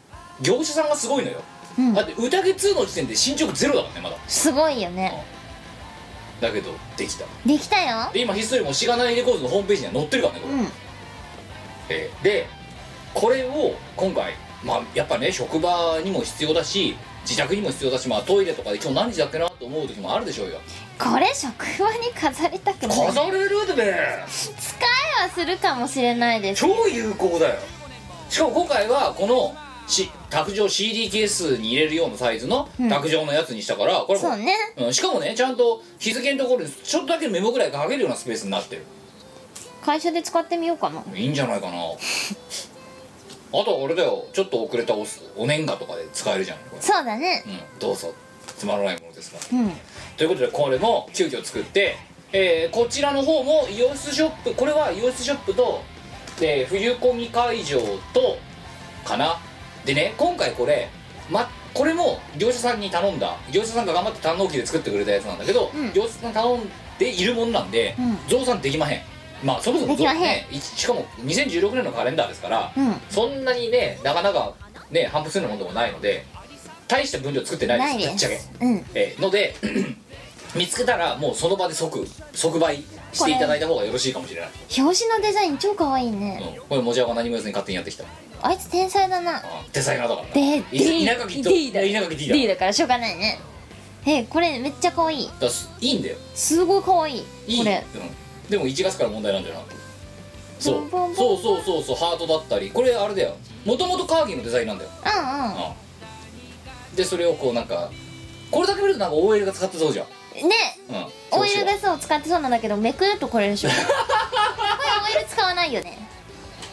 [0.41, 1.41] 業者さんがすごいのよ、
[1.77, 1.93] うん。
[1.93, 4.17] だって宴2の時点で進捗ゼロだからねまだ。
[4.27, 5.23] すごいよね
[6.43, 7.25] だけどできた。
[7.45, 8.11] できたよ。
[8.13, 10.67] で今ひっそりもしがないレコードのホームページには載ってるからねこれ、うん。
[11.89, 12.47] えーで
[13.13, 14.33] これを今回
[14.63, 20.59] まあやっぱね職場にも必要だし自宅にも必要だしまあトイレとかで今日何時だっけなと思う時もあるでしょうよ。
[20.99, 23.07] これ職場に飾りたくない。
[23.07, 26.61] 飾れるってね 使いはするかもしれないです。
[26.61, 27.55] 超有効だよ。
[28.29, 29.55] しかも今回はこの
[29.87, 32.89] し卓上 CD ケースに入れるようなサイズのうん。
[32.89, 34.55] 卓上のやつにしたから、これもそうね。
[34.77, 38.83] うん、しかもねちゃんと日付のところにちょっとだけメモぐらい書けるようなスペースになってる。
[39.83, 41.03] 会社で使ってみようかな。
[41.13, 41.73] いいんじゃないかな。
[43.55, 44.25] あとはあれだよ。
[44.33, 45.05] ちょっと遅れたお
[45.37, 46.57] お年賀とかで使えるじゃん。
[46.57, 47.43] これそうだね。
[47.45, 47.79] うん。
[47.79, 48.13] どうぞ。
[48.57, 49.59] つまらないものですから。
[49.59, 49.71] うん。
[50.17, 51.97] ということでこれも急遽作って、
[52.31, 55.81] えーこちらの方もイオシスショップこれはイオシスショップと、
[56.39, 57.79] で冬コミ会場
[58.13, 58.37] と
[59.05, 59.39] かな
[59.85, 60.89] でね今回これ、
[61.29, 63.35] ま、これも業者さんに頼んだ。
[63.51, 65.93] 業者さんが頑張って堪能機で作ってくれたやつなんだけど、うん。
[65.93, 66.61] 業者さんに頼ん
[66.99, 68.17] でいるものなんで、うん。
[68.27, 69.01] 増産できまへん。
[69.43, 70.21] まあそもそもできまへん。
[70.21, 72.95] ねいしかも2016年のカレンダーですから、うん。
[73.09, 74.53] そんなにねなかなか
[74.91, 76.25] ね反復するようなものでもないので
[76.87, 78.39] 大した分量作ってないですぶっちゃけ。
[78.93, 79.55] えーので
[80.55, 86.55] 見つけたらもうその場で即即売していただいた方がよろしいかもしれない、表紙のデザイン超可愛いね。
[86.59, 88.03] うん、これもじゃが何も言わずに勝手にやってきた
[88.45, 89.37] あいつ天才だな。
[89.37, 89.41] あ
[89.71, 91.81] デザイナーだかでい稲垣と D だ。
[91.81, 92.35] 稲垣 D だ。
[92.35, 93.39] D だからしょうがないね。
[94.05, 95.29] えこれめっちゃ可愛い。
[95.39, 96.17] だすいいんだよ。
[96.35, 97.23] すごい可愛い。
[97.47, 97.57] いい。
[97.59, 97.85] これ。
[97.95, 99.61] うん、でも1月から問題なんだよな。
[100.59, 100.89] そう。
[100.89, 102.69] そうそうそうそうハートだったり。
[102.69, 103.37] これあれだよ。
[103.63, 105.45] もともとカーギーのデザインなんだよ、うんうん。
[105.45, 105.73] う
[106.91, 107.91] ん、でそれをこうなんか
[108.51, 110.05] これだけ見るとなんか OL が使ってそうじゃん。
[110.35, 110.53] ね。
[111.31, 111.39] うん。
[111.39, 113.69] オイルガスを使ってそうなんだけどめくるとこれでしょ。
[115.63, 115.97] ないよね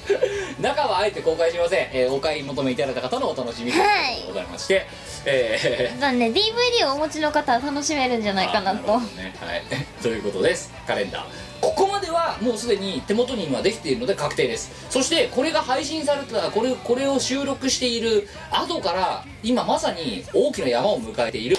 [0.60, 4.86] 中はあえて公開しません、えーお買い求めいただいた方のお楽しみということでございまして、
[5.24, 8.98] えーだね DVD をお持ちの方は楽しめるんじゃないかなと。
[9.16, 9.34] ね。
[9.40, 9.62] はい、
[10.02, 10.72] ということです。
[10.86, 11.24] カレンダー。
[11.60, 14.70] ここまではもうすでに手元に今できているので確定です。
[14.88, 21.58] そしてこれが配信されたこれこれを収録している後から今まさに大きな山を迎えている、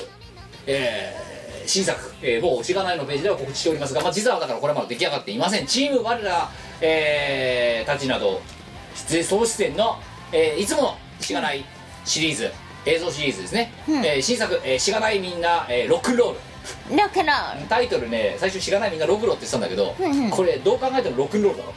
[0.65, 1.30] えー
[1.65, 5.65] 新作、えー、某しがないのページでは告知しておりますが、まあ、実はだからこれまで出来上がっていません。
[5.65, 6.49] チーム我ら、
[6.81, 8.41] えーたちなど
[8.95, 9.97] 出演総出演の、
[10.31, 11.65] えーいつものしがない
[12.05, 12.51] シリーズ
[12.85, 14.05] 映像シリーズですね、うん。
[14.05, 16.37] えー新作、えーしがないみんな、えーロックンロール。
[16.97, 17.67] ロックンロール。
[17.67, 20.29] タイトルね最初しがないみんなロクロって言ってたんだけど、うんうん。
[20.29, 21.73] これどう考えてもロックンロールだろ、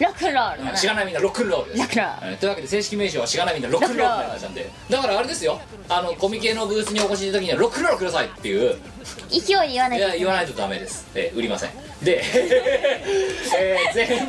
[0.00, 1.76] ロックンロールなしがないみんなロックンロール。
[1.76, 5.60] ですロックンローうんというわけで正式名称はしがないみんなロックンロールって話なんでだからあれですよ。
[5.88, 8.76] あのコミケのブースにお越しいた時にはロックンロールくださいっていう。
[9.28, 11.70] 勢いで言わないいとや言わないとダメです、えー売りません。
[12.02, 12.22] で、
[13.58, 14.28] えー、前編。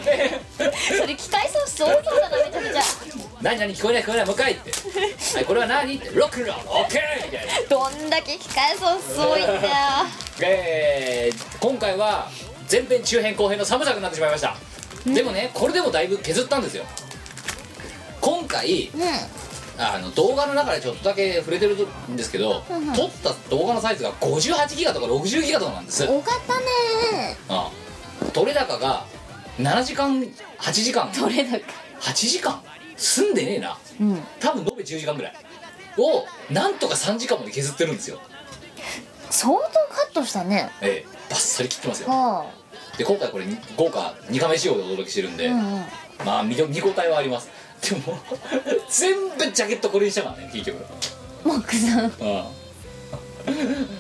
[1.00, 2.82] それ機械ソース多そうだなめちゃめちゃ。
[3.42, 4.72] 何何聞こえない聞こえないもう一回って。
[4.72, 6.10] はいこれは何って。
[6.14, 7.54] ロックンロールオッケーみたいな。
[7.70, 9.60] どんだけ機械ソース多いんだよ。
[10.42, 12.30] えー今回は
[12.72, 14.56] 前編中編後編の3部作になってしまいました、
[15.06, 16.86] でもねこれでもだいぶ削ったんですよ。
[18.22, 19.02] 今回うん
[19.76, 21.76] あの動画の中でちょっとだけ触れてる
[22.12, 22.94] んですけど、うんうん。
[22.94, 27.36] 撮った動画のサイズが58ギガとか60ギガとかなんです、多かったね。
[27.50, 27.72] あ
[28.22, 28.26] あ。
[28.32, 29.06] 撮れ高が
[29.58, 31.12] 7時間8時間。
[31.20, 31.66] どれだか
[32.02, 32.62] 8時間？
[32.96, 33.78] 住んでねえな。
[34.00, 34.24] うん。
[34.40, 35.34] 多分延べ10時間ぐらい。
[35.98, 38.20] をなんとか3時間まで削ってるんですよ。
[39.32, 40.70] 相当カットしたね。
[40.82, 41.06] ええ。
[41.32, 42.10] バッサリ切ってますよ。
[42.10, 42.46] は
[42.98, 45.86] で今回これに豪華2カメ仕様でお届けしてるんで、あうんうん。
[46.26, 47.50] まあ見見応えはあります。
[47.90, 48.18] でも
[48.90, 50.86] 全部ジャケットこれにしたからね結局。
[51.44, 52.44] モックさんうん。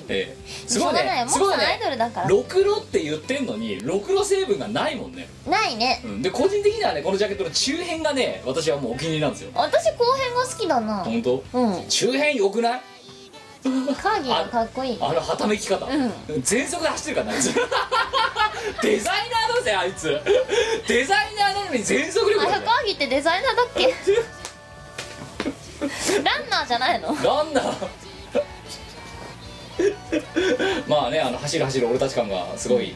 [0.07, 0.38] ええ。
[0.68, 1.26] すごいね。
[1.28, 2.30] すごいさんアイドねルだから。
[2.30, 6.02] ろくろって言ってんのにろくろ成分がないもんね、ないね。
[6.06, 9.49] うん、で個人的にはねこのジャケットの中辺がね私はもうお気に入りなんですよ。
[9.56, 11.03] 私後編が好きだな。
[11.03, 11.44] 本当？
[11.53, 11.88] うん。
[11.90, 12.82] 中辺良くない？
[13.64, 14.98] カーギーがかっこいい。
[14.99, 15.88] あのはためき方、
[16.41, 17.53] 全速で走ってるからなあいつ
[18.81, 20.19] デザイナーだぜあいつ。
[20.88, 23.94] デザイナーなのに全速力あれだぜカーギーってデザイナーだっけ？
[26.23, 27.07] ランナーじゃないの？
[27.07, 27.88] ランナー。
[30.88, 32.95] まあねあの走る走る俺たち感がすごい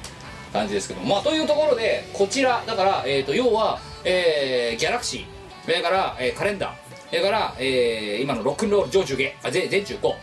[0.53, 1.01] 感じですけど。
[1.01, 5.25] まあというところでこちらだから、えー、と要は、えーギャラクシー
[5.65, 6.75] それから、えーカレンダー
[7.09, 10.15] それから、えー今のロックンロール上中下あ全全中高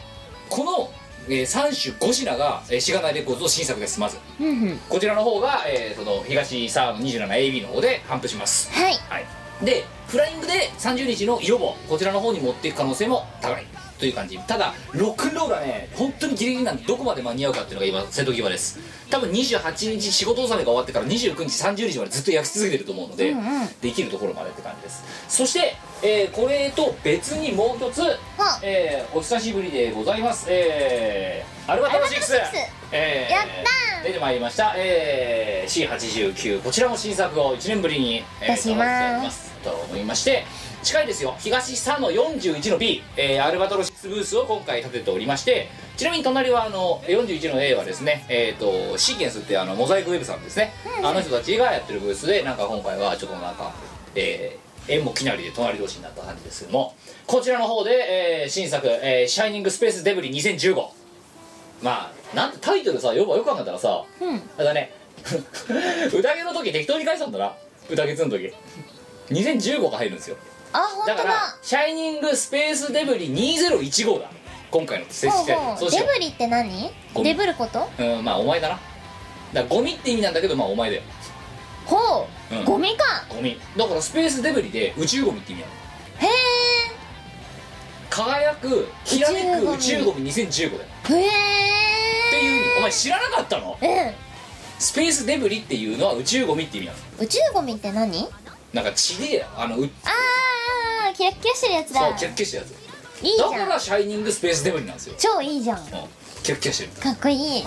[0.49, 0.91] この、
[1.27, 4.19] え3種5品が、えー、しがないレコーズの新作ですまず。
[4.41, 4.79] うんうん。
[4.89, 8.71] こちらの方が、えーその東サーの 27AB の方で頒布します。
[8.73, 8.95] はい。
[9.09, 9.27] はい、
[9.65, 13.67] でフライングで30日の色棒こちらの方に持っていく可能性も高い。
[13.99, 14.39] という感じ。
[14.39, 18.79] ただロックンロールはね本当にギリギリなんでどこまで間に合うかっていうのが今瀬戸際です。
[19.11, 23.69] 多分28日仕事納めが終わってから29日30日までずっと焼き続けてると思うので、うんうん。
[23.81, 25.05] できるところまでって感じです。
[25.29, 25.77] そして、
[26.07, 28.03] えーこれと別にもう一つ、
[28.63, 30.47] えーお久しぶりでございます。
[30.51, 32.47] えー、アルバトロ6アルバトロ6
[32.93, 34.05] えーやったー。
[34.05, 38.91] 出てまいりました、えー、C89 こちらも新作を1年ぶりに、え出します。
[38.91, 40.45] 飾っておりますと思いまして
[40.83, 41.35] 近いですよ。
[41.39, 53.73] 東3の41の B、えーアルバトロ6ブースを今回立てておりましてちなみに隣はあの41の A はですねえっ、とシーケンスってあのモザイクウェブさんですね、あの人たちがやってるブースでなんか今回はちょっとなんか
[54.15, 56.95] えー縁もきなりで隣同士になった感じですけども
[57.27, 60.77] こちらの方で、えー新作、えーシャイニングスペースデブリ2015」
[61.83, 64.43] まあなんてタイトルさよくよく考えたらさうん。
[64.57, 64.93] だね
[66.13, 67.53] 宴の時適当に返したんだな。
[67.91, 68.53] 宴2の時。
[69.31, 70.37] 2015が入るんですよ。
[70.73, 71.17] あ本当だ。
[71.17, 74.31] だから「シャイニングスペースデブリ2015」だ
[74.71, 76.91] 今回の接してデブリって何？
[77.23, 77.89] デブること？
[77.99, 78.81] ううんまあお前だな。
[79.53, 81.03] だゴミって意味なんだけどまあお前だよ
[81.87, 82.65] ほう、うん。
[82.65, 83.25] ゴミか。
[83.29, 83.61] ゴミ。
[83.77, 86.29] だからスペースデブリで宇宙ゴミって意味なのへ
[88.11, 90.91] 輝くきらめく宇宇宙ゴミ2015だよ。
[91.11, 91.13] え。
[91.15, 91.31] へっ
[92.31, 92.79] ていう意味。
[92.79, 93.79] お前知らなかったの？
[93.81, 94.15] えうん。
[94.79, 96.99] スペースデブリっていうのは宇宙ゴミって意味なの。
[97.21, 98.29] 宇宙ゴミって何？
[98.73, 102.01] なんか血であのうあーキラッキラしてるやつだ。
[102.01, 102.85] そうキャッキャしてるやつ。
[103.25, 103.53] いいじゃん。
[103.53, 105.79] だからシャイニングスペースデブリなんですよ、超いいじゃん。
[105.79, 105.85] うん、
[106.43, 106.91] キャッキャしてる。
[107.01, 107.65] かっこいい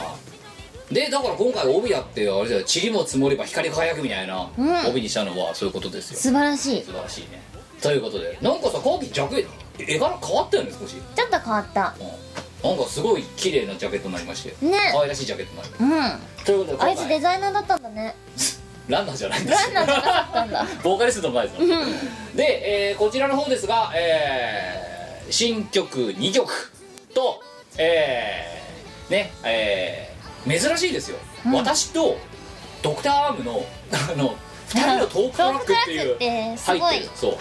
[0.92, 4.86] でだから今回帯やってあれだよ塵も積もれば光り輝くみたいなうん。
[4.90, 6.84] 帯にしたのはそういうことですよ、素晴らしい。
[6.84, 7.42] 素晴らしいね。
[7.82, 9.46] ということでなんかさ後期ジャケ
[9.80, 11.94] 絵柄変わったよね少し、ちょっと変わった。
[12.64, 14.66] うん、なんかすごい綺麗なジャケットになりまして。
[14.66, 14.78] ね。
[14.94, 15.52] 可愛らしいジャケット
[15.86, 16.46] になるうん。
[16.46, 18.16] ということであいつデザイナーだったんだね。
[18.88, 20.66] ランナーじゃないんですランナーじゃなかったんだ。
[20.84, 21.68] ボーカリストの前ですよ。
[22.36, 26.72] で、えーこちらの方ですが、えー新曲2曲
[27.14, 27.44] と
[27.78, 30.17] えーねえー
[30.48, 31.54] 珍しいですよ、うん。
[31.54, 32.18] 私と
[32.82, 34.36] ドクターアームのあの
[34.70, 35.98] 2人のトークトラックってい
[36.54, 37.38] う入ってるそう。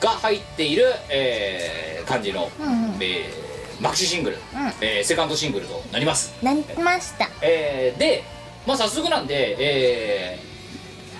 [0.00, 3.02] が入っている、えー感じの、うんうん。
[3.02, 4.36] えーマキシシングル、
[4.82, 7.28] えーセカンドシングルとなります、なりました。
[7.40, 8.24] えーで
[8.66, 10.38] まあ早速なんで、え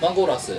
[0.01, 0.59] ーワンコーラス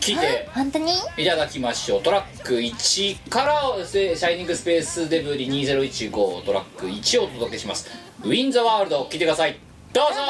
[0.00, 0.92] 聞いて本当に？
[1.16, 2.02] いただきましょう。
[2.02, 7.88] トラック1から「シャイニングスペースデブリ2015」トラック1をお届けします
[8.24, 9.56] 「ウィン・ザ・ワールド」聞いてください
[9.92, 10.20] どうぞ。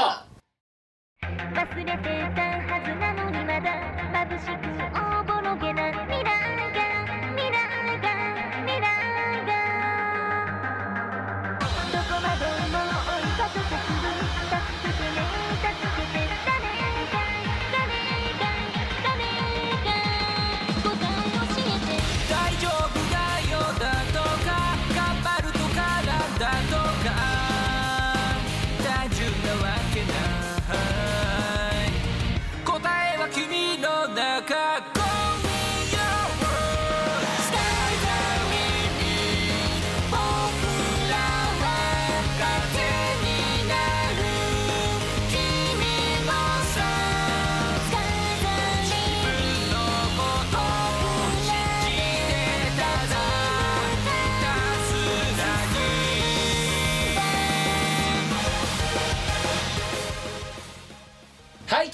[1.22, 2.02] 忘れて
[2.34, 3.70] たはずなのにまだ
[4.26, 4.61] 眩しく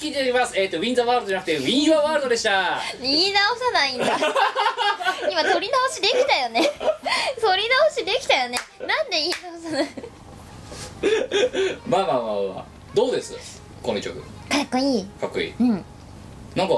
[0.09, 0.59] 聞いております。
[0.59, 2.79] えっ、とウィン・ザ・ワールドじゃなくてウィン・ワールドでした。
[2.99, 4.05] 言い直さないんだ。
[5.29, 6.67] 今取り直しできたよね。
[7.39, 8.57] 取り直しできたよね。
[8.79, 9.87] なんで言い直さない？
[11.85, 12.23] まあまあまあ
[12.55, 12.65] まあ。
[12.95, 13.61] どうです？
[13.83, 14.19] この曲。
[14.19, 15.05] かっこいい。
[15.05, 15.53] かっこいい。
[15.59, 15.85] うん。
[16.55, 16.73] なんか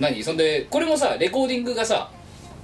[0.00, 0.24] 何？
[0.24, 2.10] そんでこれもさレコーディングがさ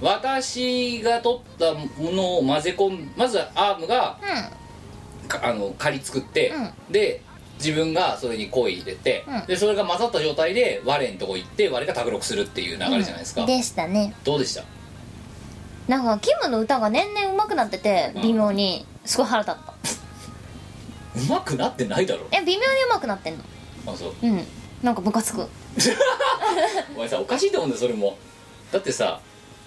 [0.01, 4.19] 私が撮ったものを混ぜ込んまずアームが
[5.29, 6.51] かあの仮作って、
[6.89, 7.21] で
[7.57, 9.45] 自分がそれに声入れて、うん。
[9.45, 14.13] でそれが混ざった状態で我のとこ行って我が卓録するっていう流れじゃないですか、でしたね。
[14.23, 14.63] どうでした？
[15.87, 18.21] なんかキムの歌が年々上手くなっててうん。
[18.23, 18.85] 微妙に。
[19.05, 19.73] すごい腹立った。
[21.19, 22.27] うまくなってないだろ。
[22.31, 23.43] え微妙に上手くなってんの？
[23.93, 24.13] あそう。
[24.21, 24.43] うん。
[24.83, 25.41] なんかムカつく。
[26.95, 28.17] お前さおかしいと思うんだよそれも。
[28.71, 29.19] だってさ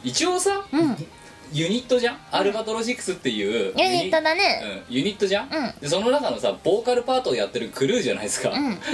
[0.04, 0.96] 一応さ、うん
[1.52, 4.84] ユニットじゃん、アルバトロ6っていうユニットだね。
[4.88, 5.74] うん、ユニットじゃん、うん。
[5.80, 8.52] でその中のさボーカルパートをやってるクルーじゃないですか、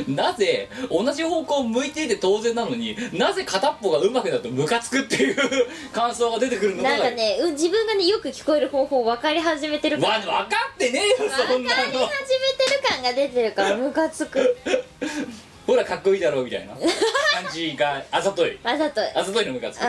[0.09, 5.37] なぜ同じ方向を向いていて当然なのになぜ片っぽがうまくなるとムカつくっていう
[5.93, 14.57] 感想が出てくるのがなんかねう自分がねよく聞こえる方法分かり始めてるわ感分かってねえよ分かりそんなの始めてる感が出てるからムカつく。
[15.67, 18.59] ほらかっこいいだろうみたいな感じがあざとい。
[18.63, 19.87] わざとうあざといのムカつく、ん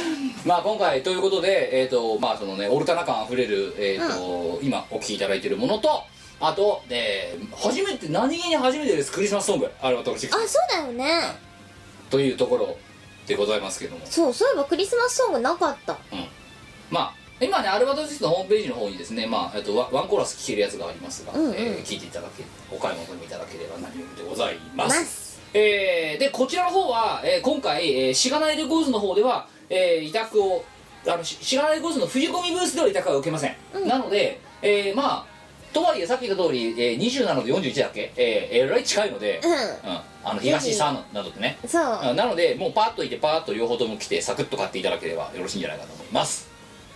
[0.44, 6.02] まあ今回ということで、えーとまあそのね、オルタナ感あふれる、えーと今お聴きいただいているものと
[6.40, 11.20] あと、えー初めて何気に初めてですクリスマスソングあれは私あそうだよね。
[12.10, 12.76] というところ
[13.26, 15.96] でございますけども、そうそういえばクリスマスソングなかった。
[16.12, 16.26] うん、
[16.90, 21.54] まあ今ねアルバトロシスのホームページの方にですね、まあえっとワワンコーラス聴けるやつがありますが、うんうん。
[21.54, 24.98] えー聞いていただけお買い求めいただければ何よりでございます。
[25.00, 25.40] ます。
[25.54, 30.64] えーでこちらの方は、えー今回、えーしがないレコーズの方では、えー委託を
[31.06, 33.56] あのししがないレコーズの冬込みブースでは委託は受けません、
[33.86, 35.36] なので、えーまあ
[35.72, 38.10] とはいえさっき言った通り、えー、27の41だっけ？
[38.16, 41.58] えーえらい近いので、ううん、あの東さんなどってね。
[41.64, 41.82] んそう。
[41.82, 46.48] あなのでもうパッといてパーッと両方とも来てサクッと買っていただければよろしいんじゃないかと思います。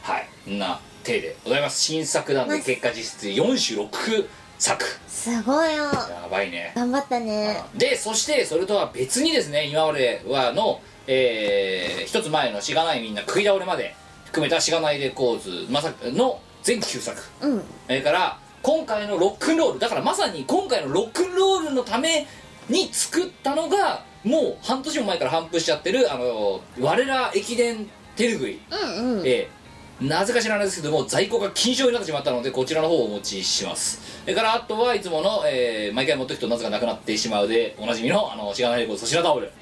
[0.02, 0.28] はい。
[0.58, 1.80] な体でございます。
[1.82, 4.26] 新作なんで結果実質4種6
[4.58, 4.84] 作。
[5.08, 5.84] すごいよ。
[5.84, 6.72] やばいね。
[6.74, 7.62] 頑張ったね。
[7.74, 10.80] でそしてそれとは別にですね今まではの、
[11.12, 13.94] えー一つ前の「しがないみんな食い倒れ」まで
[14.26, 17.20] 含めた「しがないレコーズ」まさの全9作。
[17.42, 17.58] うん。
[17.58, 22.26] それから今回のロックンロールだからまさに今回のロックンロールのため
[22.68, 29.26] に作ったのがもう半年も前から反復しちゃってるあの我ら駅伝手ぬぐい、うんうん。
[29.26, 29.60] えー
[30.00, 34.00] なぜか知らないですけども在庫が禁止になってしまったのでこちらの方をお持ちします。
[34.22, 39.52] それからあとはいつもの、えー毎回持っていくとなぜかなくなってしまうでおなじみのあのしがないレコードそちらタオル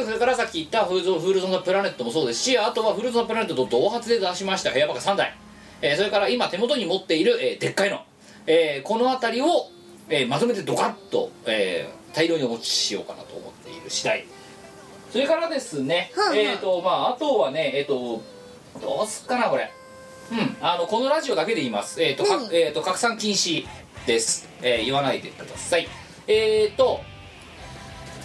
[0.00, 5.36] それからさっき言ったフールフールゾンのプラネットもそうですしあとはフールゾンのプラネットと同発で出しました部屋バカ3台、
[5.82, 8.00] えーそれから今手元に持っている、えーでっかいの、
[8.46, 9.68] えーこの辺りを、
[10.08, 14.24] えーまとめてドカッと、えー大量にお持ちしようかなと思っている次第。
[15.10, 18.22] それからですね、はあはあえっ、とまああとはねえっ、と
[18.80, 19.70] どうすっかなこれ。
[20.30, 22.02] うんあのこのラジオだけで言います。
[22.02, 23.66] えっ、とか、えー、と拡散禁止
[24.06, 25.88] です、えー言わないでください。
[26.26, 27.00] えっ、と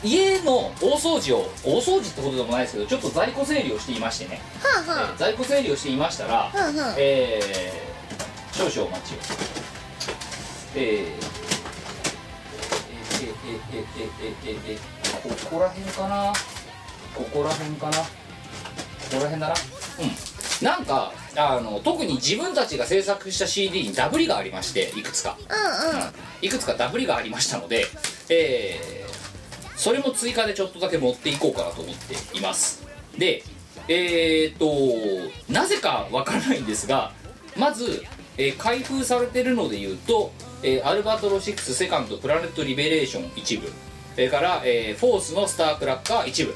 [0.04, 6.96] 家の大掃除を大掃除ってことでもないですけどちょっと在庫整理をしていましてね、はあはえー在庫整理をしていましたら、あはあはあ。
[6.98, 7.88] えー
[8.58, 9.18] 少々お待ちを。
[10.76, 11.14] えーえー
[13.20, 13.86] え
[14.24, 14.78] ええええ
[15.24, 16.34] ここら辺かな
[17.16, 18.04] ここら辺かなこ
[19.12, 19.54] こら辺だな
[20.00, 26.10] うんなんかあの特に自分たちが制作した CD にダブりがありましていくつかうんうん
[26.42, 27.86] いくつかダブりがありましたので、
[28.30, 29.07] えー
[29.78, 32.84] それも追加でちょっとだけ持っていこうかなと思っています。
[33.18, 33.44] で
[33.88, 37.14] えー、っとなぜかわからないんですが
[37.56, 38.04] まず、
[38.38, 40.32] えー開封されてるので言うと、
[40.62, 43.72] えーアルバトロ6セカンドプラネットリベレーション一部。
[44.16, 46.56] それから、えーフォースのスタークラッカー一部。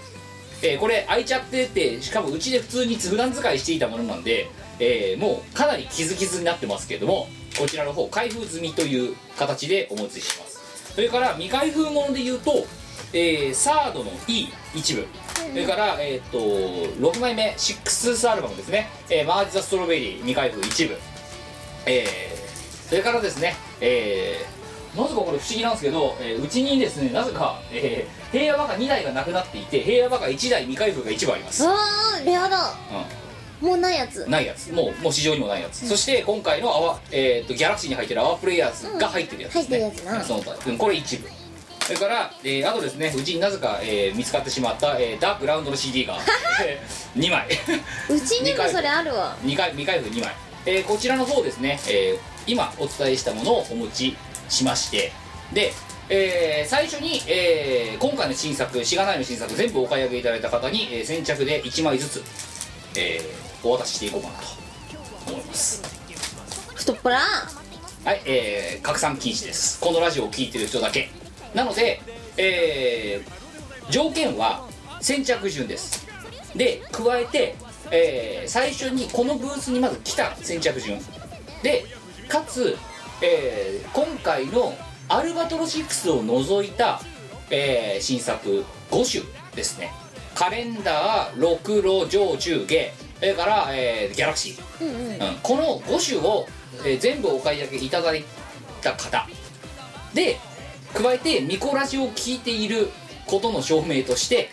[0.64, 4.50] えーこれ開いちゃっててしかもうちで普通に普段使いしていたものなんで、
[4.80, 7.28] えーもうかなり傷傷になってますけれども
[7.58, 10.60] こちらの方開封済みという形でお持ちします。
[10.96, 12.66] それから未開封もので言うと、
[13.14, 15.08] えーサードの E 一部。
[15.52, 20.98] それから、えー、と6枚目シックスアルバムですね「えーマージ・ザ・ストロベリー」未開封一部。
[21.86, 22.42] えー
[22.90, 24.62] それからですね、えー
[25.02, 32.76] なぜかこれ不思議なんですけど、えーうちにですねなぜか、えー平野バカ2台がなくなっていて平野バカ1台未開封が1部あります、うわーレアだ。
[33.62, 34.26] うもうないやつ。
[34.26, 34.72] ん、ないやつ。
[34.74, 40.24] もうもう市場にもないやつ、そして今回のアワ、えー、とギャラクシーに入ってるアワープレイヤーズが入ってるやつですね、うん入ってるやつな。
[40.26, 40.70] その他。
[40.70, 41.30] うんこれ一部
[41.86, 46.18] それから、えーあとですねうちになぜか、えー見つかってしまった、えーダ・グラウンドの CD が
[47.18, 47.48] 2枚。
[48.10, 49.36] うちにもそれあるわ。
[49.44, 50.34] 2回未開封2枚、
[50.66, 54.16] えーこちらの方ですね、えー今お伝えしたものをお持ち
[54.50, 55.12] しまして。
[55.54, 55.74] で、
[56.10, 62.24] えー最初に、えー今回の新作しがないの新作全部お買い上げいただいた方に、えー先着で1枚ずつ、
[62.96, 64.46] えーお渡ししていこうかなと
[65.34, 65.82] 思います。
[66.74, 67.16] 太っ腹。
[67.20, 69.80] はい、えー拡散禁止です。
[69.80, 71.10] このラジオを聞いてる人だけ
[71.54, 72.02] なので、
[72.38, 73.42] えー
[73.90, 74.70] 条件は
[75.02, 76.08] 先着順です。
[76.56, 77.56] で加えて、
[77.92, 81.00] えー最初にこのブースにまず来た先着順。
[81.64, 81.86] で
[82.30, 82.78] かつ、
[83.22, 84.74] えー今回の
[85.10, 87.02] アルバトロ6を除いた、
[87.50, 89.24] えー新作5種
[89.56, 89.92] ですね。
[90.36, 92.94] カレンダーロクロ上中下。
[93.20, 94.86] それから、えーギャラクシー。
[94.86, 95.12] うんうん。
[95.12, 96.48] うんこの5種を、
[96.86, 98.24] えー全部お買い上げいただい
[98.82, 99.28] た方。
[100.14, 100.38] で
[100.94, 102.90] 加えてミコラジを聞いている
[103.26, 104.50] ことの証明として、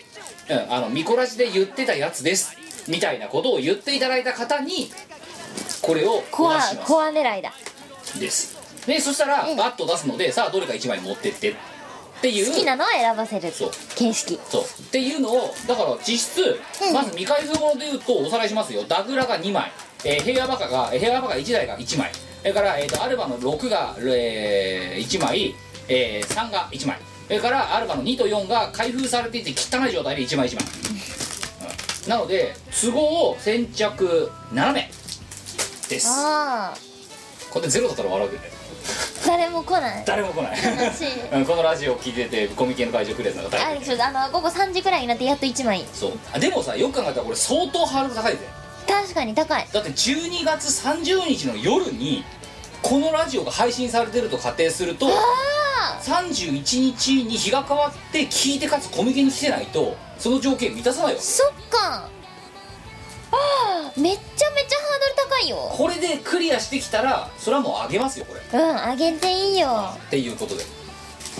[0.49, 2.55] うん、あのミコラジで言ってたやつです
[2.87, 4.91] みたいなことを言っていただいた方に
[5.81, 7.51] これをコアコア狙いだ。
[8.19, 8.57] です。
[8.85, 9.57] でそしたらうん。
[9.57, 11.55] バッと出すのでさあどれか1枚持ってってっ
[12.21, 12.51] ていう。
[12.51, 13.51] 好きなのを選ばせる。
[13.51, 13.71] そう。
[13.95, 14.39] 形式。
[14.49, 14.63] そう。
[14.63, 16.93] っていうのをだから実質、うん。
[16.93, 18.83] まず未開封ものでいうとおさらいしますよ。
[18.87, 19.71] ダグラが2枚、
[20.03, 22.11] えー平和バカがえー平和バカ1台が1枚。
[22.41, 25.55] それから、えー、とアルバの6が、え1枚、
[25.89, 26.97] えー3が1枚。
[27.27, 30.65] それからアルバの2と4が開封されていて汚い状態で1枚1枚、
[32.05, 32.09] うん。
[32.09, 34.89] なので都合先着7名
[35.89, 36.07] です。
[36.09, 36.77] ああ
[37.51, 38.51] これでゼロだったら笑うけどね。
[39.27, 40.03] 誰も来ない。
[40.05, 40.57] 誰も来ない。
[41.45, 45.85] このラジオを聞いててコミケの会場来るやつなんか誰もあの午後3時くらいになってやっと1枚。
[45.93, 46.19] そう。
[46.31, 48.39] あでもさよく考えたらこれ相当ハードル高いぜ。
[48.87, 49.67] 確かに高い。
[49.71, 52.23] だって12月30日の夜に
[52.81, 61.25] このラジオが配信されてると仮定するとあ31日に日が変わって聞いてかつコミケに来てないとその条件満たさないわけ。
[61.25, 62.09] そっか。
[63.31, 65.57] あーめっちゃめちゃハードル高いよ。
[65.71, 68.59] これでクリアしてきたらそれはもうあげますよこれ。
[68.59, 69.91] うんあげていいよ。
[69.95, 70.63] っていうことで。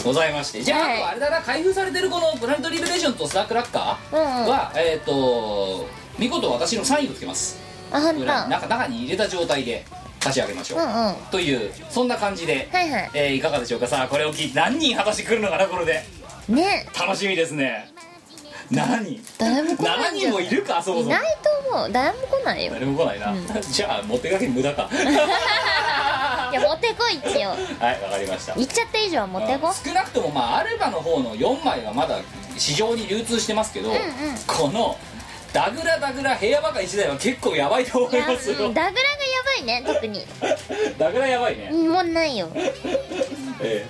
[0.03, 0.61] ございまして。
[0.61, 0.97] じゃあ,、はい。
[0.97, 4.27] あとあれだな開封されてるこのプラネットリベレーションとスタークラッカうんうん。
[4.45, 5.85] ーは、えっ、と
[6.17, 7.57] 見事私のサインをつけます。
[7.91, 8.21] あほんと。
[8.21, 9.85] 裏に中中に入れた状態で
[10.19, 10.93] 差し上げましょう、うんうん。
[10.93, 13.11] はというそんな感じで、いはい。
[13.13, 13.87] えーいかがでしょうか？
[13.87, 16.03] さあこれを聞いて何人果たしてくるのかなこれで。
[16.49, 16.87] ね。
[16.99, 17.89] 楽しみですね。
[18.71, 20.29] 7人誰も来ない7んじゃない？
[20.29, 21.09] 人もいるかそもそも。
[21.09, 21.37] いない
[21.69, 21.91] と思う。
[21.91, 22.73] 誰も来ないよ。
[22.73, 24.89] 誰も来ないな、 じゃあ持ってかけ無駄か。
[26.51, 28.53] いや持ってこい一応 はいわかりました。
[28.55, 29.73] 行っちゃった以上は持ってこ。
[29.85, 32.17] 少なくともまあアルバの方の4枚はまだ
[32.57, 34.01] 市場に流通してますけど、うんうん。
[34.47, 34.97] この
[35.51, 38.67] ダグラダグラ部屋ばか1台は結構やばいと思いますよ。
[38.67, 40.25] うんダグラがやばいね特に。
[40.97, 42.49] ダグラやばいね、うんもうないよ。
[43.61, 43.87] え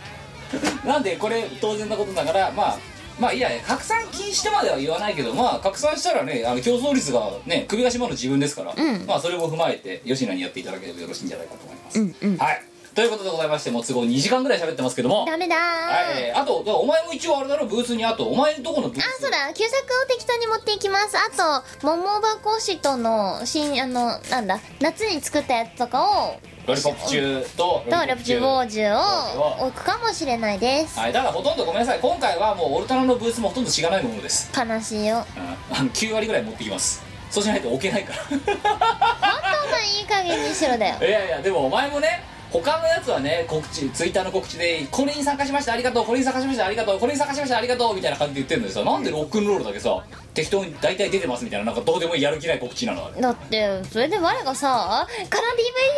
[0.83, 0.87] え。
[0.87, 2.79] なんでこれ当然なことながらまあ
[3.19, 9.05] まあいや拡散禁止とまでは言わないけどまあ拡散したらねあの競争率がね首が締まる自分ですから、うん。
[9.05, 12.37] まあそれを踏まえて吉野にやっていただければよろしいんじゃないかと思います、うんうん。
[12.37, 12.63] はい
[12.99, 15.23] ということでございましてもう都合2時間ぐらい喋ってますけども。
[15.25, 15.57] ダメだー。
[15.57, 19.53] はい、えーあとだからお前も一応あれだろブースにあとお前のとこのブースあそうだ。
[19.53, 21.15] 旧作を適当に持っていきます。
[21.17, 26.35] あと桃箱シとの新あのなんだ夏に作ったやつとかを
[26.67, 30.99] ロリポップ中ととレプチューボージュを置くかもしれないです。
[30.99, 31.13] はい。
[31.13, 31.99] ただほとんどごめんなさい。
[32.01, 35.25] 今回はもうオルタナのブースもほとんどしがないものです、悲しいよ。
[35.71, 37.01] うん、あの9割ぐらい持ってきます。
[37.31, 38.23] そうしないと置けないから。
[38.25, 40.95] 本当にいい加減にしろだよ。
[40.99, 50.03] いやいやでもお前もね他のやつはね告知ツイッターの告知で「これに参加しましたありがとうこれに参加しましたありがとうこれに参加しましたありがとう」みたいな感じで言ってるのにさなんでロックンロールだけさ
[50.33, 53.05] 適当に大体出てますみたいななんかどうでもいいやる気ない告知なの？
[53.05, 55.55] あれだってそれで我がさ「カラン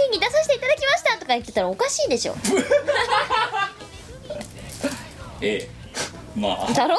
[0.10, 2.36] DVD に出させていただきました」とか言ってたらおかしいでしょ。
[5.42, 5.70] ええ。
[6.36, 6.74] まあ。
[6.74, 6.96] だろ？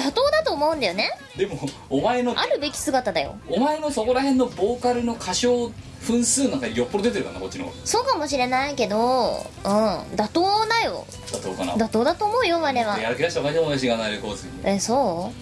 [0.00, 1.10] 妥当だと思うんだよね。
[1.36, 1.58] でも
[1.90, 3.36] お前のあるべき姿だよ。
[3.48, 5.72] お前のそこら辺のボーカルの歌唱
[6.06, 9.70] 分数なんかよっぽど出てるからなこっちの方そうかもしれないけどうん。
[10.14, 11.04] 妥当だよ。
[11.32, 11.72] だとかな？
[11.74, 12.98] 妥当だと思うよ我は。
[13.00, 15.32] やる気出したお前でもしがないレコーズにえそ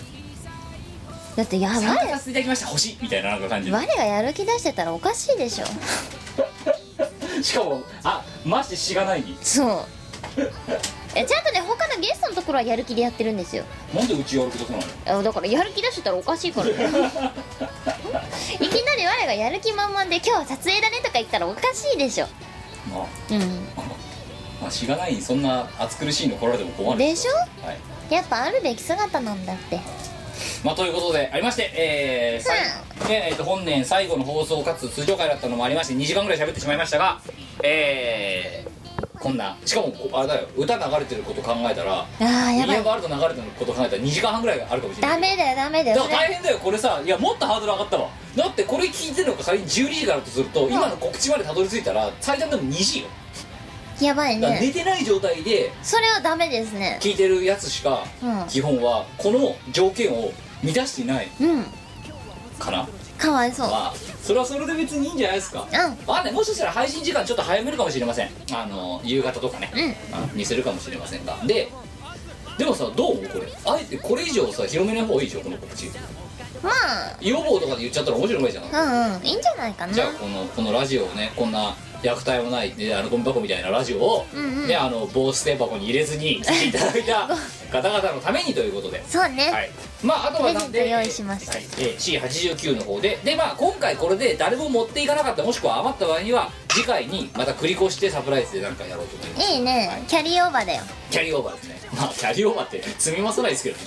[1.35, 1.37] う？
[1.37, 3.71] だってやば参加いさせていただきました星みたいななんか感じ。
[3.71, 5.67] 我がやる気出してたらおかしいでしょ。
[7.43, 9.21] しかもあマジでしがない。
[9.21, 9.85] にそう
[11.15, 13.65] えちゃんとね他のゲストのところはやる気でやってるんですよ。
[13.95, 14.83] なんでうちやる気出さない
[15.15, 15.21] の？
[15.21, 16.67] あだからやる気出してたらおかしいから。
[16.69, 16.89] ねいきな
[18.97, 22.27] り我がやる気満々で今日は撮影だねとか言ったらおかしいでしょ。
[22.93, 23.39] まあうん。
[24.61, 27.33] まあしがないにそんな暑苦しいの来られても困るでしょ。
[27.67, 27.79] はい。
[28.15, 29.81] やっぱあるべき姿なんだって。
[30.63, 32.59] まあということでありましてえー最
[33.11, 37.21] ねえーと本年最後の放送かつ通常回だったのもありまして2時間ぐらい喋ってしまいましたが
[37.63, 38.86] えー
[39.19, 39.57] こんな。
[39.65, 40.49] しかもこあれだよ。
[40.57, 42.57] 歌流れてること考えたらあーやばい。
[42.57, 45.21] ミニアバールド流れてること考えたら2時間半ぐらいあるかもしれない。
[45.21, 46.03] ダメだよダメだだよ。
[46.03, 47.01] それから大変だよこれさ。
[47.05, 48.09] いやもっとハードル上がったわ。
[48.37, 53.07] だってこれ聞いてるのが仮に12時からだとすると、今の告知までたどり着いたら最短でも2時よ。
[54.01, 56.99] やばいだから寝ねてない状態でそれはダメですね。
[57.01, 58.47] 聞いてるやつしか、うん。
[58.47, 60.33] 基本はこの条件を
[60.63, 61.65] 満たしていないうん。
[62.59, 62.87] かな
[63.19, 63.71] かわいそう。
[63.71, 65.67] まあそれはそれで別にいいんじゃないですか。
[65.71, 66.15] うん。
[66.15, 68.31] あねもしかしたら配信時間ちょっと早めるかもしれません。
[68.53, 70.17] あの夕方とかね、うん。
[70.17, 71.37] あにするかもしれませんが。
[71.47, 71.69] で
[72.59, 73.17] でもさどう？
[73.29, 73.47] これ。
[73.65, 75.91] あえてこれ以上さ広めない方がいいでしょこの告知。
[76.63, 76.71] ま
[77.21, 78.75] 予防とかで言っちゃったら面白くないじゃん。
[78.75, 79.27] あうんうん。
[79.27, 79.93] いいんじゃないかな。
[79.93, 84.67] じゃあこのこのラジオをねこんな虐待もないであのゴミ箱みたいなラジオを、うんうん。
[84.67, 87.29] ねあの棒捨て箱に入れずに聞いていただいた
[87.71, 89.05] 方々のためにということで。
[89.07, 89.71] そうね、はい、
[90.03, 91.53] まああとはなんで用意しました。
[91.53, 93.19] はいえー C89 の方で。
[93.25, 99.53] でまあ今回これで誰も持っていかなかったもしくは余った場合には次回にまた繰り越してサプライズでなんかやろうと思います。
[99.53, 100.05] いいね。
[100.09, 100.83] キャリーオーバーだよ。
[101.11, 101.77] キャリーオーバーですね。
[101.97, 103.83] まあキャリーオーバーって積み増さないですけどね。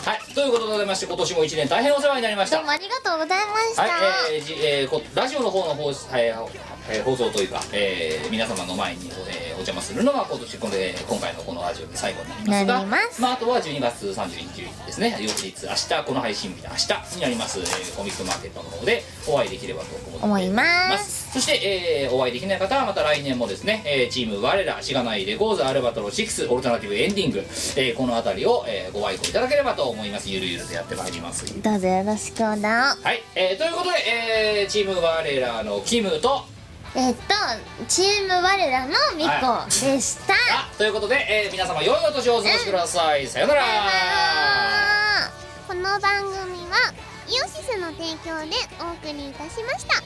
[0.04, 0.34] はい。
[0.34, 2.56] ということでございまして今年も1年大変お世話になりました。
[2.56, 3.90] どうもありがとうございました、はい、
[4.34, 13.26] えーじえーこラジオの方の放,、えーえー放送というか、えー皆様の前に、えーお邪魔するのが今年これ今回のこのラジオで最後になりますがます。
[13.26, 15.14] あ、あとは12月30日ですね。
[15.20, 19.88] 翌日明日この配信日で明日になります、えーコミックマーケットの方でお会いできればと
[20.24, 21.30] 思います。
[21.32, 30.30] そして、えーお会いできない方はまた来年もですね、えーチーム我らしがないレコーズアルバトロ6オルタナティブエンディング、えーこの辺りを、えーご愛顧いただければと思います。
[30.30, 31.44] ゆるゆるとやってまいります。
[31.62, 33.96] どうぞよろしくだはい、えーということで、
[34.62, 36.44] えーチーム我らのキムと
[36.94, 37.22] えっと
[37.86, 40.36] チーム我らのミコでした、あ
[40.76, 41.14] ということで、
[41.44, 43.62] えー皆様良いお年をお過ごしください、さようなら。
[45.68, 46.34] この番組
[46.68, 46.92] は
[47.28, 50.02] イオシスの提供でお送りいたしました